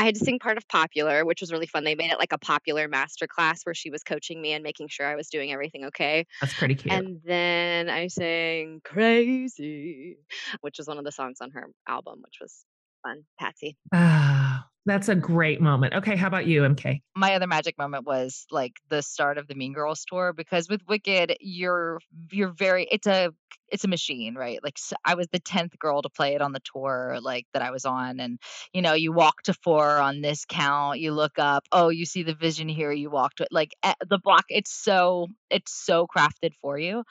I 0.00 0.04
had 0.04 0.14
to 0.14 0.24
sing 0.24 0.38
part 0.38 0.56
of 0.56 0.68
Popular, 0.68 1.24
which 1.24 1.40
was 1.40 1.50
really 1.50 1.66
fun. 1.66 1.82
They 1.82 1.96
made 1.96 2.12
it 2.12 2.20
like 2.20 2.32
a 2.32 2.38
popular 2.38 2.86
master 2.86 3.26
class 3.26 3.64
where 3.64 3.74
she 3.74 3.90
was 3.90 4.04
coaching 4.04 4.40
me 4.40 4.52
and 4.52 4.62
making 4.62 4.88
sure 4.88 5.04
I 5.04 5.16
was 5.16 5.28
doing 5.28 5.52
everything 5.52 5.86
okay. 5.86 6.24
That's 6.40 6.54
pretty 6.54 6.76
cute. 6.76 6.94
And 6.94 7.20
then 7.24 7.90
I 7.90 8.06
sang 8.06 8.80
Crazy, 8.84 10.18
which 10.60 10.78
was 10.78 10.86
one 10.86 10.98
of 10.98 11.04
the 11.04 11.10
songs 11.10 11.38
on 11.40 11.50
her 11.50 11.66
album, 11.88 12.20
which 12.22 12.36
was 12.40 12.64
fun. 13.02 13.24
Patsy. 13.38 13.76
Ah, 13.92 14.66
that's 14.86 15.08
a 15.08 15.14
great 15.14 15.60
moment. 15.60 15.94
Okay, 15.94 16.16
how 16.16 16.26
about 16.26 16.46
you, 16.46 16.62
MK? 16.62 17.00
my 17.18 17.34
other 17.34 17.48
magic 17.48 17.76
moment 17.76 18.06
was 18.06 18.46
like 18.50 18.74
the 18.88 19.02
start 19.02 19.38
of 19.38 19.48
the 19.48 19.54
Mean 19.54 19.72
Girls 19.72 20.04
tour 20.06 20.32
because 20.32 20.68
with 20.68 20.80
Wicked, 20.88 21.36
you're 21.40 22.00
you're 22.30 22.52
very 22.52 22.86
it's 22.90 23.06
a 23.06 23.30
it's 23.70 23.84
a 23.84 23.88
machine, 23.88 24.34
right? 24.34 24.60
Like 24.62 24.78
I 25.04 25.14
was 25.16 25.26
the 25.32 25.40
tenth 25.40 25.76
girl 25.78 26.00
to 26.02 26.08
play 26.08 26.34
it 26.34 26.40
on 26.40 26.52
the 26.52 26.60
tour 26.60 27.18
like 27.20 27.46
that 27.52 27.62
I 27.62 27.72
was 27.72 27.84
on, 27.84 28.20
and 28.20 28.38
you 28.72 28.82
know 28.82 28.94
you 28.94 29.12
walk 29.12 29.42
to 29.44 29.54
four 29.54 29.98
on 29.98 30.20
this 30.20 30.44
count, 30.48 31.00
you 31.00 31.12
look 31.12 31.38
up, 31.38 31.64
oh 31.72 31.88
you 31.88 32.06
see 32.06 32.22
the 32.22 32.34
vision 32.34 32.68
here, 32.68 32.92
you 32.92 33.10
walk 33.10 33.34
to 33.36 33.42
it 33.42 33.48
like 33.50 33.74
eh, 33.82 33.94
the 34.08 34.18
block. 34.18 34.44
It's 34.48 34.72
so 34.72 35.26
it's 35.50 35.72
so 35.72 36.06
crafted 36.06 36.52
for 36.62 36.78
you, 36.78 37.02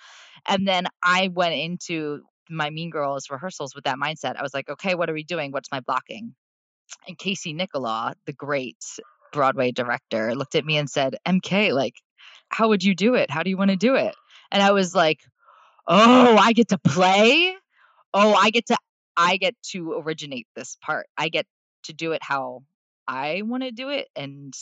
and 0.47 0.67
then 0.67 0.87
I 1.03 1.29
went 1.33 1.55
into 1.55 2.21
my 2.49 2.69
Mean 2.69 2.89
Girls 2.89 3.29
rehearsals 3.29 3.75
with 3.75 3.85
that 3.85 3.97
mindset. 3.97 4.35
I 4.37 4.41
was 4.41 4.53
like, 4.53 4.69
okay, 4.69 4.95
what 4.95 5.09
are 5.09 5.13
we 5.13 5.23
doing? 5.23 5.51
What's 5.51 5.71
my 5.71 5.79
blocking? 5.79 6.35
and 7.07 7.17
Casey 7.17 7.53
Nicholaw, 7.53 8.13
the 8.25 8.33
great 8.33 8.83
Broadway 9.33 9.71
director, 9.71 10.35
looked 10.35 10.55
at 10.55 10.65
me 10.65 10.77
and 10.77 10.89
said, 10.89 11.17
MK, 11.25 11.73
like, 11.73 11.95
how 12.49 12.69
would 12.69 12.83
you 12.83 12.95
do 12.95 13.15
it? 13.15 13.29
How 13.29 13.43
do 13.43 13.49
you 13.49 13.57
want 13.57 13.71
to 13.71 13.77
do 13.77 13.95
it? 13.95 14.15
And 14.51 14.63
I 14.63 14.71
was 14.71 14.95
like, 14.95 15.19
oh, 15.87 16.37
I 16.37 16.53
get 16.53 16.69
to 16.69 16.77
play. 16.77 17.55
Oh, 18.13 18.33
I 18.33 18.49
get 18.49 18.67
to, 18.67 18.77
I 19.15 19.37
get 19.37 19.55
to 19.71 19.93
originate 19.93 20.47
this 20.55 20.77
part. 20.81 21.07
I 21.17 21.29
get 21.29 21.45
to 21.83 21.93
do 21.93 22.13
it 22.13 22.23
how 22.23 22.63
I 23.07 23.41
want 23.43 23.63
to 23.63 23.71
do 23.71 23.89
it. 23.89 24.07
And 24.15 24.53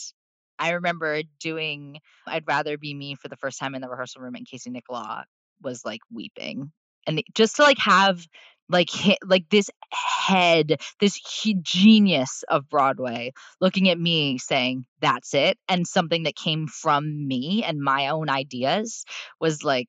I 0.58 0.70
remember 0.72 1.22
doing 1.40 1.98
I'd 2.26 2.46
rather 2.46 2.78
be 2.78 2.94
me 2.94 3.14
for 3.14 3.28
the 3.28 3.36
first 3.36 3.58
time 3.58 3.74
in 3.74 3.82
the 3.82 3.88
rehearsal 3.88 4.22
room 4.22 4.34
and 4.34 4.46
Casey 4.46 4.70
Nicholaw 4.70 5.24
was 5.62 5.84
like 5.84 6.00
weeping. 6.12 6.72
And 7.06 7.22
just 7.34 7.56
to 7.56 7.62
like 7.62 7.78
have 7.78 8.26
like 8.68 8.90
hit, 8.90 9.18
like 9.24 9.44
this 9.50 9.70
head, 9.92 10.80
this 11.00 11.20
genius 11.62 12.42
of 12.48 12.68
Broadway 12.68 13.32
looking 13.60 13.88
at 13.88 13.98
me 13.98 14.38
saying, 14.38 14.86
"That's 15.00 15.34
it," 15.34 15.58
and 15.68 15.86
something 15.86 16.24
that 16.24 16.34
came 16.34 16.66
from 16.66 17.26
me 17.28 17.62
and 17.64 17.80
my 17.80 18.08
own 18.08 18.28
ideas 18.28 19.04
was 19.40 19.62
like, 19.62 19.88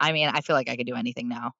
I 0.00 0.12
mean, 0.12 0.28
I 0.28 0.40
feel 0.40 0.56
like 0.56 0.68
I 0.68 0.76
could 0.76 0.86
do 0.86 0.96
anything 0.96 1.28
now. 1.28 1.52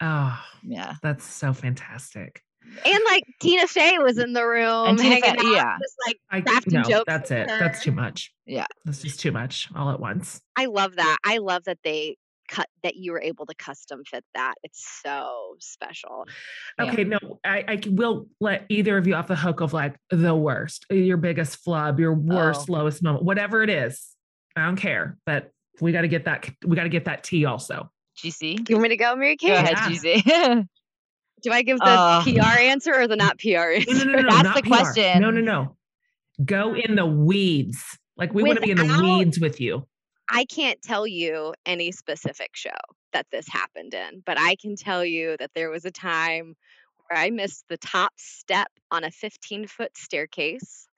Oh, 0.00 0.38
Yeah, 0.64 0.94
that's 1.02 1.24
so 1.24 1.52
fantastic. 1.52 2.42
And 2.84 2.98
like 3.10 3.24
Tina 3.40 3.68
Fey 3.68 3.98
was 3.98 4.18
in 4.18 4.32
the 4.32 4.44
room, 4.44 4.88
and 4.88 4.98
Tina 4.98 5.20
Fey- 5.20 5.28
out, 5.28 5.44
yeah. 5.44 5.76
just 5.80 5.94
like 6.06 6.16
I 6.30 6.40
Crafting 6.40 6.72
no, 6.72 6.82
jokes 6.82 7.04
that's 7.06 7.30
with 7.30 7.38
it. 7.40 7.48
That's 7.48 7.82
too 7.82 7.92
much. 7.92 8.32
Yeah. 8.46 8.66
That's 8.84 9.02
just 9.02 9.20
too 9.20 9.32
much 9.32 9.68
all 9.76 9.90
at 9.90 10.00
once. 10.00 10.40
I 10.56 10.66
love 10.66 10.96
that. 10.96 11.18
I 11.24 11.38
love 11.38 11.64
that 11.64 11.78
they 11.84 12.16
cut 12.54 12.68
that 12.82 12.96
you 12.96 13.12
were 13.12 13.20
able 13.20 13.46
to 13.46 13.54
custom 13.54 14.02
fit 14.04 14.24
that. 14.34 14.54
It's 14.62 14.84
so 15.02 15.56
special. 15.58 16.26
Yeah. 16.78 16.92
Okay, 16.92 17.04
no, 17.04 17.18
I, 17.44 17.80
will 17.86 18.28
let 18.40 18.66
either 18.68 18.96
of 18.98 19.06
you 19.06 19.14
off 19.14 19.26
the 19.26 19.36
hook 19.36 19.60
of 19.60 19.72
like 19.72 19.96
the 20.10 20.34
worst, 20.34 20.86
your 20.90 21.16
biggest 21.16 21.56
flub, 21.58 21.98
your 21.98 22.14
worst, 22.14 22.66
Oh. 22.68 22.74
lowest 22.74 23.02
moment, 23.02 23.24
whatever 23.24 23.62
it 23.62 23.70
is. 23.70 24.06
I 24.56 24.66
don't 24.66 24.76
care, 24.76 25.18
but 25.26 25.50
we 25.80 25.90
got 25.92 26.02
to 26.02 26.08
get 26.08 26.26
that. 26.26 26.48
We 26.64 26.76
got 26.76 26.84
to 26.84 26.88
get 26.88 27.06
that 27.06 27.24
tea 27.24 27.44
also. 27.44 27.90
JC. 28.22 28.56
Do 28.62 28.72
you 28.72 28.76
want 28.76 28.84
me 28.84 28.88
to 28.90 28.96
go, 28.96 29.16
Mary 29.16 29.34
Go 29.36 29.46
Kate? 29.48 29.54
ahead, 29.54 29.72
Yeah. 30.04 30.14
JC. 30.22 30.68
Do 31.42 31.50
I 31.52 31.62
give 31.62 31.78
the 31.78 31.84
Uh, 31.84 32.22
PR 32.22 32.58
answer 32.60 32.94
or 32.94 33.08
the 33.08 33.16
not 33.16 33.38
PR 33.38 33.72
answer? 33.72 34.04
no, 34.06 34.12
no, 34.12 34.20
no, 34.22 34.30
That's 34.30 34.44
not 34.44 34.54
the 34.56 34.62
PR. 34.62 34.68
question. 34.68 35.20
No, 35.20 35.30
no, 35.30 35.40
no. 35.40 35.76
Go 36.44 36.74
in 36.74 36.94
the 36.94 37.04
weeds. 37.06 37.82
Like 38.16 38.32
we 38.32 38.44
want 38.44 38.56
to 38.56 38.62
be 38.62 38.70
in 38.70 38.76
the 38.76 39.00
weeds 39.02 39.40
with 39.40 39.60
you. 39.60 39.86
I 40.28 40.44
can't 40.44 40.80
tell 40.82 41.06
you 41.06 41.54
any 41.66 41.92
specific 41.92 42.50
show 42.54 42.70
that 43.12 43.26
this 43.30 43.46
happened 43.48 43.94
in, 43.94 44.22
but 44.24 44.38
I 44.38 44.56
can 44.56 44.76
tell 44.76 45.04
you 45.04 45.36
that 45.38 45.50
there 45.54 45.70
was 45.70 45.84
a 45.84 45.90
time 45.90 46.54
where 47.08 47.20
I 47.20 47.30
missed 47.30 47.64
the 47.68 47.76
top 47.76 48.12
step 48.16 48.68
on 48.90 49.04
a 49.04 49.10
15 49.10 49.66
foot 49.66 49.96
staircase 49.96 50.88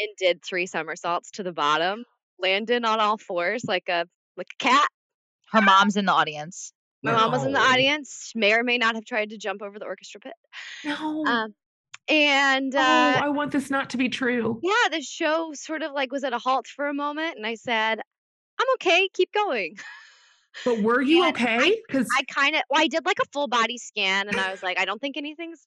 and 0.00 0.08
did 0.18 0.42
three 0.42 0.66
somersaults 0.66 1.30
to 1.32 1.42
the 1.42 1.52
bottom, 1.52 2.04
landed 2.38 2.84
on 2.84 3.00
all 3.00 3.18
fours 3.18 3.64
like 3.66 3.88
a 3.88 4.06
like 4.36 4.48
a 4.60 4.64
cat. 4.64 4.88
Her 5.50 5.62
mom's 5.62 5.96
in 5.96 6.06
the 6.06 6.12
audience. 6.12 6.72
My 7.02 7.12
mom 7.12 7.32
was 7.32 7.44
in 7.44 7.52
the 7.52 7.58
audience, 7.58 8.32
may 8.34 8.54
or 8.54 8.62
may 8.62 8.78
not 8.78 8.94
have 8.94 9.04
tried 9.04 9.30
to 9.30 9.36
jump 9.36 9.60
over 9.60 9.78
the 9.78 9.84
orchestra 9.84 10.20
pit. 10.20 10.34
No. 10.84 11.24
Um, 11.26 11.54
and 12.08 12.74
oh, 12.74 12.78
uh, 12.78 13.20
I 13.22 13.28
want 13.30 13.50
this 13.50 13.70
not 13.70 13.90
to 13.90 13.96
be 13.96 14.08
true. 14.08 14.60
yeah, 14.62 14.88
the 14.90 15.02
show 15.02 15.50
sort 15.54 15.82
of 15.82 15.92
like 15.92 16.12
was 16.12 16.24
at 16.24 16.32
a 16.32 16.38
halt 16.38 16.66
for 16.66 16.88
a 16.88 16.94
moment, 16.94 17.36
and 17.36 17.46
I 17.46 17.56
said, 17.56 18.00
"I'm 18.62 18.74
okay, 18.76 19.08
keep 19.12 19.32
going." 19.32 19.76
But 20.66 20.82
were 20.82 21.00
you 21.00 21.24
And 21.24 21.34
okay? 21.34 21.80
Because 21.86 22.06
I 22.14 22.24
kind 22.24 22.54
of, 22.54 22.62
well, 22.68 22.82
I 22.82 22.86
did 22.86 23.06
like 23.06 23.18
a 23.18 23.24
full 23.32 23.48
body 23.48 23.78
scan, 23.78 24.28
and 24.28 24.38
I 24.38 24.50
was 24.50 24.62
like, 24.62 24.78
I 24.78 24.84
don't 24.84 25.00
think 25.00 25.16
anything's 25.16 25.66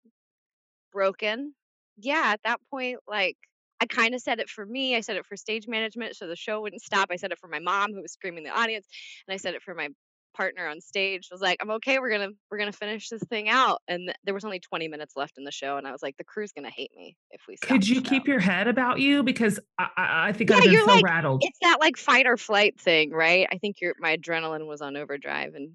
broken. 0.94 1.56
Yeah, 1.98 2.22
at 2.26 2.42
that 2.44 2.60
point, 2.70 3.00
like 3.08 3.38
I 3.82 3.88
kind 3.88 4.16
of 4.16 4.22
said 4.22 4.40
it 4.40 4.50
for 4.50 4.66
me. 4.66 4.96
I 4.96 5.02
said 5.02 5.18
it 5.18 5.26
for 5.26 5.36
stage 5.36 5.68
management, 5.68 6.16
so 6.16 6.28
the 6.28 6.36
show 6.36 6.62
wouldn't 6.62 6.82
stop. 6.82 7.10
I 7.12 7.18
said 7.18 7.32
it 7.32 7.40
for 7.40 7.48
my 7.48 7.60
mom, 7.60 7.94
who 7.94 8.02
was 8.02 8.14
screaming 8.14 8.40
in 8.40 8.44
the 8.46 8.58
audience, 8.58 8.88
and 9.28 9.34
I 9.34 9.38
said 9.38 9.56
it 9.56 9.64
for 9.64 9.74
my 9.74 9.90
partner 10.36 10.68
on 10.68 10.82
stage. 10.82 11.30
Was 11.32 11.42
like, 11.42 11.58
I'm 11.62 11.72
okay. 11.72 12.00
We're 12.00 12.10
gonna 12.12 12.30
we're 12.52 12.58
gonna 12.58 12.72
finish 12.72 13.10
this 13.10 13.24
thing 13.30 13.50
out. 13.50 13.82
And 13.88 14.08
th- 14.08 14.18
there 14.24 14.34
was 14.34 14.44
only 14.46 14.60
20 14.60 14.88
minutes 14.88 15.14
left 15.16 15.38
in 15.38 15.44
the 15.44 15.52
show, 15.52 15.78
and 15.78 15.88
I 15.88 15.92
was 15.92 16.02
like, 16.04 16.18
the 16.18 16.24
crew's 16.24 16.52
gonna 16.52 16.70
hate 16.70 16.92
me 16.96 17.16
if 17.32 17.42
we. 17.48 17.58
Could 17.58 17.88
you 17.88 17.96
show." 17.96 18.02
keep 18.02 18.28
your 18.28 18.40
head 18.40 18.68
about 18.68 19.00
you? 19.00 19.24
Because 19.24 19.60
I, 19.80 19.88
I, 19.98 20.28
I 20.30 20.32
think 20.34 20.50
Yeah, 20.50 20.58
I've 20.58 20.64
been 20.64 20.72
you're 20.74 20.86
so 20.86 20.94
like- 20.94 21.06
rattled. 21.06 21.42
it's 21.44 21.60
that 21.62 21.78
like 21.80 21.98
fight 21.98 22.26
or 22.28 22.38
flight 22.38 22.80
thing, 22.80 23.12
right? 23.12 23.48
I 23.52 23.58
think 23.58 23.82
your 23.82 23.94
my 24.00 24.18
adrenaline 24.18 24.68
was 24.68 24.82
on 24.82 24.96
overdrive 24.98 25.56
and 25.56 25.72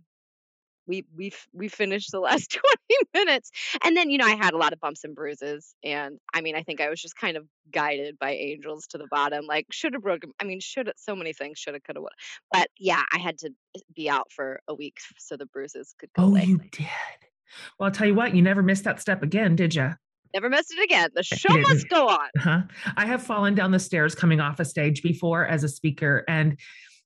we 0.91 1.05
we 1.17 1.33
we 1.53 1.69
finished 1.69 2.11
the 2.11 2.21
last 2.21 2.51
20 2.91 2.97
minutes. 3.15 3.51
And 3.85 3.97
then, 3.97 4.11
you 4.11 4.19
know, 4.19 4.27
I 4.27 4.35
had 4.35 4.53
a 4.53 4.57
lot 4.59 4.73
of 4.73 4.81
bumps 4.81 5.05
and 5.05 5.15
bruises 5.15 5.75
and 5.85 6.19
I 6.35 6.41
mean, 6.41 6.57
I 6.57 6.63
think 6.63 6.81
I 6.81 6.91
was 6.91 7.01
just 7.01 7.17
kind 7.17 7.37
of 7.37 7.47
guided 7.73 8.19
by 8.19 8.33
angels 8.33 8.87
to 8.89 8.99
the 8.99 9.07
bottom. 9.11 9.47
Like 9.47 9.67
should 9.71 9.95
have 9.95 10.03
broken 10.03 10.33
I 10.41 10.45
mean, 10.45 10.61
should 10.61 10.89
have 10.89 10.97
so 10.99 11.15
many 11.15 11.33
things 11.33 11.59
should 11.59 11.75
have 11.75 11.85
could 11.85 11.97
have 11.97 12.05
But 12.53 12.69
yeah, 12.79 13.03
I 13.15 13.19
had 13.19 13.39
to 13.39 13.51
uh, 13.77 13.81
be 13.95 14.11
out 14.11 14.33
for 14.33 14.61
a 14.69 14.75
week 14.75 14.97
so 15.19 15.37
the 15.37 15.47
bruises 15.47 15.95
could 15.99 16.11
go 16.17 16.25
Oh, 16.25 16.27
away. 16.29 16.45
you 16.45 16.59
did. 16.73 16.87
Well, 17.79 17.87
I'll 17.87 17.93
tell 17.95 18.07
you 18.07 18.15
what, 18.15 18.35
you 18.35 18.43
never 18.43 18.63
missed 18.63 18.85
that 18.85 19.01
step 19.01 19.23
again, 19.23 19.57
did 19.57 19.75
you? 19.75 19.93
Never 20.35 20.49
missed 20.49 20.73
it 20.77 20.85
again. 20.85 21.11
The 21.15 21.25
show 21.25 21.57
must 21.59 21.89
go 21.89 22.09
on. 22.09 22.29
Huh? 22.39 22.63
I 22.97 23.07
have 23.07 23.23
fallen 23.23 23.55
down 23.57 23.73
the 23.73 23.81
stairs 23.81 24.15
coming 24.15 24.41
off 24.41 24.61
a 24.61 24.65
stage 24.65 25.03
before 25.03 25.45
as 25.45 25.65
a 25.65 25.69
speaker, 25.69 26.25
and 26.29 26.57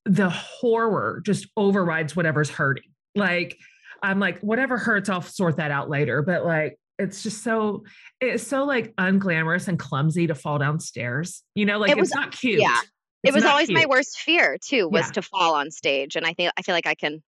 the 0.05 0.29
horror 0.29 1.21
just 1.25 1.47
overrides 1.57 2.15
whatever's 2.15 2.51
hurting. 2.51 2.83
Like, 3.15 3.57
I'm 4.05 4.19
like, 4.19 4.39
whatever 4.39 4.77
hurts, 4.77 5.09
I'll 5.09 5.21
sort 5.21 5.57
that 5.57 5.71
out 5.71 5.89
later. 5.89 6.21
But 6.21 6.45
like, 6.45 6.77
it's 6.97 7.23
just 7.23 7.43
so, 7.43 7.83
it's 8.21 8.45
so 8.45 8.63
like 8.63 8.95
unglamorous 8.95 9.67
and 9.67 9.77
clumsy 9.77 10.27
to 10.27 10.35
fall 10.35 10.57
downstairs. 10.59 11.43
You 11.55 11.65
know, 11.65 11.77
like 11.79 11.91
It 11.91 11.97
was- 11.97 12.09
it's 12.09 12.15
not 12.15 12.31
cute. 12.31 12.61
yeah. 12.61 12.79
It 13.23 13.33
was 13.33 13.43
always 13.43 13.71
my 13.71 13.85
worst 13.87 14.19
fear 14.19 14.57
too, 14.63 14.87
was 14.87 15.07
Yeah. 15.07 15.11
to 15.13 15.21
fall 15.23 15.55
on 15.55 15.71
stage. 15.71 16.15
And 16.15 16.25
I 16.27 16.33
think 16.33 16.51
I 16.57 16.61
feel 16.61 16.75
like 16.75 16.85
I 16.87 16.93
can 16.95 17.23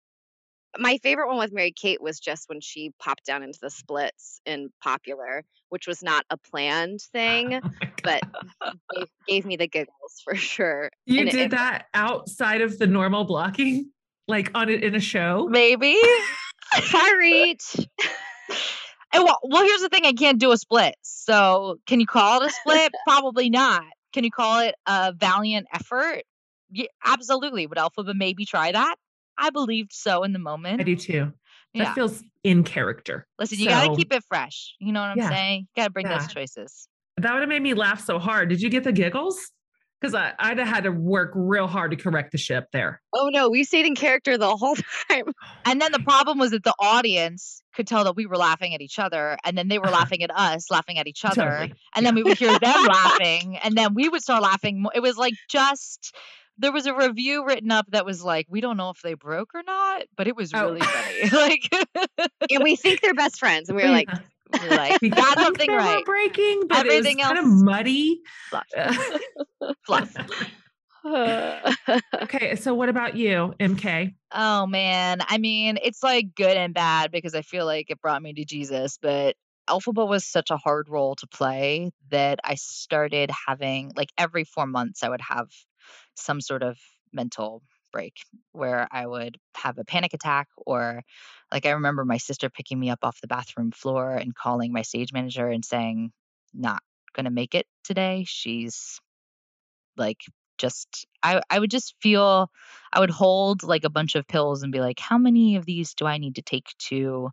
my 0.77 0.99
favorite 1.05 1.29
one 1.29 1.39
with 1.39 1.53
Mary 1.53 1.71
Kate 1.71 2.03
was 2.03 2.19
just 2.19 2.49
when 2.49 2.61
she 2.61 2.91
popped 3.01 3.25
down 3.25 3.45
into 3.45 3.61
the 3.63 3.71
splits 3.71 4.41
in 4.45 4.71
popular, 4.83 5.45
which 5.69 5.87
was 5.87 6.03
not 6.03 6.25
a 6.31 6.37
planned 6.37 6.99
oh 7.05 7.09
thing, 7.13 7.61
Oh 7.63 7.71
but 8.03 8.23
gave, 8.93 9.07
gave 9.29 9.45
me 9.47 9.55
the 9.57 9.69
giggles 9.69 10.21
for 10.25 10.35
sure. 10.35 10.91
you 11.07 11.21
and 11.21 11.31
did 11.31 11.41
it- 11.41 11.51
that 11.53 11.87
outside 11.95 12.61
of 12.61 12.77
the 12.81 12.89
normal 12.89 13.23
blocking, 13.25 13.93
like 14.27 14.51
on 14.57 14.69
it 14.69 14.83
in 14.83 14.97
a 14.97 15.01
show. 15.01 15.47
Maybe. 15.49 15.97
I 16.73 17.17
reach. 17.19 17.87
And 19.13 19.23
well, 19.23 19.39
well, 19.45 19.65
here's 19.65 19.81
the 19.81 19.89
thing: 19.89 20.05
I 20.05 20.13
can't 20.13 20.41
do 20.41 20.51
a 20.53 20.57
split. 20.57 20.97
So, 21.03 21.79
can 21.87 22.01
you 22.01 22.07
call 22.07 22.43
it 22.43 22.47
a 22.47 22.51
split? 22.51 22.93
Probably 23.07 23.49
not. 23.49 23.85
Can 24.13 24.25
you 24.25 24.31
call 24.31 24.61
it 24.61 24.75
a 24.87 25.13
valiant 25.13 25.67
effort? 25.73 26.23
Yeah, 26.71 26.87
absolutely. 27.05 27.67
Would 27.67 27.79
Elphaba 27.79 28.15
maybe 28.15 28.45
try 28.45 28.73
that? 28.73 28.97
I 29.39 29.51
believed 29.51 29.93
so 29.93 30.23
in 30.25 30.33
the 30.33 30.39
moment. 30.39 30.81
I 30.81 30.85
do 30.85 30.97
too. 30.97 31.33
That 31.75 31.83
Yeah. 31.83 31.95
feels 31.95 32.23
in 32.43 32.65
character. 32.65 33.27
Listen, 33.39 33.59
you 33.59 33.67
got 33.69 33.89
to 33.89 33.97
keep 33.97 34.13
it 34.13 34.23
fresh. 34.29 34.75
You 34.81 34.93
know 34.93 35.01
what 35.01 35.11
I'm 35.11 35.19
Yeah. 35.19 35.29
saying? 35.29 35.61
You 35.61 35.83
got 35.83 35.85
to 35.87 35.91
bring 35.91 36.09
those 36.09 36.27
choices. 36.29 36.89
That 37.17 37.33
would 37.33 37.41
have 37.41 37.49
made 37.49 37.63
me 37.63 37.75
laugh 37.75 38.05
so 38.05 38.19
hard. 38.19 38.49
Did 38.49 38.61
you 38.61 38.69
get 38.71 38.85
the 38.85 38.93
giggles? 38.93 39.51
Because 40.05 40.33
I'd 40.39 40.59
have 40.59 40.69
had 40.69 40.85
to 40.85 40.91
work 40.91 41.31
real 41.35 41.67
hard 41.67 41.93
to 41.93 41.97
correct 41.97 42.33
the 42.33 42.37
ship 42.37 42.69
there. 42.75 43.01
Oh 43.15 43.31
no, 43.33 43.49
we 43.49 43.65
stayed 43.65 43.87
in 43.87 43.95
character 43.95 44.37
the 44.37 44.55
whole 44.57 44.77
time. 45.09 45.25
And 45.65 45.81
then 45.81 45.93
the 45.93 45.99
problem 46.05 46.39
was 46.39 46.51
that 46.51 46.63
the 46.63 46.75
audience 46.79 47.63
could 47.75 47.87
tell 47.87 48.05
that 48.05 48.15
we 48.15 48.27
were 48.27 48.37
laughing 48.37 48.75
at 48.75 48.83
each 48.83 48.99
other, 48.99 49.39
and 49.47 49.57
then 49.57 49.69
they 49.69 49.79
were 49.79 49.89
laughing 49.91 50.23
at 50.23 50.31
us, 50.31 50.71
laughing 50.71 50.99
at 50.99 51.07
each 51.07 51.25
other, 51.25 51.35
Totally. 51.35 51.73
and 51.97 52.05
then 52.05 52.15
we 52.15 52.23
would 52.23 52.37
hear 52.37 52.59
them 52.59 52.85
laughing, 52.85 53.57
and 53.65 53.75
then 53.79 53.95
we 53.95 54.11
would 54.11 54.21
start 54.21 54.43
laughing. 54.43 54.85
It 54.95 55.01
was 55.01 55.17
like 55.17 55.35
just 55.49 56.15
there 56.59 56.71
was 56.71 56.85
a 56.85 56.95
review 56.95 57.47
written 57.47 57.73
up 57.73 57.87
that 57.93 58.05
was 58.05 58.23
like, 58.23 58.47
we 58.51 58.61
don't 58.61 58.77
know 58.77 58.91
if 58.91 59.01
they 59.03 59.15
broke 59.15 59.55
or 59.55 59.63
not, 59.67 60.03
but 60.17 60.29
it 60.29 60.37
was 60.37 60.53
Oh. 60.55 60.67
really 60.67 60.81
funny. 60.83 61.31
like, 61.33 61.89
and 62.51 62.63
we 62.63 62.77
think 62.77 63.01
they're 63.01 63.15
best 63.15 63.39
friends, 63.39 63.71
and 63.71 63.77
we 63.77 63.85
were 63.85 63.89
like, 63.91 64.09
like, 64.69 65.01
We 65.01 65.09
got 65.11 65.39
something 65.39 65.71
right. 65.71 66.05
breaking, 66.05 66.69
but 66.69 66.79
Everything 66.79 67.21
else 67.21 67.33
kind 67.33 67.47
of 67.47 67.53
muddy. 67.53 68.21
Fluff. 69.87 70.17
Uh, 71.05 71.75
okay, 72.23 72.57
so 72.57 72.75
what 72.75 72.89
about 72.89 73.17
you, 73.17 73.55
MK? 73.61 74.15
Oh 74.33 74.67
man, 74.67 75.21
I 75.29 75.39
mean, 75.39 75.79
it's 75.83 76.03
like 76.03 76.35
good 76.35 76.57
and 76.57 76.73
bad 76.75 77.11
because 77.11 77.35
I 77.35 77.43
feel 77.43 77.67
like 77.67 77.91
it 77.91 78.01
brought 78.01 78.23
me 78.23 78.33
to 78.35 78.45
Jesus, 78.45 78.99
but 79.01 79.37
Elphaba 79.69 80.07
was 80.07 80.27
such 80.27 80.51
a 80.51 80.57
hard 80.57 80.89
role 80.89 81.15
to 81.17 81.27
play 81.27 81.91
that 82.11 82.39
I 82.45 82.55
started 82.57 83.31
having 83.47 83.93
like 83.97 84.11
every 84.19 84.45
4 84.45 84.67
months 84.67 85.03
I 85.03 85.09
would 85.09 85.23
have 85.23 85.49
some 86.15 86.41
sort 86.41 86.63
of 86.63 86.79
mental 87.13 87.63
break 87.95 88.15
where 88.51 88.89
I 88.91 89.07
would 89.07 89.39
have 89.57 89.79
a 89.79 89.85
panic 89.85 90.15
attack 90.15 90.49
or 90.67 91.03
like 91.53 91.65
I 91.65 91.71
remember 91.71 92.05
my 92.05 92.19
sister 92.19 92.51
picking 92.51 92.79
me 92.79 92.91
up 92.91 92.99
off 93.05 93.21
the 93.21 93.29
bathroom 93.29 93.71
floor 93.71 94.11
and 94.11 94.35
calling 94.35 94.73
my 94.73 94.83
stage 94.83 95.13
manager 95.13 95.49
and 95.49 95.65
saying 95.65 96.11
not 96.53 96.83
going 97.15 97.25
to 97.25 97.31
make 97.31 97.55
it 97.55 97.67
today. 97.85 98.25
She's 98.27 99.01
like 99.97 100.19
just 100.59 101.07
I 101.23 101.41
I 101.49 101.61
would 101.61 101.71
just 101.71 101.95
feel 102.03 102.51
I 102.93 102.99
would 102.99 103.11
hold 103.11 103.63
like 103.63 103.85
a 103.85 103.91
bunch 103.91 104.17
of 104.17 104.27
pills 104.27 104.65
and 104.65 104.73
be 104.73 104.81
like, 104.81 104.99
how 104.99 105.17
many 105.17 105.55
of 105.55 105.65
these 105.65 105.95
do 105.95 106.05
I 106.05 106.19
need 106.19 106.35
to 106.35 106.43
take 106.43 106.67
to 106.91 107.31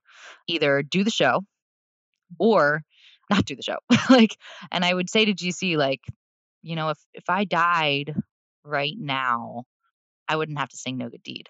either 0.47 0.83
do 0.83 1.03
the 1.03 1.09
show 1.09 1.41
or 2.39 2.83
not 3.31 3.45
do 3.45 3.55
the 3.55 3.63
show? 3.63 3.77
like, 4.11 4.37
and 4.71 4.85
I 4.85 4.93
would 4.93 5.09
say 5.09 5.25
to 5.25 5.33
JC, 5.33 5.75
like, 5.75 6.01
you 6.61 6.75
know, 6.75 6.89
if 6.89 6.99
if 7.13 7.29
I 7.29 7.45
died 7.45 8.13
right 8.63 8.95
now, 8.95 9.65
I 10.31 10.37
wouldn't 10.37 10.59
have 10.59 10.69
to 10.69 10.77
sing 10.77 10.97
No 10.97 11.09
Good 11.09 11.23
Deed. 11.23 11.49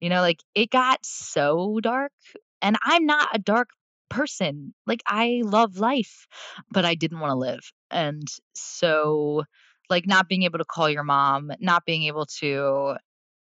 You 0.00 0.10
know, 0.10 0.20
like 0.20 0.40
it 0.54 0.70
got 0.70 0.98
so 1.04 1.80
dark, 1.82 2.12
and 2.60 2.76
I'm 2.82 3.06
not 3.06 3.28
a 3.34 3.38
dark 3.38 3.70
person. 4.10 4.74
Like 4.86 5.02
I 5.06 5.42
love 5.44 5.78
life, 5.78 6.26
but 6.70 6.84
I 6.84 6.94
didn't 6.94 7.20
want 7.20 7.30
to 7.30 7.36
live, 7.36 7.72
and 7.90 8.26
so 8.54 9.44
like 9.90 10.06
not 10.06 10.28
being 10.28 10.42
able 10.42 10.58
to 10.58 10.64
call 10.64 10.90
your 10.90 11.04
mom, 11.04 11.52
not 11.60 11.84
being 11.86 12.04
able 12.04 12.26
to 12.40 12.96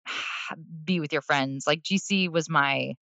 be 0.86 1.00
with 1.00 1.14
your 1.14 1.22
friends. 1.22 1.66
Like 1.68 1.84
JC 1.84 2.30
was 2.30 2.50
my 2.50 2.94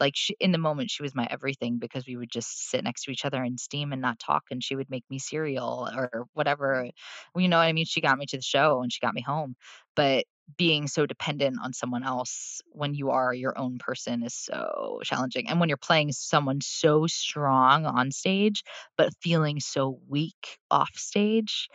like 0.00 0.14
she, 0.16 0.36
in 0.40 0.52
the 0.52 0.58
moment 0.58 0.90
she 0.90 1.02
was 1.02 1.14
my 1.14 1.28
everything 1.30 1.78
because 1.78 2.06
we 2.06 2.16
would 2.16 2.30
just 2.30 2.70
sit 2.70 2.82
next 2.84 3.04
to 3.04 3.12
each 3.12 3.24
other 3.24 3.42
and 3.42 3.60
steam 3.60 3.92
and 3.92 4.02
not 4.02 4.18
talk 4.18 4.44
and 4.50 4.62
she 4.62 4.74
would 4.74 4.90
make 4.90 5.04
me 5.10 5.18
cereal 5.18 5.88
or 5.94 6.26
whatever. 6.34 6.88
You 7.36 7.48
know 7.48 7.58
what 7.58 7.64
I 7.64 7.72
mean? 7.72 7.84
She 7.86 8.00
got 8.00 8.18
me 8.18 8.26
to 8.26 8.36
the 8.36 8.42
show 8.42 8.82
and 8.82 8.92
she 8.92 9.00
got 9.00 9.14
me 9.14 9.22
home. 9.22 9.54
But 9.94 10.24
being 10.56 10.88
so 10.88 11.06
dependent 11.06 11.58
on 11.62 11.72
someone 11.72 12.02
else 12.02 12.60
when 12.66 12.94
you 12.94 13.10
are 13.10 13.32
your 13.32 13.56
own 13.58 13.78
person 13.78 14.22
is 14.22 14.34
so 14.34 15.00
challenging. 15.04 15.48
And 15.48 15.60
when 15.60 15.68
you're 15.68 15.76
playing 15.76 16.12
someone 16.12 16.60
so 16.60 17.06
strong 17.06 17.86
on 17.86 18.10
stage, 18.10 18.64
but 18.96 19.12
feeling 19.20 19.60
so 19.60 20.00
weak 20.08 20.58
off 20.70 20.90
stage 20.94 21.68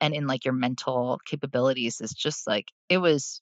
and 0.00 0.14
in 0.14 0.26
like 0.26 0.44
your 0.44 0.54
mental 0.54 1.20
capabilities 1.26 2.00
is 2.00 2.12
just 2.12 2.46
like 2.46 2.66
it 2.88 2.98
was 2.98 3.40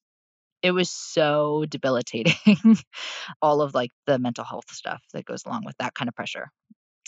it 0.62 0.70
was 0.70 0.90
so 0.90 1.64
debilitating 1.68 2.34
all 3.43 3.62
of 3.62 3.74
like 3.74 3.90
the 4.07 4.18
mental 4.18 4.45
health 4.45 4.70
stuff 4.70 5.03
that 5.12 5.24
goes 5.24 5.45
along 5.45 5.64
with 5.64 5.76
that 5.78 5.95
kind 5.95 6.09
of 6.09 6.14
pressure 6.14 6.51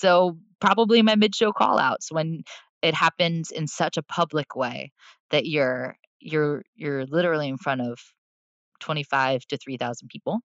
so 0.00 0.36
probably 0.60 1.02
my 1.02 1.14
mid-show 1.14 1.52
call 1.52 1.78
outs 1.78 2.10
when 2.10 2.42
it 2.82 2.94
happens 2.94 3.50
in 3.50 3.66
such 3.66 3.96
a 3.96 4.02
public 4.02 4.54
way 4.56 4.92
that 5.30 5.46
you're 5.46 5.96
you're 6.24 6.62
you're 6.74 7.06
literally 7.06 7.48
in 7.48 7.58
front 7.58 7.80
of 7.80 7.98
25 8.80 9.46
to 9.46 9.56
3000 9.56 10.08
people 10.08 10.40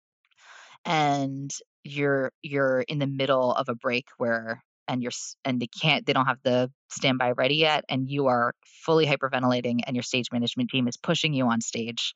and 0.86 1.52
you're 1.84 2.32
you're 2.42 2.82
in 2.82 3.00
the 3.00 3.08
middle 3.08 3.54
of 3.54 3.70
a 3.70 3.76
break 3.76 4.06
where 4.18 4.64
and 4.88 5.02
you're 5.02 5.12
and 5.46 5.62
they 5.62 5.68
can't 5.68 6.06
they 6.06 6.14
don't 6.14 6.26
have 6.26 6.42
the 6.44 6.70
standby 6.90 7.32
ready 7.32 7.56
yet 7.56 7.86
and 7.90 8.10
you 8.10 8.28
are 8.28 8.54
fully 8.66 9.06
hyperventilating 9.06 9.80
and 9.86 9.96
your 9.96 10.04
stage 10.04 10.28
management 10.32 10.70
team 10.70 10.88
is 10.88 10.98
pushing 10.98 11.34
you 11.34 11.46
on 11.48 11.62
stage 11.62 12.14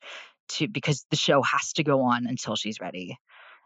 to 0.48 0.68
because 0.68 1.06
the 1.10 1.16
show 1.16 1.42
has 1.42 1.72
to 1.72 1.84
go 1.84 2.02
on 2.02 2.26
until 2.26 2.56
she's 2.56 2.80
ready. 2.80 3.16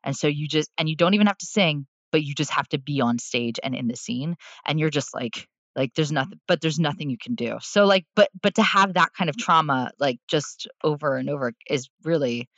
And 0.04 0.16
so 0.16 0.28
you 0.28 0.46
just 0.46 0.70
and 0.78 0.88
you 0.88 0.96
don't 0.96 1.14
even 1.14 1.26
have 1.26 1.38
to 1.38 1.46
sing 1.46 1.86
but 2.10 2.22
you 2.22 2.34
just 2.34 2.50
have 2.50 2.68
to 2.68 2.78
be 2.78 3.00
on 3.00 3.18
stage 3.18 3.56
and 3.62 3.74
in 3.74 3.88
the 3.88 3.96
scene 3.96 4.36
and 4.66 4.78
you're 4.78 4.90
just 4.90 5.14
like 5.14 5.46
like 5.78 5.94
there's 5.94 6.12
nothing 6.12 6.40
but 6.48 6.60
there's 6.60 6.78
nothing 6.78 7.08
you 7.08 7.16
can 7.16 7.34
do. 7.34 7.56
So 7.62 7.86
like 7.86 8.04
but 8.16 8.28
but 8.42 8.56
to 8.56 8.62
have 8.62 8.94
that 8.94 9.12
kind 9.16 9.30
of 9.30 9.36
mm-hmm. 9.36 9.44
trauma 9.44 9.92
like 9.98 10.18
just 10.28 10.68
over 10.82 11.16
and 11.16 11.30
over 11.30 11.52
is 11.70 11.88
really 12.04 12.48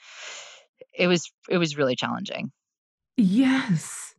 it 0.93 1.07
was 1.07 1.31
it 1.49 1.59
was 1.59 1.77
really 1.77 1.95
challenging. 1.95 2.51
Yes. 3.17 4.15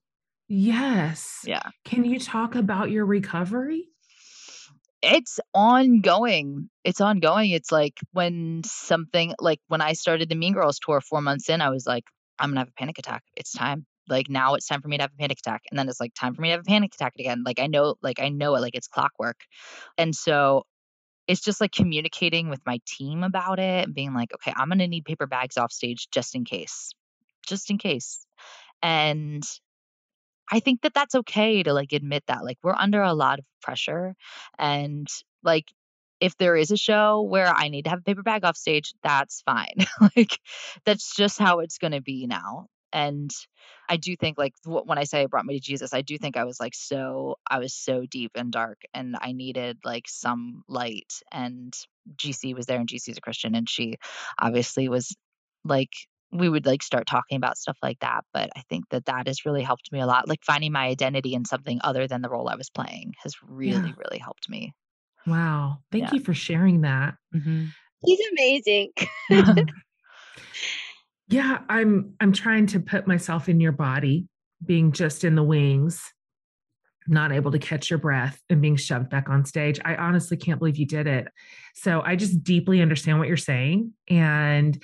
Yes. 0.48 1.40
yeah. 1.46 1.64
Can 1.86 2.06
you 2.06 2.20
talk 2.20 2.56
about 2.56 2.92
your 2.92 3.06
recovery? 3.06 3.88
it's 5.04 5.40
ongoing. 5.56 6.70
It's 6.84 7.02
ongoing. 7.02 7.50
It's 7.50 7.72
like 7.72 7.98
when 8.14 8.62
something 8.64 9.34
like 9.40 9.60
when 9.68 9.82
i 9.82 9.94
started 9.94 10.30
the 10.30 10.36
mean 10.36 10.54
girls 10.54 10.78
tour 10.78 11.02
four 11.02 11.22
months 11.22 11.50
in 11.50 11.60
i 11.60 11.72
was 11.72 11.88
like 11.88 12.04
i'm 12.38 12.52
gonna 12.52 12.62
have 12.62 12.70
a 12.70 12.80
panic 12.80 13.00
attack. 13.00 13.24
It's 13.36 13.52
time 13.52 13.88
like 14.10 14.30
now 14.30 14.56
it's 14.56 14.68
time 14.68 14.82
for 14.82 14.88
me 14.88 14.98
to 14.98 15.04
have 15.04 15.12
a 15.14 15.18
panic 15.18 15.40
attack 15.40 15.64
and 15.70 15.78
then 15.78 15.88
it's 15.90 16.00
like 16.00 16.14
time 16.14 16.34
for 16.34 16.42
me 16.42 16.50
to 16.50 16.54
have 16.54 16.62
a 16.62 16.64
panic 16.64 16.94
attack 16.94 17.14
again 17.20 17.44
like 17.46 17.60
i 17.60 17.68
know 17.68 17.96
like 18.02 18.20
i 18.20 18.30
know 18.30 18.56
it 18.56 18.62
like 18.62 18.76
it's 18.76 18.88
clockwork 18.88 19.42
and 19.98 20.16
so 20.16 20.64
it's 21.28 21.42
just 21.42 21.62
like 21.62 21.72
communicating 21.72 22.50
with 22.50 22.62
my 22.66 22.80
team 22.86 23.24
about 23.24 23.60
it 23.60 23.86
and 23.86 23.94
being 23.94 24.14
like 24.14 24.34
okay 24.34 24.54
i'm 24.56 24.70
gonna 24.70 24.88
need 24.88 25.06
paper 25.06 25.28
bags 25.28 25.58
off 25.58 25.72
stage 25.72 26.08
just 26.12 26.36
in 26.36 26.44
case 26.44 26.92
just 27.48 27.70
in 27.70 27.78
case 27.78 28.26
and 28.84 29.44
I 30.52 30.60
think 30.60 30.82
that 30.82 30.94
that's 30.94 31.16
okay 31.16 31.64
to 31.64 31.74
like 31.74 31.94
admit 31.94 32.24
that 32.28 32.44
like 32.44 32.58
we're 32.62 32.76
under 32.76 33.02
a 33.02 33.14
lot 33.14 33.40
of 33.40 33.46
pressure 33.62 34.16
and 34.60 35.08
like 35.44 35.72
if 36.20 36.38
there 36.38 36.56
is 36.56 36.72
a 36.72 36.78
show 36.78 37.22
where 37.22 37.48
I 37.48 37.70
need 37.70 37.84
to 37.84 37.90
have 37.90 38.00
a 38.00 38.04
paper 38.04 38.22
bag 38.22 38.46
off 38.46 38.56
stage, 38.56 38.94
that's 39.02 39.42
fine. 39.42 39.76
like 40.16 40.38
that's 40.86 41.16
just 41.16 41.40
how 41.40 41.60
it's 41.60 41.80
going 41.80 41.94
to 41.94 42.02
be 42.02 42.28
now. 42.28 42.68
And 42.94 43.32
I 43.90 43.98
do 43.98 44.16
think 44.16 44.38
like 44.38 44.54
when 44.66 44.98
I 44.98 45.04
say 45.04 45.22
it 45.24 45.30
brought 45.30 45.46
me 45.46 45.56
to 45.56 45.66
Jesus, 45.66 45.94
I 45.94 46.02
do 46.02 46.18
think 46.18 46.38
I 46.38 46.46
was 46.46 46.60
like 46.60 46.76
so 46.76 47.36
I 47.50 47.60
was 47.60 47.74
so 47.74 48.06
deep 48.06 48.32
and 48.36 48.52
dark 48.52 48.82
and 48.94 49.16
I 49.22 49.32
needed 49.32 49.80
like 49.84 50.06
some 50.08 50.64
light 50.68 51.14
and 51.32 51.74
JC 52.16 52.54
was 52.56 52.66
there 52.66 52.80
and 52.80 52.88
JC 52.90 53.10
is 53.10 53.18
a 53.18 53.22
Christian 53.22 53.56
and 53.56 53.70
she 53.70 53.96
obviously 54.40 54.90
was 54.90 55.16
like 55.64 55.92
we 56.32 56.48
would 56.50 56.66
like 56.66 56.82
start 56.82 57.06
talking 57.08 57.36
about 57.36 57.58
stuff 57.58 57.78
like 57.84 58.00
that 58.00 58.24
but 58.34 58.50
i 58.56 58.62
think 58.70 58.86
that 58.90 59.06
that 59.06 59.28
has 59.28 59.46
really 59.46 59.62
helped 59.62 59.92
me 59.92 60.00
a 60.00 60.06
lot 60.06 60.30
like 60.30 60.40
finding 60.46 60.72
my 60.72 60.88
identity 60.88 61.34
in 61.34 61.44
something 61.44 61.78
other 61.84 62.08
than 62.08 62.22
the 62.22 62.30
role 62.30 62.48
i 62.48 62.56
was 62.56 62.70
playing 62.70 63.14
has 63.22 63.34
really 63.46 63.80
Yeah. 63.82 63.94
really 63.98 64.18
helped 64.18 64.50
me 64.50 64.74
Wow. 65.28 65.80
Thank 65.92 66.06
Yeah. 66.06 66.14
you 66.14 66.20
for 66.22 66.34
sharing 66.34 66.82
that. 66.82 67.16
Mm-hmm. 67.36 67.66
he's 68.04 68.20
amazing. 68.32 68.92
yeah, 71.32 71.60
I'm 71.70 72.14
I'm 72.20 72.34
trying 72.34 72.68
to 72.68 72.80
put 72.80 73.08
myself 73.08 73.50
in 73.50 73.60
your 73.60 73.72
body, 73.72 74.28
being 74.64 74.92
just 74.92 75.24
in 75.24 75.36
the 75.36 75.44
wings, 75.44 76.04
not 77.08 77.32
able 77.32 77.52
to 77.52 77.60
catch 77.60 77.90
your 77.90 78.00
breath 78.00 78.40
and 78.50 78.62
being 78.62 78.76
shoved 78.76 79.10
back 79.10 79.30
on 79.30 79.46
stage. 79.46 79.80
I 79.84 79.96
honestly 79.96 80.38
can't 80.38 80.60
believe 80.60 80.78
you 80.78 80.86
did 80.86 81.08
it. 81.08 81.28
So 81.74 82.02
I 82.02 82.16
just 82.16 82.44
deeply 82.44 82.82
understand 82.82 83.18
what 83.18 83.28
you're 83.28 83.38
saying 83.38 83.94
and 84.10 84.82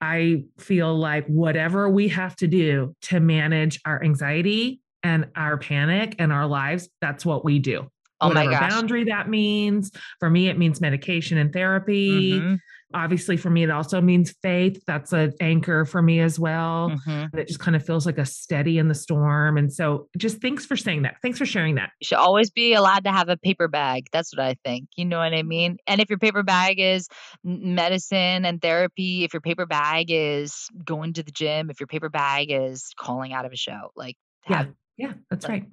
I 0.00 0.44
feel 0.58 0.98
like 0.98 1.26
whatever 1.26 1.88
we 1.88 2.08
have 2.08 2.34
to 2.36 2.46
do 2.46 2.94
to 3.02 3.20
manage 3.20 3.80
our 3.86 4.02
anxiety 4.02 4.80
and 5.02 5.28
our 5.36 5.56
panic 5.58 6.16
and 6.18 6.32
our 6.32 6.46
lives, 6.46 6.88
that's 7.00 7.24
what 7.24 7.44
we 7.44 7.58
do. 7.58 7.88
oh 8.20 8.28
my 8.30 8.44
Whatever 8.44 8.50
gosh 8.50 8.70
boundary 8.72 9.04
that 9.04 9.28
means. 9.28 9.90
For 10.18 10.28
me, 10.28 10.48
it 10.48 10.58
means 10.58 10.80
medication 10.80 11.38
and 11.38 11.52
therapy. 11.52 12.40
Mhm, 12.40 12.58
Obviously, 12.94 13.36
for 13.36 13.50
me, 13.50 13.64
it 13.64 13.70
also 13.70 14.00
means 14.00 14.30
faith. 14.42 14.82
That's 14.86 15.12
an 15.12 15.32
anchor 15.40 15.84
for 15.84 16.00
me 16.00 16.20
as 16.20 16.38
well. 16.38 16.90
mhm. 17.06 17.34
It 17.34 17.48
just 17.48 17.58
kind 17.60 17.74
of 17.76 17.84
feels 17.84 18.06
like 18.06 18.18
a 18.18 18.24
steady 18.24 18.78
in 18.78 18.88
the 18.88 18.94
storm. 18.94 19.58
And 19.58 19.72
so, 19.72 20.08
just 20.16 20.40
thanks 20.40 20.64
for 20.64 20.76
saying 20.76 21.02
that. 21.02 21.16
Thanks 21.20 21.38
for 21.38 21.44
sharing 21.46 21.74
that. 21.74 21.90
you 22.00 22.06
should 22.06 22.18
always 22.18 22.50
be 22.50 22.72
allowed 22.74 23.04
to 23.04 23.10
have 23.12 23.28
a 23.28 23.36
paper 23.36 23.68
bag 23.68 24.06
that's 24.12 24.34
what 24.34 24.44
i 24.44 24.54
think 24.64 24.88
you 24.96 25.04
know 25.04 25.18
what 25.18 25.34
i 25.34 25.42
mean 25.42 25.76
and 25.86 26.00
if 26.00 26.08
your 26.08 26.18
paper 26.18 26.42
bag 26.42 26.78
is 26.78 27.08
medicine 27.42 28.44
and 28.44 28.60
therapy 28.60 29.24
if 29.24 29.32
your 29.32 29.40
paper 29.40 29.66
bag 29.66 30.06
is 30.10 30.68
going 30.84 31.12
to 31.14 31.22
the 31.22 31.30
gym 31.30 31.70
if 31.70 31.80
your 31.80 31.86
paper 31.86 32.08
bag 32.08 32.48
is 32.50 32.92
calling 32.98 33.32
out 33.32 33.44
of 33.44 33.52
a 33.52 33.56
show 33.56 33.90
like 33.96 34.16
Yeah. 34.48 34.66
Yeah, 34.96 35.14
that's 35.30 35.44
Like- 35.48 35.62
right. 35.62 35.70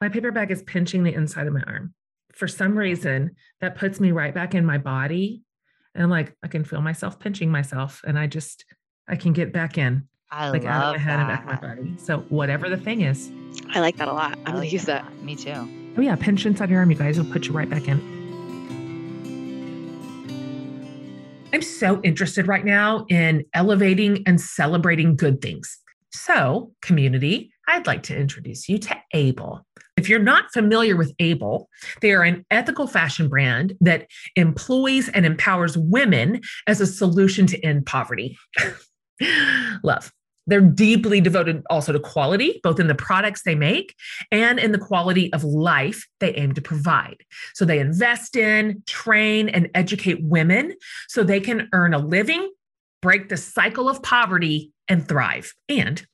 My 0.00 0.08
paper 0.10 0.32
bag 0.32 0.50
is 0.50 0.62
pinching 0.62 1.02
the 1.02 1.14
inside 1.14 1.46
of 1.46 1.52
my 1.54 1.62
arm. 1.66 1.94
For 2.32 2.46
some 2.46 2.76
reason, 2.76 3.30
that 3.62 3.76
puts 3.76 4.00
me 4.00 4.10
right 4.12 4.34
back 4.34 4.54
in 4.54 4.66
my 4.66 4.76
body. 4.76 5.42
And 5.94 6.04
I'm 6.04 6.10
like, 6.10 6.34
I 6.42 6.48
can 6.48 6.64
feel 6.64 6.80
myself 6.80 7.18
pinching 7.18 7.50
myself. 7.50 8.02
And 8.06 8.18
I 8.18 8.26
just, 8.26 8.64
I 9.08 9.16
can 9.16 9.32
get 9.32 9.52
back 9.52 9.76
in, 9.78 10.06
i 10.30 10.48
like 10.50 10.64
out 10.64 10.94
of 10.94 10.96
my 10.96 10.98
head 10.98 11.18
and 11.18 11.28
back 11.28 11.40
of 11.40 11.46
my 11.46 11.74
body. 11.74 11.94
So, 11.98 12.20
whatever 12.28 12.68
the 12.68 12.76
thing 12.76 13.00
is, 13.00 13.32
I 13.70 13.80
like 13.80 13.96
that 13.96 14.08
a 14.08 14.12
lot. 14.12 14.38
I'm 14.38 14.44
gonna 14.44 14.58
like 14.58 14.72
use 14.72 14.84
that. 14.84 15.12
me 15.22 15.34
too 15.34 15.68
oh 15.96 16.00
yeah, 16.00 16.16
pinch 16.16 16.46
inside 16.46 16.70
your 16.70 16.78
arm, 16.80 16.90
you 16.90 16.96
guys. 16.96 17.18
It'll 17.18 17.30
put 17.30 17.46
you 17.46 17.52
right 17.52 17.68
back 17.68 17.88
in. 17.88 18.18
I'm 21.52 21.62
so 21.62 22.00
interested 22.02 22.46
right 22.46 22.64
now 22.64 23.06
in 23.08 23.44
elevating 23.54 24.22
and 24.26 24.40
celebrating 24.40 25.16
good 25.16 25.42
things. 25.42 25.78
So, 26.12 26.72
community, 26.80 27.52
I'd 27.70 27.86
like 27.86 28.02
to 28.04 28.16
introduce 28.16 28.68
you 28.68 28.78
to 28.78 28.96
Able. 29.14 29.64
If 29.96 30.08
you're 30.08 30.18
not 30.18 30.52
familiar 30.52 30.96
with 30.96 31.14
Able, 31.20 31.68
they 32.00 32.12
are 32.12 32.24
an 32.24 32.44
ethical 32.50 32.88
fashion 32.88 33.28
brand 33.28 33.74
that 33.80 34.08
employs 34.34 35.08
and 35.08 35.24
empowers 35.24 35.78
women 35.78 36.40
as 36.66 36.80
a 36.80 36.86
solution 36.86 37.46
to 37.46 37.64
end 37.64 37.86
poverty. 37.86 38.36
Love. 39.84 40.10
They're 40.48 40.60
deeply 40.60 41.20
devoted 41.20 41.62
also 41.70 41.92
to 41.92 42.00
quality, 42.00 42.58
both 42.64 42.80
in 42.80 42.88
the 42.88 42.94
products 42.94 43.42
they 43.44 43.54
make 43.54 43.94
and 44.32 44.58
in 44.58 44.72
the 44.72 44.78
quality 44.78 45.32
of 45.32 45.44
life 45.44 46.08
they 46.18 46.34
aim 46.34 46.54
to 46.54 46.60
provide. 46.60 47.18
So 47.54 47.64
they 47.64 47.78
invest 47.78 48.34
in, 48.34 48.82
train, 48.86 49.48
and 49.48 49.70
educate 49.74 50.24
women 50.24 50.74
so 51.06 51.22
they 51.22 51.38
can 51.38 51.68
earn 51.72 51.94
a 51.94 51.98
living, 51.98 52.50
break 53.00 53.28
the 53.28 53.36
cycle 53.36 53.88
of 53.88 54.02
poverty, 54.02 54.72
and 54.88 55.06
thrive. 55.06 55.54
And 55.68 56.04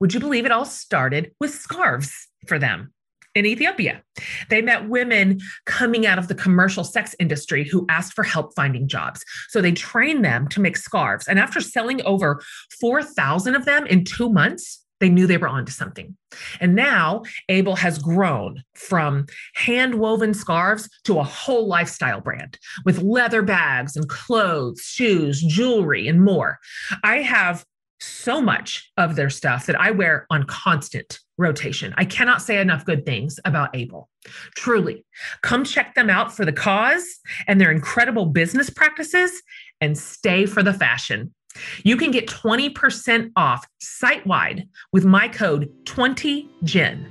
would 0.00 0.14
you 0.14 0.20
believe 0.20 0.46
it 0.46 0.52
all 0.52 0.64
started 0.64 1.32
with 1.40 1.50
scarves 1.50 2.28
for 2.46 2.58
them? 2.58 2.94
in 3.34 3.46
Ethiopia. 3.46 4.02
They 4.48 4.62
met 4.62 4.88
women 4.88 5.40
coming 5.66 6.06
out 6.06 6.18
of 6.18 6.28
the 6.28 6.34
commercial 6.34 6.84
sex 6.84 7.14
industry 7.18 7.68
who 7.68 7.84
asked 7.88 8.14
for 8.14 8.22
help 8.22 8.54
finding 8.54 8.86
jobs. 8.86 9.24
So 9.48 9.60
they 9.60 9.72
trained 9.72 10.24
them 10.24 10.48
to 10.48 10.60
make 10.60 10.76
scarves. 10.76 11.26
And 11.26 11.38
after 11.38 11.60
selling 11.60 12.00
over 12.02 12.40
4,000 12.80 13.54
of 13.54 13.64
them 13.64 13.86
in 13.86 14.04
two 14.04 14.28
months, 14.28 14.84
they 15.00 15.08
knew 15.08 15.26
they 15.26 15.36
were 15.36 15.48
onto 15.48 15.72
something. 15.72 16.16
And 16.60 16.74
now 16.76 17.24
Able 17.48 17.76
has 17.76 17.98
grown 17.98 18.62
from 18.74 19.26
hand 19.54 19.96
woven 19.96 20.32
scarves 20.32 20.88
to 21.04 21.18
a 21.18 21.24
whole 21.24 21.66
lifestyle 21.66 22.20
brand 22.20 22.58
with 22.84 23.02
leather 23.02 23.42
bags 23.42 23.96
and 23.96 24.08
clothes, 24.08 24.80
shoes, 24.82 25.42
jewelry, 25.42 26.06
and 26.06 26.22
more. 26.22 26.58
I 27.02 27.16
have 27.18 27.64
so 28.04 28.40
much 28.40 28.90
of 28.96 29.16
their 29.16 29.30
stuff 29.30 29.66
that 29.66 29.80
I 29.80 29.90
wear 29.90 30.26
on 30.30 30.44
constant 30.44 31.18
rotation. 31.38 31.94
I 31.96 32.04
cannot 32.04 32.42
say 32.42 32.60
enough 32.60 32.84
good 32.84 33.04
things 33.04 33.40
about 33.44 33.74
Able. 33.74 34.08
Truly, 34.56 35.04
come 35.42 35.64
check 35.64 35.94
them 35.94 36.10
out 36.10 36.34
for 36.34 36.44
the 36.44 36.52
cause 36.52 37.18
and 37.46 37.60
their 37.60 37.70
incredible 37.70 38.26
business 38.26 38.70
practices 38.70 39.42
and 39.80 39.96
stay 39.98 40.46
for 40.46 40.62
the 40.62 40.72
fashion. 40.72 41.34
You 41.82 41.96
can 41.96 42.10
get 42.10 42.26
20% 42.26 43.30
off 43.36 43.66
site 43.80 44.26
wide 44.26 44.68
with 44.92 45.04
my 45.04 45.28
code 45.28 45.70
20GEN 45.84 47.06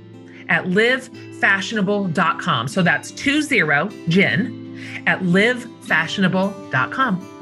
at 0.48 0.64
livefashionable.com. 0.64 2.68
So 2.68 2.82
that's 2.82 3.12
20GEN 3.12 5.06
at 5.06 5.20
livefashionable.com. 5.20 7.33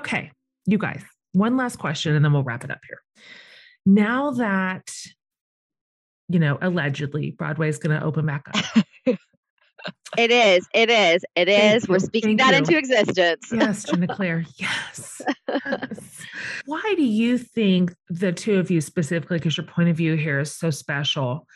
Okay, 0.00 0.30
you 0.64 0.78
guys, 0.78 1.02
one 1.32 1.58
last 1.58 1.76
question 1.76 2.16
and 2.16 2.24
then 2.24 2.32
we'll 2.32 2.42
wrap 2.42 2.64
it 2.64 2.70
up 2.70 2.80
here. 2.88 3.02
Now 3.84 4.30
that, 4.30 4.90
you 6.30 6.38
know, 6.38 6.56
allegedly 6.62 7.32
Broadway 7.32 7.68
is 7.68 7.76
going 7.76 8.00
to 8.00 8.02
open 8.02 8.24
back 8.24 8.46
up. 8.54 8.84
it 10.16 10.30
is. 10.30 10.66
It 10.72 10.88
is. 10.88 11.22
It 11.36 11.50
is. 11.50 11.86
We're 11.86 11.98
speaking 11.98 12.38
Thank 12.38 12.50
that 12.50 12.52
you. 12.52 12.78
into 12.78 12.78
existence. 12.78 13.50
yes, 13.52 13.84
Jenna 13.84 14.08
Claire. 14.08 14.46
Yes. 14.56 15.20
yes. 15.46 16.26
Why 16.64 16.94
do 16.96 17.04
you 17.04 17.36
think 17.36 17.94
the 18.08 18.32
two 18.32 18.58
of 18.58 18.70
you 18.70 18.80
specifically, 18.80 19.36
because 19.36 19.58
your 19.58 19.66
point 19.66 19.90
of 19.90 19.96
view 19.98 20.14
here 20.14 20.40
is 20.40 20.56
so 20.56 20.70
special, 20.70 21.46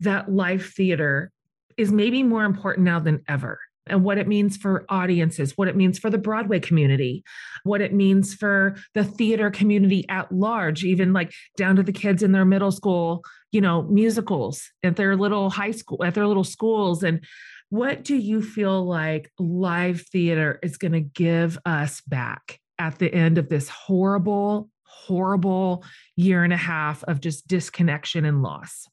that 0.00 0.32
live 0.32 0.64
theater 0.64 1.32
is 1.76 1.92
maybe 1.92 2.22
more 2.22 2.46
important 2.46 2.86
now 2.86 2.98
than 2.98 3.22
ever? 3.28 3.60
And 3.86 4.04
what 4.04 4.18
it 4.18 4.28
means 4.28 4.56
for 4.56 4.84
audiences, 4.88 5.56
what 5.56 5.68
it 5.68 5.76
means 5.76 5.98
for 5.98 6.10
the 6.10 6.18
Broadway 6.18 6.60
community, 6.60 7.24
what 7.64 7.80
it 7.80 7.92
means 7.92 8.34
for 8.34 8.76
the 8.94 9.04
theater 9.04 9.50
community 9.50 10.04
at 10.08 10.30
large, 10.30 10.84
even 10.84 11.12
like 11.12 11.32
down 11.56 11.76
to 11.76 11.82
the 11.82 11.92
kids 11.92 12.22
in 12.22 12.32
their 12.32 12.44
middle 12.44 12.72
school, 12.72 13.24
you 13.52 13.60
know, 13.60 13.82
musicals 13.82 14.70
at 14.82 14.96
their 14.96 15.16
little 15.16 15.50
high 15.50 15.70
school, 15.70 16.02
at 16.04 16.14
their 16.14 16.26
little 16.26 16.44
schools. 16.44 17.02
And 17.02 17.24
what 17.70 18.04
do 18.04 18.16
you 18.16 18.42
feel 18.42 18.84
like 18.84 19.32
live 19.38 20.02
theater 20.02 20.58
is 20.62 20.76
going 20.76 20.92
to 20.92 21.00
give 21.00 21.58
us 21.64 22.00
back 22.02 22.60
at 22.78 22.98
the 22.98 23.12
end 23.12 23.38
of 23.38 23.48
this 23.48 23.68
horrible, 23.68 24.68
horrible 24.84 25.84
year 26.16 26.44
and 26.44 26.52
a 26.52 26.58
half 26.58 27.02
of 27.04 27.20
just 27.20 27.46
disconnection 27.46 28.24
and 28.24 28.42
loss? 28.42 28.86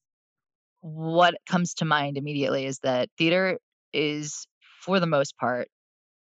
What 0.82 1.36
comes 1.48 1.74
to 1.76 1.86
mind 1.86 2.18
immediately 2.18 2.66
is 2.66 2.80
that 2.80 3.10
theater 3.18 3.58
is 3.94 4.48
for 4.86 5.00
the 5.00 5.08
most 5.08 5.38
part, 5.38 5.68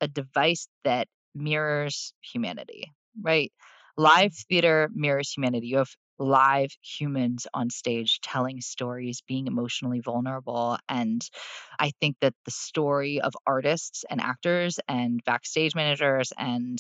a 0.01 0.09
device 0.09 0.69
that 0.85 1.09
mirrors 1.35 2.13
humanity, 2.23 2.93
right? 3.21 3.53
Live 3.97 4.35
theater 4.49 4.91
mirrors 4.95 5.33
humanity. 5.33 5.69
You 5.69 5.79
have 5.79 5.91
live 6.19 6.71
humans 6.83 7.47
on 7.53 7.71
stage 7.71 8.21
telling 8.23 8.61
stories, 8.61 9.23
being 9.27 9.47
emotionally 9.47 10.01
vulnerable. 10.01 10.79
And 10.89 11.23
I 11.79 11.93
think 12.01 12.17
that 12.21 12.35
the 12.45 12.51
story 12.51 13.21
of 13.21 13.35
artists 13.47 14.05
and 14.09 14.21
actors 14.21 14.79
and 14.89 15.23
backstage 15.25 15.75
managers 15.75 16.33
and 16.39 16.79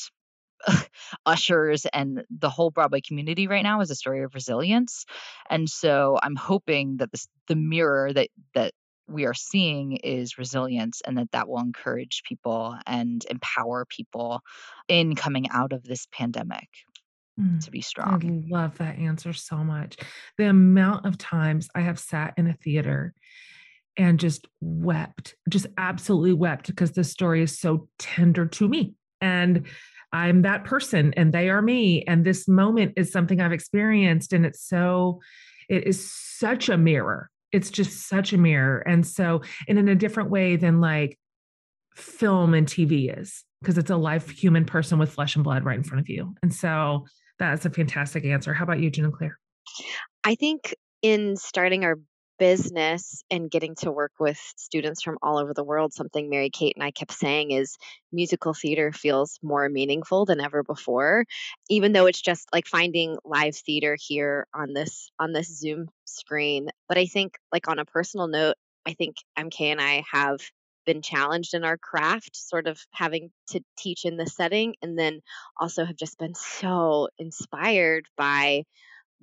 ushers 1.26 1.86
and 1.92 2.24
the 2.30 2.50
whole 2.50 2.70
Broadway 2.70 3.00
community 3.00 3.46
right 3.46 3.62
now 3.62 3.80
is 3.80 3.90
a 3.90 3.94
story 3.94 4.22
of 4.22 4.34
resilience. 4.34 5.04
And 5.50 5.68
so 5.68 6.18
I'm 6.22 6.36
hoping 6.36 6.98
that 6.98 7.12
this 7.12 7.28
the 7.48 7.56
mirror 7.56 8.12
that 8.12 8.28
that 8.54 8.72
we 9.09 9.24
are 9.24 9.34
seeing 9.34 9.96
is 9.96 10.38
resilience 10.38 11.00
and 11.07 11.18
that 11.18 11.30
that 11.32 11.48
will 11.48 11.61
encourage 11.61 12.22
people 12.24 12.76
and 12.86 13.24
empower 13.30 13.84
people 13.84 14.40
in 14.88 15.14
coming 15.14 15.48
out 15.50 15.72
of 15.72 15.84
this 15.84 16.07
pandemic 16.12 16.68
mm, 17.40 17.64
to 17.64 17.70
be 17.70 17.80
strong. 17.80 18.44
I 18.50 18.54
love 18.54 18.78
that 18.78 18.98
answer 18.98 19.32
so 19.32 19.59
much. 19.59 19.96
The 20.38 20.48
amount 20.48 21.07
of 21.07 21.18
times 21.18 21.68
I 21.74 21.82
have 21.82 21.98
sat 21.98 22.34
in 22.36 22.48
a 22.48 22.54
theater 22.54 23.14
and 23.96 24.18
just 24.18 24.46
wept, 24.61 25.36
just 25.48 25.66
absolutely 25.78 26.34
wept 26.34 26.66
because 26.66 26.92
the 26.92 27.04
story 27.04 27.42
is 27.42 27.59
so 27.59 27.88
tender 27.98 28.46
to 28.46 28.68
me. 28.68 28.94
And 29.20 29.66
I'm 30.12 30.42
that 30.42 30.64
person 30.64 31.14
and 31.16 31.32
they 31.32 31.48
are 31.48 31.62
me. 31.62 32.02
And 32.04 32.24
this 32.24 32.46
moment 32.48 32.94
is 32.96 33.12
something 33.12 33.40
I've 33.40 33.52
experienced. 33.52 34.32
And 34.32 34.44
it's 34.44 34.62
so, 34.62 35.20
it 35.68 35.86
is 35.86 36.11
such 36.12 36.68
a 36.68 36.76
mirror 36.76 37.30
it's 37.53 37.70
just 37.70 38.09
such 38.09 38.32
a 38.32 38.38
mirror. 38.38 38.80
And 38.80 39.07
so, 39.07 39.42
and 39.68 39.78
in 39.78 39.88
a 39.88 39.94
different 39.94 40.30
way 40.30 40.57
than 40.57 40.80
like 40.80 41.18
film 41.94 42.55
and 42.55 42.66
TV 42.66 43.18
is, 43.18 43.44
because 43.61 43.78
it's 43.78 43.90
a 43.90 43.97
live 43.97 44.28
human 44.28 44.64
person 44.64 44.99
with 44.99 45.12
flesh 45.12 45.34
and 45.34 45.44
blood 45.44 45.64
right 45.64 45.76
in 45.76 45.84
front 45.84 46.01
of 46.01 46.09
you. 46.09 46.34
And 46.42 46.53
so 46.53 47.07
that's 47.38 47.64
a 47.64 47.70
fantastic 47.70 48.24
answer. 48.24 48.53
How 48.53 48.64
about 48.64 48.80
you, 48.80 48.90
Jenna 48.90 49.11
Claire? 49.11 49.38
I 50.24 50.34
think 50.34 50.74
in 51.03 51.36
starting 51.36 51.84
our 51.84 51.97
business 52.39 53.22
and 53.30 53.51
getting 53.51 53.74
to 53.76 53.91
work 53.91 54.12
with 54.18 54.41
students 54.57 55.03
from 55.03 55.18
all 55.22 55.39
over 55.39 55.55
the 55.55 55.64
world, 55.64 55.93
something 55.93 56.28
Mary 56.28 56.51
Kate 56.51 56.74
and 56.76 56.84
I 56.84 56.91
kept 56.91 57.12
saying 57.12 57.51
is 57.51 57.76
musical 58.12 58.55
theater 58.55 58.93
feels 58.93 59.39
more 59.43 59.68
meaningful 59.68 60.24
than 60.24 60.41
ever 60.41 60.62
before, 60.62 61.24
even 61.68 61.93
though 61.93 62.07
it's 62.07 62.20
just 62.20 62.49
like 62.53 62.66
finding 62.66 63.18
live 63.24 63.57
theater 63.57 63.97
here 63.99 64.47
on 64.55 64.72
this 64.72 65.11
on 65.18 65.32
this 65.32 65.49
Zoom 65.49 65.89
screen. 66.05 66.68
But 66.89 66.99
I 66.99 67.07
think 67.07 67.34
like 67.53 67.68
on 67.68 67.78
a 67.78 67.84
personal 67.84 68.28
note, 68.28 68.57
I 68.87 68.93
think 68.95 69.16
MK 69.39 69.61
and 69.72 69.80
I 69.80 70.05
have 70.12 70.41
been 70.87 71.03
challenged 71.03 71.55
in 71.55 71.64
our 71.64 71.76
craft, 71.76 72.37
sort 72.37 72.68
of 72.68 72.80
having 72.93 73.30
to 73.49 73.61
teach 73.76 74.05
in 74.05 74.16
this 74.16 74.34
setting, 74.34 74.74
and 74.82 74.99
then 74.99 75.20
also 75.61 75.84
have 75.84 75.97
just 75.97 76.18
been 76.18 76.34
so 76.34 77.09
inspired 77.18 78.07
by 78.16 78.64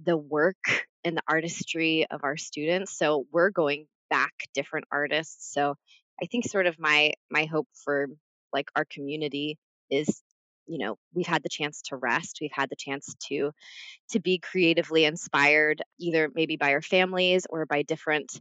the 0.03 0.18
work 0.18 0.88
and 1.03 1.17
the 1.17 1.23
artistry 1.27 2.05
of 2.09 2.23
our 2.23 2.37
students. 2.37 2.97
So 2.97 3.25
we're 3.31 3.49
going 3.49 3.87
back 4.09 4.33
different 4.53 4.85
artists. 4.91 5.53
So 5.53 5.75
I 6.21 6.25
think 6.27 6.47
sort 6.47 6.67
of 6.67 6.79
my 6.79 7.13
my 7.29 7.45
hope 7.45 7.67
for 7.83 8.07
like 8.53 8.67
our 8.75 8.85
community 8.85 9.57
is 9.89 10.21
you 10.67 10.77
know 10.77 10.97
we've 11.13 11.27
had 11.27 11.43
the 11.43 11.49
chance 11.49 11.81
to 11.81 11.97
rest 11.97 12.37
we've 12.39 12.51
had 12.53 12.69
the 12.69 12.75
chance 12.75 13.13
to 13.27 13.51
to 14.09 14.19
be 14.19 14.39
creatively 14.39 15.05
inspired 15.05 15.81
either 15.99 16.29
maybe 16.33 16.55
by 16.55 16.73
our 16.73 16.81
families 16.81 17.45
or 17.49 17.65
by 17.65 17.81
different 17.81 18.39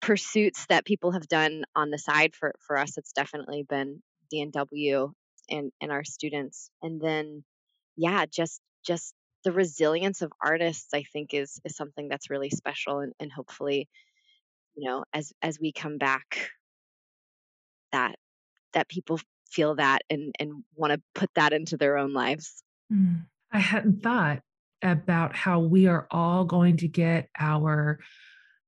pursuits 0.00 0.66
that 0.68 0.84
people 0.84 1.12
have 1.12 1.26
done 1.28 1.64
on 1.74 1.90
the 1.90 1.98
side 1.98 2.34
for 2.34 2.54
for 2.66 2.76
us 2.76 2.98
it's 2.98 3.12
definitely 3.12 3.62
been 3.62 4.02
dnw 4.32 5.10
and 5.48 5.72
and 5.80 5.90
our 5.90 6.04
students 6.04 6.70
and 6.82 7.00
then 7.00 7.42
yeah 7.96 8.26
just 8.30 8.60
just 8.84 9.14
the 9.44 9.52
resilience 9.52 10.22
of 10.22 10.32
artists 10.42 10.88
i 10.94 11.02
think 11.12 11.34
is 11.34 11.60
is 11.64 11.76
something 11.76 12.08
that's 12.08 12.30
really 12.30 12.50
special 12.50 13.00
and, 13.00 13.12
and 13.20 13.30
hopefully 13.32 13.88
you 14.74 14.88
know 14.88 15.04
as 15.12 15.32
as 15.42 15.58
we 15.60 15.72
come 15.72 15.98
back 15.98 16.50
that 17.92 18.16
that 18.72 18.88
people 18.88 19.20
feel 19.50 19.76
that 19.76 20.02
and 20.10 20.34
and 20.40 20.52
want 20.74 20.92
to 20.92 21.00
put 21.14 21.30
that 21.36 21.52
into 21.52 21.76
their 21.76 21.96
own 21.96 22.12
lives 22.12 22.62
mm. 22.92 23.24
i 23.52 23.58
hadn't 23.58 24.02
thought 24.02 24.40
about 24.82 25.34
how 25.34 25.60
we 25.60 25.86
are 25.86 26.06
all 26.10 26.44
going 26.44 26.76
to 26.76 26.88
get 26.88 27.28
our 27.38 27.98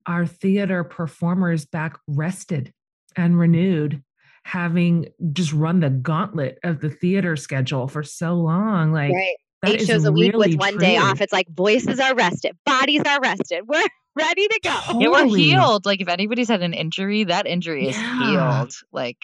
our 0.07 0.25
theater 0.25 0.83
performers 0.83 1.65
back 1.65 1.99
rested 2.07 2.73
and 3.15 3.37
renewed, 3.37 4.01
having 4.43 5.07
just 5.33 5.51
run 5.51 5.81
the 5.81 5.89
gauntlet 5.89 6.57
of 6.63 6.79
the 6.79 6.89
theater 6.89 7.35
schedule 7.35 7.87
for 7.87 8.03
so 8.03 8.33
long. 8.33 8.93
Like, 8.93 9.11
right. 9.11 9.35
That 9.73 9.81
Eight 9.81 9.85
shows 9.87 10.05
a 10.05 10.11
week 10.11 10.33
really 10.33 10.49
with 10.49 10.59
one 10.59 10.77
day 10.77 10.97
off. 10.97 11.21
It's 11.21 11.33
like 11.33 11.47
voices 11.49 11.99
are 11.99 12.15
rested, 12.15 12.57
bodies 12.65 13.01
are 13.05 13.19
rested. 13.21 13.63
We're 13.67 13.85
ready 14.15 14.47
to 14.47 14.59
go. 14.63 14.99
Yeah, 14.99 15.09
we're 15.09 15.25
healed. 15.25 15.85
Like 15.85 16.01
if 16.01 16.07
anybody's 16.07 16.47
had 16.49 16.61
an 16.63 16.73
injury, 16.73 17.23
that 17.25 17.45
injury 17.47 17.89
is 17.89 17.97
Yeah. 17.97 18.59
healed. 18.59 18.73
Like 18.91 19.17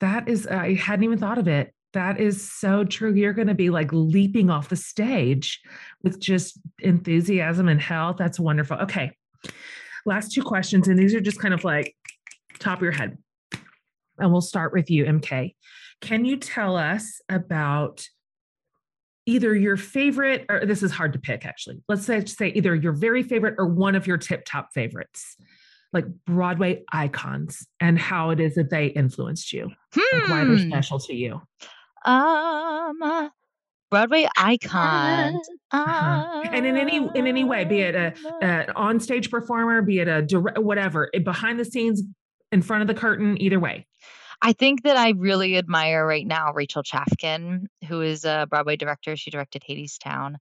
That 0.00 0.28
is, 0.28 0.46
I 0.46 0.74
hadn't 0.74 1.04
even 1.04 1.18
thought 1.18 1.38
of 1.38 1.48
it. 1.48 1.72
That 1.94 2.20
is 2.20 2.50
so 2.52 2.84
true. 2.84 3.12
You're 3.14 3.32
going 3.32 3.48
to 3.48 3.54
be 3.54 3.70
like 3.70 3.92
leaping 3.92 4.50
off 4.50 4.68
the 4.68 4.76
stage 4.76 5.60
with 6.02 6.20
just 6.20 6.58
enthusiasm 6.80 7.66
and 7.66 7.80
health. 7.80 8.16
That's 8.18 8.38
wonderful. 8.38 8.76
Okay. 8.78 9.12
Last 10.04 10.32
two 10.32 10.42
questions. 10.42 10.86
And 10.86 10.98
these 10.98 11.14
are 11.14 11.20
just 11.20 11.40
kind 11.40 11.54
of 11.54 11.64
like 11.64 11.96
top 12.60 12.78
of 12.78 12.82
your 12.82 12.92
head. 12.92 13.16
And 14.18 14.30
we'll 14.32 14.40
start 14.42 14.72
with 14.72 14.90
you, 14.90 15.04
MK. 15.06 15.54
Can 16.00 16.24
you 16.24 16.36
tell 16.36 16.76
us 16.76 17.20
about 17.28 18.06
either 19.28 19.54
your 19.54 19.76
favorite, 19.76 20.46
or 20.48 20.64
this 20.64 20.82
is 20.82 20.90
hard 20.90 21.12
to 21.12 21.18
pick 21.18 21.44
actually. 21.44 21.82
Let's 21.86 22.06
say, 22.06 22.24
say 22.24 22.48
either 22.48 22.74
your 22.74 22.92
very 22.92 23.22
favorite 23.22 23.56
or 23.58 23.66
one 23.66 23.94
of 23.94 24.06
your 24.06 24.16
tip 24.16 24.44
top 24.46 24.70
favorites, 24.72 25.36
like 25.92 26.06
Broadway 26.24 26.82
icons 26.92 27.66
and 27.78 27.98
how 27.98 28.30
it 28.30 28.40
is 28.40 28.54
that 28.54 28.70
they 28.70 28.86
influenced 28.86 29.52
you 29.52 29.70
like 30.12 30.28
why 30.28 30.44
they're 30.44 30.56
hmm, 30.56 30.70
special 30.70 30.98
to 31.00 31.14
you. 31.14 31.40
um 32.04 33.02
uh, 33.02 33.28
Broadway 33.90 34.26
icon. 34.36 35.38
Uh-huh. 35.70 36.44
And 36.50 36.64
in 36.64 36.78
any 36.78 36.96
in 36.96 37.26
any 37.26 37.44
way, 37.44 37.64
be 37.66 37.80
it 37.80 37.94
a, 37.94 38.14
an 38.40 38.70
on 38.70 38.98
stage 39.00 39.30
performer, 39.30 39.82
be 39.82 39.98
it 39.98 40.08
a 40.08 40.22
direct, 40.22 40.56
whatever, 40.56 41.10
it- 41.12 41.24
behind 41.24 41.60
the 41.60 41.64
scenes, 41.66 42.02
in 42.50 42.62
front 42.62 42.80
of 42.80 42.88
the 42.88 42.94
curtain, 42.94 43.38
either 43.38 43.60
way. 43.60 43.86
I 44.40 44.52
think 44.52 44.84
that 44.84 44.96
I 44.96 45.10
really 45.10 45.56
admire 45.56 46.06
right 46.06 46.26
now 46.26 46.52
Rachel 46.52 46.82
Chavkin, 46.82 47.66
who 47.88 48.02
is 48.02 48.24
a 48.24 48.46
Broadway 48.48 48.76
director. 48.76 49.16
She 49.16 49.30
directed 49.30 49.62
Hadestown, 49.68 50.36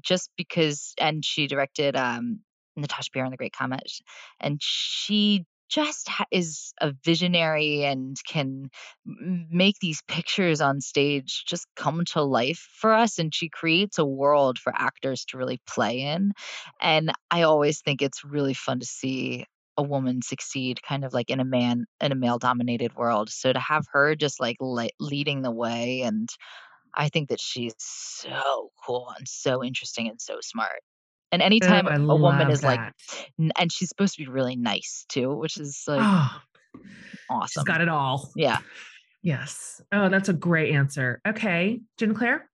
just 0.00 0.30
because, 0.36 0.94
and 0.98 1.24
she 1.24 1.46
directed 1.46 1.96
um, 1.96 2.40
Natasha 2.76 3.10
Pierre 3.10 3.24
and 3.24 3.32
the 3.32 3.36
Great 3.36 3.52
Comet, 3.52 3.90
and 4.38 4.58
she 4.62 5.44
just 5.68 6.08
ha- 6.08 6.26
is 6.30 6.72
a 6.80 6.92
visionary 7.04 7.84
and 7.84 8.16
can 8.26 8.70
make 9.04 9.76
these 9.80 10.02
pictures 10.08 10.60
on 10.60 10.80
stage 10.80 11.44
just 11.46 11.66
come 11.76 12.04
to 12.04 12.22
life 12.22 12.68
for 12.74 12.92
us. 12.92 13.18
And 13.18 13.32
she 13.34 13.48
creates 13.48 13.98
a 13.98 14.04
world 14.04 14.58
for 14.58 14.72
actors 14.76 15.24
to 15.26 15.38
really 15.38 15.60
play 15.66 16.00
in. 16.00 16.32
And 16.80 17.12
I 17.30 17.42
always 17.42 17.80
think 17.80 18.02
it's 18.02 18.24
really 18.24 18.54
fun 18.54 18.80
to 18.80 18.86
see 18.86 19.46
a 19.80 19.82
woman 19.82 20.20
succeed 20.22 20.80
kind 20.82 21.04
of 21.04 21.12
like 21.12 21.30
in 21.30 21.40
a 21.40 21.44
man 21.44 21.86
in 22.00 22.12
a 22.12 22.14
male 22.14 22.38
dominated 22.38 22.94
world 22.94 23.30
so 23.30 23.52
to 23.52 23.58
have 23.58 23.84
her 23.92 24.14
just 24.14 24.40
like 24.40 24.56
le- 24.60 24.88
leading 25.00 25.42
the 25.42 25.50
way 25.50 26.02
and 26.02 26.28
i 26.94 27.08
think 27.08 27.28
that 27.30 27.40
she's 27.40 27.74
so 27.78 28.70
cool 28.84 29.08
and 29.16 29.26
so 29.26 29.64
interesting 29.64 30.08
and 30.08 30.20
so 30.20 30.36
smart 30.40 30.80
and 31.32 31.42
anytime 31.42 31.86
Oh, 31.86 31.90
I 31.90 31.94
a 31.94 32.16
woman 32.16 32.50
is 32.50 32.62
like 32.62 32.80
that. 32.80 32.94
n- 33.38 33.52
and 33.58 33.72
she's 33.72 33.88
supposed 33.88 34.14
to 34.16 34.22
be 34.24 34.28
really 34.28 34.56
nice 34.56 35.04
too 35.08 35.34
which 35.34 35.58
is 35.58 35.82
like 35.86 36.00
oh, 36.02 36.40
awesome 37.30 37.60
she's 37.60 37.64
got 37.64 37.80
it 37.80 37.88
all. 37.88 38.30
yeah 38.36 38.58
Yes. 39.22 39.82
Oh, 39.92 40.08
that's 40.08 40.28
a 40.28 40.32
great 40.32 40.74
answer. 40.74 41.20
Okay, 41.26 41.80
Jen 41.98 42.14
Claire. 42.14 42.48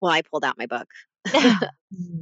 Well, 0.00 0.12
I 0.12 0.22
pulled 0.22 0.44
out 0.44 0.56
my 0.58 0.66
book. 0.66 0.88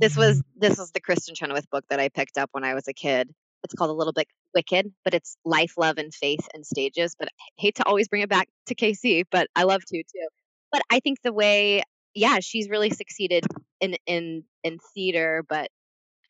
this 0.00 0.16
was 0.16 0.38
mm. 0.38 0.42
this 0.56 0.78
was 0.78 0.90
the 0.92 1.00
Kristin 1.00 1.34
Chenoweth 1.34 1.70
book 1.70 1.84
that 1.90 2.00
I 2.00 2.08
picked 2.08 2.38
up 2.38 2.50
when 2.52 2.64
I 2.64 2.74
was 2.74 2.88
a 2.88 2.92
kid. 2.92 3.32
It's 3.64 3.74
called 3.74 3.90
A 3.90 3.94
Little 3.94 4.12
Bit 4.12 4.28
Wicked, 4.54 4.92
but 5.04 5.14
it's 5.14 5.36
life, 5.44 5.74
love, 5.76 5.98
and 5.98 6.14
faith 6.14 6.46
and 6.54 6.66
stages. 6.66 7.14
But 7.18 7.28
I 7.28 7.44
hate 7.58 7.76
to 7.76 7.86
always 7.86 8.08
bring 8.08 8.22
it 8.22 8.28
back 8.28 8.48
to 8.66 8.74
KC, 8.74 9.24
but 9.30 9.48
I 9.56 9.64
love 9.64 9.84
to 9.86 9.98
too. 9.98 10.28
But 10.70 10.82
I 10.90 11.00
think 11.00 11.18
the 11.22 11.32
way, 11.32 11.82
yeah, 12.14 12.40
she's 12.40 12.68
really 12.68 12.90
succeeded 12.90 13.44
in 13.80 13.96
in 14.06 14.44
in 14.64 14.78
theater, 14.94 15.44
but 15.48 15.68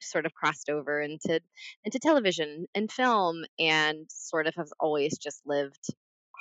sort 0.00 0.26
of 0.26 0.34
crossed 0.34 0.68
over 0.68 1.00
into 1.00 1.40
into 1.84 1.98
television 1.98 2.66
and 2.74 2.90
film, 2.90 3.44
and 3.58 4.06
sort 4.10 4.46
of 4.46 4.54
has 4.56 4.72
always 4.80 5.18
just 5.18 5.42
lived 5.46 5.86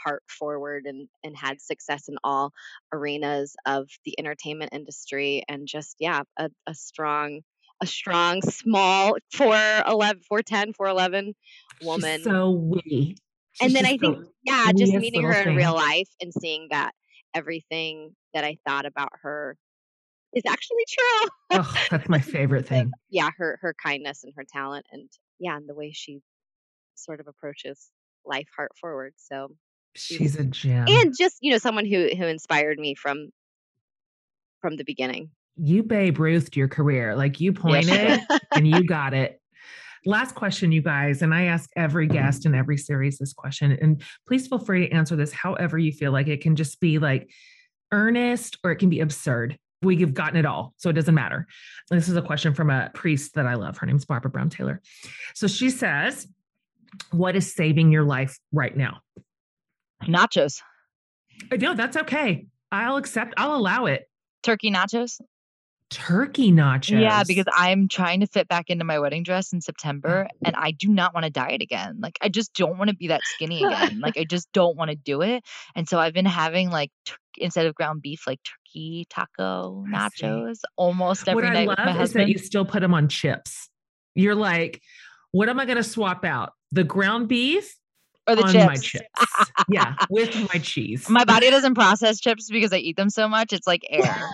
heart 0.04 0.24
forward 0.28 0.86
and 0.86 1.08
and 1.24 1.36
had 1.38 1.62
success 1.62 2.08
in 2.10 2.16
all 2.24 2.52
arenas 2.92 3.56
of 3.66 3.88
the 4.06 4.16
entertainment 4.20 4.74
industry 4.74 5.44
and 5.48 5.68
just 5.68 5.96
yeah 6.00 6.22
a, 6.38 6.50
a 6.68 6.74
strong 6.74 7.42
a 7.82 7.86
strong 7.88 8.42
small 8.42 9.16
411 9.34 10.22
410 10.28 10.74
411 10.74 11.34
She's 11.80 11.88
woman 11.88 12.24
so 12.24 12.52
witty. 12.52 13.18
and 13.62 13.76
then 13.76 13.86
i 13.86 13.98
think 13.98 14.20
yeah 14.44 14.72
just 14.78 14.94
meeting 14.94 15.24
her 15.24 15.42
in 15.42 15.56
real 15.56 15.74
life 15.74 16.08
and 16.22 16.32
seeing 16.34 16.68
that 16.72 16.92
everything 17.34 18.16
that 18.34 18.44
i 18.44 18.58
thought 18.68 18.86
about 18.86 19.10
her 19.24 19.58
is 20.34 20.44
actually 20.48 20.86
true 20.90 21.30
Oh, 21.54 21.76
that's 21.90 22.08
my 22.08 22.20
favorite 22.36 22.68
thing. 22.68 22.92
yeah 23.10 23.30
her 23.38 23.58
her 23.62 23.74
kindness 23.84 24.24
and 24.24 24.34
her 24.38 24.46
talent 24.52 24.86
and 24.92 25.10
yeah 25.40 25.58
and 25.58 25.68
the 25.68 25.76
way 25.76 25.92
she 25.92 26.20
sort 26.96 27.20
of 27.20 27.28
approaches 27.28 27.90
life 28.26 28.48
heart 28.56 28.72
forward 28.80 29.14
so 29.18 29.50
She's 29.96 30.38
a 30.38 30.46
gem. 30.46 30.86
and 30.88 31.14
just 31.18 31.38
you 31.42 31.52
know 31.52 31.58
someone 31.58 31.86
who 31.86 32.10
who 32.16 32.26
inspired 32.26 32.78
me 32.80 32.96
from 32.96 33.30
from 34.62 34.78
the 34.78 34.84
beginning 34.86 35.32
you 35.58 35.84
Babe 35.84 36.18
Ruthed 36.18 36.56
your 36.56 36.68
career. 36.68 37.16
Like 37.16 37.40
you 37.40 37.54
pointed 37.54 38.22
and 38.56 38.68
you 38.68 38.84
got 38.84 39.14
it. 39.14 39.40
Last 40.06 40.34
question, 40.34 40.72
you 40.72 40.82
guys, 40.82 41.22
and 41.22 41.34
I 41.34 41.44
ask 41.44 41.70
every 41.76 42.08
guest 42.08 42.48
in 42.48 42.56
every 42.56 42.78
series 42.78 43.20
this 43.20 43.34
question, 43.34 43.78
and 43.80 44.02
please 44.28 44.48
feel 44.48 44.58
free 44.58 44.88
to 44.88 44.94
answer 44.94 45.16
this 45.16 45.32
however 45.32 45.78
you 45.78 45.92
feel 45.92 46.12
like 46.12 46.28
it 46.28 46.42
can 46.42 46.56
just 46.56 46.80
be 46.80 46.98
like 46.98 47.30
earnest 47.92 48.58
or 48.64 48.72
it 48.72 48.78
can 48.78 48.90
be 48.90 49.00
absurd. 49.00 49.58
We've 49.84 50.14
gotten 50.14 50.38
it 50.38 50.46
all, 50.46 50.74
so 50.78 50.90
it 50.90 50.94
doesn't 50.94 51.14
matter. 51.14 51.46
This 51.90 52.10
is 52.10 52.16
a 52.16 52.22
question 52.22 52.54
from 52.54 52.72
a 52.72 52.90
priest 52.94 53.36
that 53.36 53.46
I 53.46 53.56
love. 53.56 53.78
Her 53.78 53.86
name's 53.86 54.06
Barbara 54.06 54.32
Brown 54.32 54.50
Taylor. 54.50 54.82
So 55.36 55.48
she 55.48 55.70
says, 55.70 56.28
What 57.12 57.36
is 57.36 57.54
saving 57.54 57.92
your 57.92 58.04
life 58.04 58.40
right 58.52 58.76
now? 58.76 59.02
nachos 60.04 60.62
No, 61.52 61.76
that's 61.76 61.98
okay. 61.98 62.48
I'll 62.72 62.98
accept, 62.98 63.36
I'll 63.38 63.56
allow 63.56 63.86
it. 63.86 64.08
turkey 64.42 64.72
nachos 64.72 65.20
Turkey 65.92 66.52
nachos. 66.52 67.02
Yeah, 67.02 67.24
because 67.28 67.46
I'm 67.56 67.88
trying 67.90 68.22
to 68.22 68.28
fit 68.28 68.48
back 68.48 68.70
into 68.70 68.86
my 68.86 68.98
wedding 68.98 69.24
dress 69.24 69.52
in 69.52 69.60
September 69.62 70.28
and 70.46 70.56
I 70.56 70.72
do 70.72 70.88
not 70.88 71.14
want 71.14 71.26
to 71.26 71.30
diet 71.30 71.62
again. 71.62 71.98
Like 72.02 72.18
I 72.22 72.30
just 72.30 72.54
don't 72.54 72.78
want 72.78 72.90
to 72.90 72.96
be 72.96 73.10
that 73.10 73.22
skinny 73.36 73.64
again. 73.64 74.00
like 74.00 74.18
I 74.18 74.24
just 74.30 74.52
don't 74.54 74.78
want 74.78 74.90
to 74.90 74.96
do 74.96 75.22
it. 75.22 75.44
And 75.76 75.88
so 75.88 76.00
I've 76.00 76.14
been 76.14 76.26
having 76.26 76.70
like 76.70 76.92
tur- 77.06 77.18
instead 77.38 77.66
of 77.66 77.76
ground 77.76 78.02
beef 78.02 78.26
like 78.26 78.40
turkey 78.44 79.06
taco 79.10 79.84
nachos 79.90 80.60
almost 80.78 81.28
every 81.28 81.44
what 81.44 81.52
I 81.52 81.54
night 81.54 81.68
love 81.68 81.78
with 81.78 81.86
my 81.86 81.92
is 81.92 81.96
that 81.98 82.00
husband. 82.00 82.30
you 82.30 82.38
still 82.38 82.66
put 82.66 82.80
them 82.80 82.94
on 82.94 83.08
chips. 83.10 83.70
You're 84.16 84.36
like, 84.36 84.82
what 85.32 85.50
am 85.50 85.60
I 85.60 85.66
going 85.66 85.78
to 85.78 85.84
swap 85.84 86.24
out? 86.26 86.54
The 86.72 86.84
ground 86.86 87.28
beef 87.28 87.76
or 88.28 88.36
the 88.38 88.44
on 88.44 88.52
chips. 88.54 88.66
my 88.66 88.76
chips. 88.76 89.52
yeah, 89.68 89.96
with 90.10 90.34
my 90.54 90.60
cheese. 90.64 91.10
My 91.10 91.26
body 91.26 91.50
doesn't 91.50 91.76
process 91.76 92.20
chips 92.22 92.50
because 92.50 92.72
I 92.72 92.78
eat 92.78 92.96
them 92.96 93.10
so 93.10 93.28
much. 93.28 93.52
It's 93.52 93.68
like 93.68 93.82
air. 93.90 94.30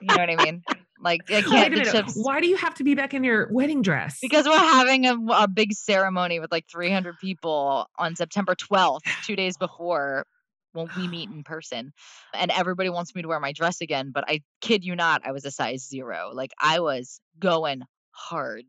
You 0.00 0.08
know 0.08 0.16
what 0.16 0.30
I 0.30 0.44
mean? 0.44 0.62
Like 1.00 1.22
I 1.30 1.42
can't 1.42 1.74
the 1.74 1.84
minute. 1.84 2.12
Why 2.16 2.40
do 2.40 2.48
you 2.48 2.56
have 2.56 2.74
to 2.76 2.84
be 2.84 2.94
back 2.94 3.14
in 3.14 3.24
your 3.24 3.48
wedding 3.52 3.82
dress? 3.82 4.18
because 4.20 4.46
we're 4.46 4.58
having 4.58 5.06
a, 5.06 5.16
a 5.32 5.48
big 5.48 5.72
ceremony 5.72 6.40
with 6.40 6.50
like 6.50 6.66
300 6.70 7.18
people 7.18 7.86
on 7.98 8.16
September 8.16 8.54
12th, 8.54 9.00
two 9.24 9.36
days 9.36 9.56
before 9.56 10.26
when 10.72 10.88
we 10.96 11.08
meet 11.08 11.30
in 11.30 11.44
person. 11.44 11.92
And 12.34 12.50
everybody 12.50 12.90
wants 12.90 13.14
me 13.14 13.22
to 13.22 13.28
wear 13.28 13.40
my 13.40 13.52
dress 13.52 13.80
again, 13.80 14.10
but 14.12 14.24
I 14.28 14.42
kid 14.60 14.84
you 14.84 14.94
not, 14.96 15.22
I 15.24 15.32
was 15.32 15.44
a 15.44 15.50
size 15.50 15.86
zero. 15.86 16.30
Like 16.32 16.52
I 16.60 16.80
was 16.80 17.20
going 17.38 17.82
hard. 18.10 18.64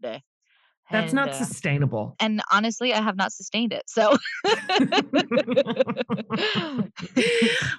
That's 0.92 1.12
And, 1.12 1.14
not 1.14 1.30
uh, 1.30 1.34
sustainable. 1.34 2.16
and 2.20 2.42
honestly, 2.52 2.94
I 2.94 3.02
have 3.02 3.16
not 3.16 3.32
sustained 3.32 3.74
it. 3.74 3.84
So 3.88 4.18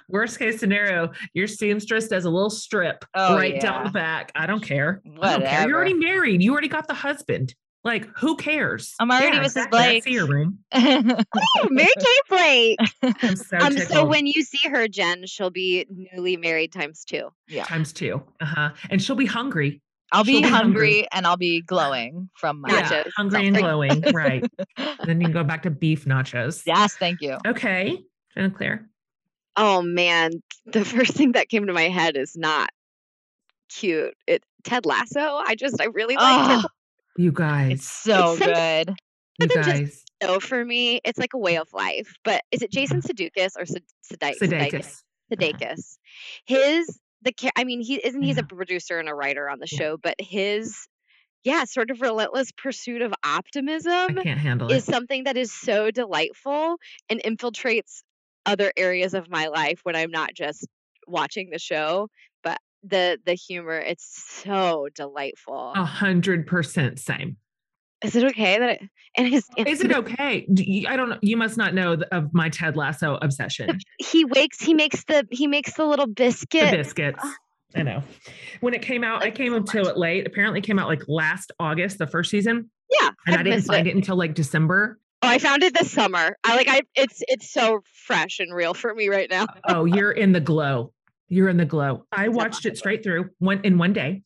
Worst 0.09 0.39
case 0.39 0.59
scenario, 0.59 1.11
your 1.33 1.47
seamstress 1.47 2.07
does 2.07 2.25
a 2.25 2.29
little 2.29 2.49
strip 2.49 3.05
Oh, 3.13 3.35
right 3.35 3.59
down 3.59 3.85
the 3.85 3.91
back. 3.91 4.31
I 4.35 4.45
don't 4.45 4.63
care. 4.63 5.01
I 5.21 5.37
don't 5.37 5.45
care. 5.45 5.67
You're 5.67 5.77
already 5.77 5.93
married. 5.93 6.41
You 6.41 6.51
already 6.51 6.67
got 6.67 6.87
the 6.87 6.93
husband. 6.93 7.55
Like, 7.83 8.07
who 8.15 8.35
cares? 8.35 8.93
I'm 8.99 9.09
already 9.09 9.37
Mrs. 9.37 9.45
exactly. 9.45 9.79
I 9.79 9.83
Blake. 9.89 10.03
see 10.03 10.11
your 10.11 10.27
room. 10.27 10.59
oh 10.73 11.67
mary 11.71 11.89
kate 11.97 12.29
blake 12.29 12.77
I'm 13.23 13.35
so 13.35 13.57
um 13.57 13.75
so 13.77 14.05
when 14.05 14.27
you 14.27 14.43
see 14.43 14.69
her 14.69 14.87
jen 14.87 15.25
she'll 15.25 15.49
be 15.49 15.87
newly 15.89 16.37
married 16.37 16.71
times 16.71 17.03
two 17.03 17.29
yeah. 17.47 17.63
times 17.63 17.91
two. 17.91 18.21
Uh 18.39 18.45
huh. 18.45 18.69
And 18.91 19.01
she'll 19.01 19.15
be 19.15 19.25
hungry. 19.25 19.81
I'll 20.11 20.23
be 20.23 20.41
be 20.41 20.47
hungry, 20.47 20.51
hungry. 20.51 21.07
and 21.11 21.25
I'll 21.25 21.37
be 21.37 21.61
glowing 21.61 22.29
from 22.35 22.61
my 22.61 22.69
Yeah, 22.69 22.81
Nachos, 23.03 23.11
hungry 23.15 23.47
and 23.47 23.55
glowing. 23.57 24.01
right. 24.13 24.43
then 25.05 25.21
you 25.21 25.27
can 25.27 25.31
go 25.33 25.43
back 25.43 25.63
to 25.63 25.69
beef 25.71 26.05
nachos. 26.05 26.63
Yes, 26.65 26.95
thank 26.95 27.21
you. 27.21 27.37
Okay. 27.47 27.97
Jen 28.35 28.51
Claire. 28.51 28.87
oh 29.57 29.81
man 29.81 30.31
the 30.65 30.85
first 30.85 31.13
thing 31.13 31.33
that 31.33 31.49
came 31.49 31.65
to 31.67 31.73
my 31.73 31.89
head 31.89 32.15
is 32.15 32.37
not 32.37 32.69
cute 33.69 34.13
it 34.27 34.41
ted 34.63 34.85
lasso 34.85 35.19
i 35.45 35.55
just 35.55 35.81
i 35.81 35.85
really 35.85 36.15
liked 36.15 36.49
Oh, 36.51 36.59
it 36.65 37.21
You 37.21 37.31
guys. 37.33 37.71
it's 37.73 37.89
so 37.89 38.33
It's 38.33 38.45
good. 38.45 38.95
You 39.39 39.47
than 39.47 39.63
just 39.63 39.69
guys, 39.69 40.03
So 40.23 40.39
for 40.39 40.63
me, 40.63 41.01
it's 41.03 41.17
like 41.19 41.33
a 41.33 41.37
way 41.37 41.57
of 41.57 41.67
life. 41.73 42.13
But 42.23 42.43
is 42.51 42.61
it 42.61 42.71
Jason 42.71 43.01
Sudeikis 43.07 43.57
or 43.57 43.63
Sudeikis? 43.65 44.37
Sudeikis. 44.39 45.01
Sudeikis. 45.31 45.97
His 46.45 46.99
the 47.23 47.33
I 47.55 47.63
mean, 47.63 47.81
he 47.81 47.95
isn't 48.05 48.21
he's 48.21 48.37
Yeah. 48.37 48.43
a 48.43 48.43
producer 48.43 48.99
and 48.99 49.09
a 49.09 49.15
writer 49.15 49.49
on 49.49 49.59
the 49.59 49.67
Yeah. 49.71 49.81
show, 49.81 49.97
but 49.97 50.15
his 50.19 50.87
yeah, 51.43 51.65
sort 51.65 51.91
of 51.91 52.01
relentless 52.01 52.51
pursuit 52.51 53.01
of 53.01 53.13
optimism 53.25 54.09
I 54.09 54.13
can't 54.13 54.39
handle 54.39 54.69
is 54.69 54.85
it. 54.85 54.85
something 54.85 55.25
that 55.25 55.37
is 55.37 55.51
so 55.53 55.91
delightful 55.91 56.77
and 57.09 57.21
infiltrates 57.23 58.03
other 58.45 58.71
areas 58.77 59.13
of 59.13 59.29
my 59.29 59.47
life 59.47 59.81
when 59.83 59.95
I'm 59.95 60.11
not 60.11 60.33
just 60.35 60.67
watching 61.07 61.49
the 61.51 61.59
show, 61.59 62.09
but 62.43 62.59
the 62.83 63.19
the 63.25 63.33
humor 63.35 63.77
it's 63.79 64.05
so 64.43 64.89
delightful. 64.95 65.75
A 65.75 65.85
hundred 65.85 66.47
percent 66.47 66.99
same. 66.99 67.37
Is 68.03 68.15
it 68.15 68.23
okay 68.31 68.57
that 68.59 68.69
it, 68.81 68.89
and 69.17 69.27
his 69.27 69.45
Is 69.57 69.81
it 69.81 69.91
okay? 69.91 70.45
You- 70.49 70.87
I 70.87 70.95
don't 70.95 71.09
know. 71.09 71.19
You 71.21 71.37
must 71.37 71.57
not 71.57 71.73
know 71.73 71.97
of 72.11 72.33
my 72.33 72.49
Ted 72.49 72.75
Lasso 72.77 73.17
obsession. 73.21 73.79
he 73.99 74.25
wakes 74.25 74.59
he 74.61 74.73
makes 74.73 75.03
the 75.05 75.27
he 75.31 75.47
makes 75.47 75.73
the 75.73 75.85
little 75.85 76.07
biscuit 76.07 76.71
the 76.71 76.77
biscuit 76.77 77.15
biscuits. 77.15 77.19
Ah. 77.23 77.35
I 77.73 77.83
know. 77.83 78.03
When 78.59 78.73
it 78.73 78.81
came 78.81 79.03
out, 79.03 79.23
I 79.23 79.31
came 79.31 79.53
so 79.53 79.57
until 79.57 79.87
it 79.87 79.97
late. 79.97 80.27
Apparently, 80.27 80.59
it 80.59 80.63
came 80.63 80.77
out 80.77 80.87
like 80.89 81.03
last 81.07 81.51
August, 81.59 81.99
the 81.99 82.07
first 82.07 82.29
season, 82.29 82.69
yeah 83.01 83.11
and 83.25 83.35
I 83.35 83.39
I've 83.39 83.45
didn't 83.45 83.61
find 83.61 83.87
it. 83.87 83.91
it 83.91 83.95
until 83.95 84.17
like 84.17 84.33
December. 84.33 84.99
oh 85.23 85.27
i 85.27 85.37
found 85.37 85.61
it 85.63 85.73
this 85.73 85.89
summer 85.91 86.35
i 86.43 86.55
like 86.55 86.67
i 86.67 86.81
it's 86.95 87.21
it's 87.27 87.49
so 87.51 87.81
fresh 88.05 88.39
and 88.39 88.53
real 88.53 88.73
for 88.73 88.93
me 88.93 89.07
right 89.07 89.29
now 89.29 89.45
Oh, 89.69 89.85
you're 89.85 90.11
in 90.11 90.31
the 90.33 90.39
glow. 90.41 90.91
You're 91.29 91.47
in 91.47 91.55
the 91.57 91.63
glow. 91.65 92.05
I 92.11 92.27
watched 92.39 92.65
it 92.65 92.77
straight 92.77 93.03
through 93.03 93.29
one 93.39 93.61
in 93.63 93.77
one 93.77 93.93
day. 93.93 94.23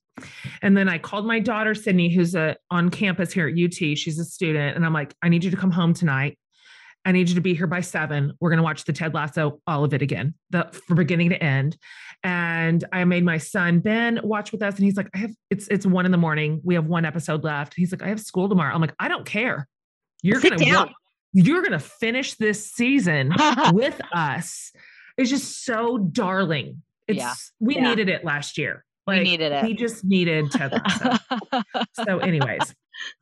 And 0.62 0.76
then 0.78 0.88
I 0.90 0.98
called 0.98 1.26
my 1.26 1.40
daughter 1.40 1.76
Sydney, 1.76 2.14
who's 2.14 2.36
a, 2.36 2.56
on 2.72 2.90
campus 2.90 3.32
here 3.34 3.48
at 3.48 3.54
UT. 3.58 3.74
She's 3.98 4.18
a 4.20 4.26
student, 4.26 4.76
and 4.76 4.86
I'm 4.86 4.94
like, 4.94 5.14
I 5.22 5.30
need 5.30 5.44
you 5.44 5.52
to 5.52 5.58
come 5.58 5.72
home 5.72 5.94
tonight. 5.94 6.38
I 7.08 7.12
need 7.12 7.30
you 7.30 7.36
to 7.36 7.42
be 7.42 7.54
here 7.54 7.68
by 7.68 7.82
seven. 7.82 8.34
We're 8.40 8.50
going 8.50 8.58
to 8.58 8.64
watch 8.64 8.86
the 8.86 8.94
Ted 8.94 9.14
Lasso, 9.14 9.62
all 9.68 9.84
of 9.84 9.94
it 9.94 10.02
again, 10.02 10.34
the 10.50 10.68
from 10.88 10.98
beginning 10.98 11.30
to 11.30 11.44
end. 11.44 11.78
And 12.24 12.84
I 12.92 13.04
made 13.06 13.24
my 13.24 13.38
son 13.38 13.80
Ben 13.80 14.20
watch 14.24 14.52
with 14.52 14.64
us, 14.64 14.76
and 14.76 14.86
he's 14.86 14.98
like, 14.98 15.10
I 15.14 15.20
have 15.20 15.32
it's 15.52 15.68
it's 15.68 15.86
one 15.86 16.06
in 16.06 16.12
the 16.12 16.18
morning. 16.18 16.62
We 16.64 16.74
have 16.76 16.88
one 16.88 17.06
episode 17.06 17.44
left. 17.44 17.74
He's 17.76 17.92
like, 17.92 18.02
I 18.02 18.08
have 18.08 18.20
school 18.20 18.50
tomorrow. 18.50 18.74
I'm 18.74 18.82
like, 18.82 18.96
I 19.00 19.08
don't 19.08 19.26
care. 19.26 19.68
You're 20.24 20.40
Sit 20.42 20.52
gonna 20.58 20.66
down. 20.66 20.94
you're 21.34 21.62
gonna 21.62 21.78
finish 21.78 22.36
this 22.36 22.72
season 22.72 23.34
with 23.74 24.00
us 24.14 24.72
It's 25.18 25.30
just 25.30 25.64
so 25.66 25.98
darling. 26.00 26.82
It's 27.08 27.18
Yeah. 27.20 27.34
we 27.60 27.76
Yeah. 27.76 27.90
needed 27.90 28.10
it 28.10 28.24
last 28.24 28.58
year. 28.58 28.85
We 29.08 29.20
needed 29.20 29.52
it. 29.52 29.64
We 29.64 29.74
just 29.74 30.04
needed 30.04 30.52
Ted 30.52 30.72
Lasso. 30.72 31.12
so, 32.06 32.20
anyways, 32.20 32.74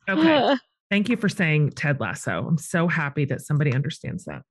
okay. 0.08 0.54
Thank 0.90 1.08
you 1.08 1.16
for 1.16 1.28
saying 1.28 1.70
Ted 1.70 2.00
Lasso. 2.00 2.46
I'm 2.46 2.58
so 2.58 2.88
happy 2.88 3.24
that 3.26 3.40
somebody 3.42 3.74
understands 3.74 4.24
that. 4.24 4.42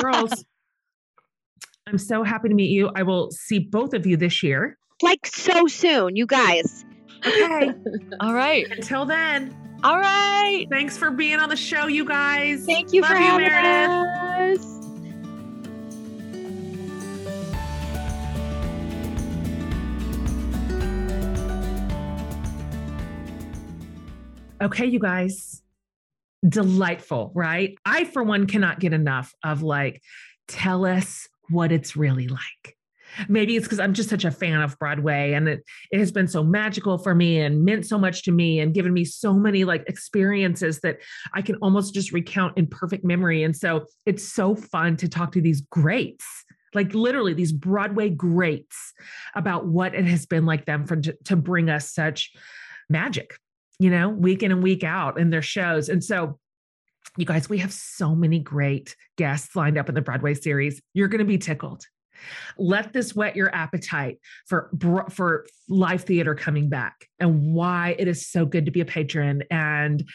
Girls, 0.00 0.44
I'm 1.86 1.98
so 1.98 2.22
happy 2.22 2.48
to 2.50 2.54
meet 2.54 2.70
you. 2.70 2.90
I 2.94 3.02
will 3.02 3.30
see 3.30 3.58
both 3.58 3.94
of 3.94 4.06
you 4.06 4.16
this 4.16 4.42
year. 4.42 4.78
like 5.02 5.26
so 5.26 5.66
soon 5.66 6.14
you 6.16 6.26
guys 6.26 6.84
Okay. 7.26 7.70
All 8.20 8.32
right. 8.34 8.66
Until 8.70 9.04
then, 9.04 9.54
All 9.84 9.98
right. 9.98 10.66
thanks 10.70 10.96
for 10.96 11.10
being 11.10 11.38
on 11.38 11.48
the 11.50 11.56
show, 11.56 11.86
you 11.86 12.04
guys. 12.04 12.64
thank 12.64 12.92
you 12.92 13.02
Love 13.02 13.10
for 13.10 13.16
you, 13.16 13.22
having 13.22 13.48
Meredith. 13.48 14.60
us 14.60 14.69
Okay, 24.62 24.86
you 24.86 24.98
guys. 24.98 25.62
Delightful, 26.46 27.32
right? 27.34 27.76
I, 27.84 28.04
for 28.04 28.22
one, 28.22 28.46
cannot 28.46 28.78
get 28.78 28.92
enough 28.92 29.34
of 29.42 29.62
like, 29.62 30.02
tell 30.48 30.84
us 30.84 31.28
what 31.48 31.72
it's 31.72 31.96
really 31.96 32.28
like. 32.28 32.76
Maybe 33.28 33.56
it's 33.56 33.66
because 33.66 33.80
I'm 33.80 33.94
just 33.94 34.08
such 34.08 34.24
a 34.24 34.30
fan 34.30 34.60
of 34.60 34.78
Broadway 34.78 35.32
and 35.32 35.48
it, 35.48 35.64
it 35.90 35.98
has 35.98 36.12
been 36.12 36.28
so 36.28 36.44
magical 36.44 36.96
for 36.96 37.14
me 37.14 37.40
and 37.40 37.64
meant 37.64 37.86
so 37.86 37.98
much 37.98 38.22
to 38.24 38.32
me 38.32 38.60
and 38.60 38.72
given 38.72 38.92
me 38.92 39.04
so 39.04 39.34
many 39.34 39.64
like 39.64 39.82
experiences 39.88 40.80
that 40.80 40.98
I 41.34 41.42
can 41.42 41.56
almost 41.56 41.92
just 41.92 42.12
recount 42.12 42.56
in 42.56 42.68
perfect 42.68 43.04
memory. 43.04 43.42
And 43.42 43.56
so 43.56 43.86
it's 44.06 44.32
so 44.32 44.54
fun 44.54 44.96
to 44.98 45.08
talk 45.08 45.32
to 45.32 45.40
these 45.40 45.62
greats, 45.62 46.24
like 46.72 46.94
literally 46.94 47.34
these 47.34 47.52
Broadway 47.52 48.10
greats 48.10 48.92
about 49.34 49.66
what 49.66 49.94
it 49.94 50.04
has 50.04 50.26
been 50.26 50.46
like 50.46 50.66
them 50.66 50.86
for 50.86 50.96
to 50.96 51.36
bring 51.36 51.68
us 51.68 51.90
such 51.92 52.30
magic 52.88 53.34
you 53.80 53.88
know, 53.88 54.10
week 54.10 54.42
in 54.42 54.52
and 54.52 54.62
week 54.62 54.84
out 54.84 55.18
in 55.18 55.30
their 55.30 55.42
shows. 55.42 55.88
And 55.88 56.04
so, 56.04 56.38
you 57.16 57.24
guys, 57.24 57.48
we 57.48 57.58
have 57.58 57.72
so 57.72 58.14
many 58.14 58.38
great 58.38 58.94
guests 59.16 59.56
lined 59.56 59.78
up 59.78 59.88
in 59.88 59.94
the 59.94 60.02
Broadway 60.02 60.34
series. 60.34 60.80
You're 60.92 61.08
going 61.08 61.20
to 61.20 61.24
be 61.24 61.38
tickled. 61.38 61.84
Let 62.58 62.92
this 62.92 63.16
whet 63.16 63.34
your 63.34 63.52
appetite 63.54 64.18
for 64.46 64.70
for 65.08 65.46
live 65.68 66.04
theater 66.04 66.34
coming 66.34 66.68
back 66.68 67.06
and 67.20 67.54
why 67.54 67.94
it 67.98 68.08
is 68.08 68.28
so 68.28 68.44
good 68.46 68.64
to 68.64 68.70
be 68.70 68.80
a 68.80 68.86
patron. 68.86 69.44
And 69.50 70.08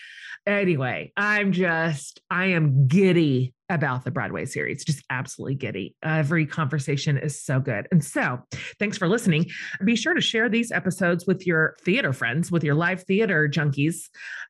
anyway, 0.45 1.13
I'm 1.15 1.51
just 1.51 2.19
I 2.29 2.47
am 2.47 2.87
giddy 2.87 3.53
about 3.69 4.03
the 4.03 4.11
Broadway 4.11 4.45
series, 4.45 4.85
just 4.85 5.03
absolutely 5.09 5.55
giddy. 5.55 5.95
Every 6.03 6.45
conversation 6.45 7.17
is 7.17 7.41
so 7.41 7.59
good. 7.59 7.87
And 7.91 8.03
so, 8.03 8.39
thanks 8.79 8.97
for 8.97 9.07
listening. 9.07 9.47
Be 9.83 9.95
sure 9.95 10.13
to 10.13 10.21
share 10.21 10.49
these 10.49 10.71
episodes 10.71 11.25
with 11.25 11.47
your 11.47 11.75
theater 11.83 12.13
friends, 12.13 12.51
with 12.51 12.63
your 12.63 12.75
live 12.75 13.03
theater 13.03 13.49
junkies. 13.49 14.09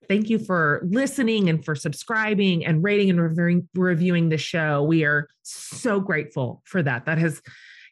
Thank 0.10 0.30
you 0.30 0.38
for 0.38 0.82
listening 0.86 1.49
and 1.49 1.64
for 1.64 1.76
subscribing 1.76 2.66
and 2.66 2.84
rating 2.84 3.10
and 3.10 3.22
reviewing, 3.22 3.70
reviewing 3.74 4.30
the 4.30 4.38
show. 4.38 4.84
We 4.84 5.06
are 5.06 5.30
so 5.43 6.01
grateful 6.01 6.62
for 6.66 6.84
that. 6.84 7.06
That 7.06 7.18
has, 7.18 7.41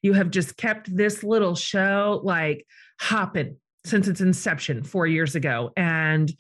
you 0.02 0.14
have 0.14 0.30
just 0.30 0.58
kept 0.58 0.94
this 0.94 1.24
little 1.24 1.56
show 1.56 2.20
like 2.24 2.66
hopping 3.00 3.58
since 3.86 4.08
its 4.08 4.22
inception 4.22 4.84
four 4.84 5.08
years 5.08 5.36
ago. 5.36 5.72
And 5.76 6.32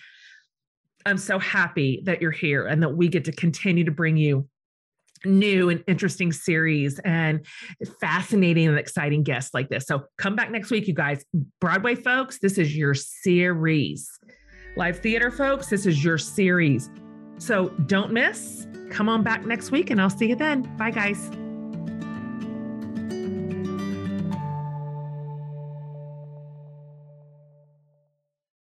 I'm 1.06 1.18
so 1.18 1.40
happy 1.40 2.02
that 2.06 2.22
you're 2.22 2.32
here 2.32 2.66
and 2.68 2.82
that 2.84 2.96
we 2.96 3.08
get 3.08 3.26
to 3.26 3.32
continue 3.32 3.84
to 3.84 3.92
bring 3.92 4.18
you 4.18 4.48
new 5.26 5.70
and 5.70 5.84
interesting 5.88 6.32
series 6.32 7.00
and 7.00 7.46
fascinating 8.02 8.68
and 8.68 8.78
exciting 8.78 9.24
guests 9.24 9.54
like 9.54 9.70
this. 9.70 9.86
So 9.86 10.04
come 10.18 10.36
back 10.36 10.52
next 10.52 10.70
week, 10.70 10.88
you 10.88 10.94
guys. 10.94 11.24
Broadway 11.60 11.96
folks, 11.96 12.40
this 12.40 12.58
is 12.58 12.76
your 12.76 12.94
series. 12.94 14.10
Live 14.76 15.00
theater 15.00 15.32
folks, 15.32 15.68
this 15.68 15.86
is 15.86 16.04
your 16.04 16.18
series. 16.18 16.90
So 17.38 17.70
don't 17.86 18.12
miss. 18.12 18.68
Come 18.90 19.10
on 19.10 19.24
back 19.24 19.46
next 19.46 19.72
week 19.72 19.90
and 19.90 20.02
I'll 20.02 20.10
see 20.10 20.30
you 20.30 20.36
then. 20.36 20.62
Bye, 20.78 20.92
guys. 20.92 21.30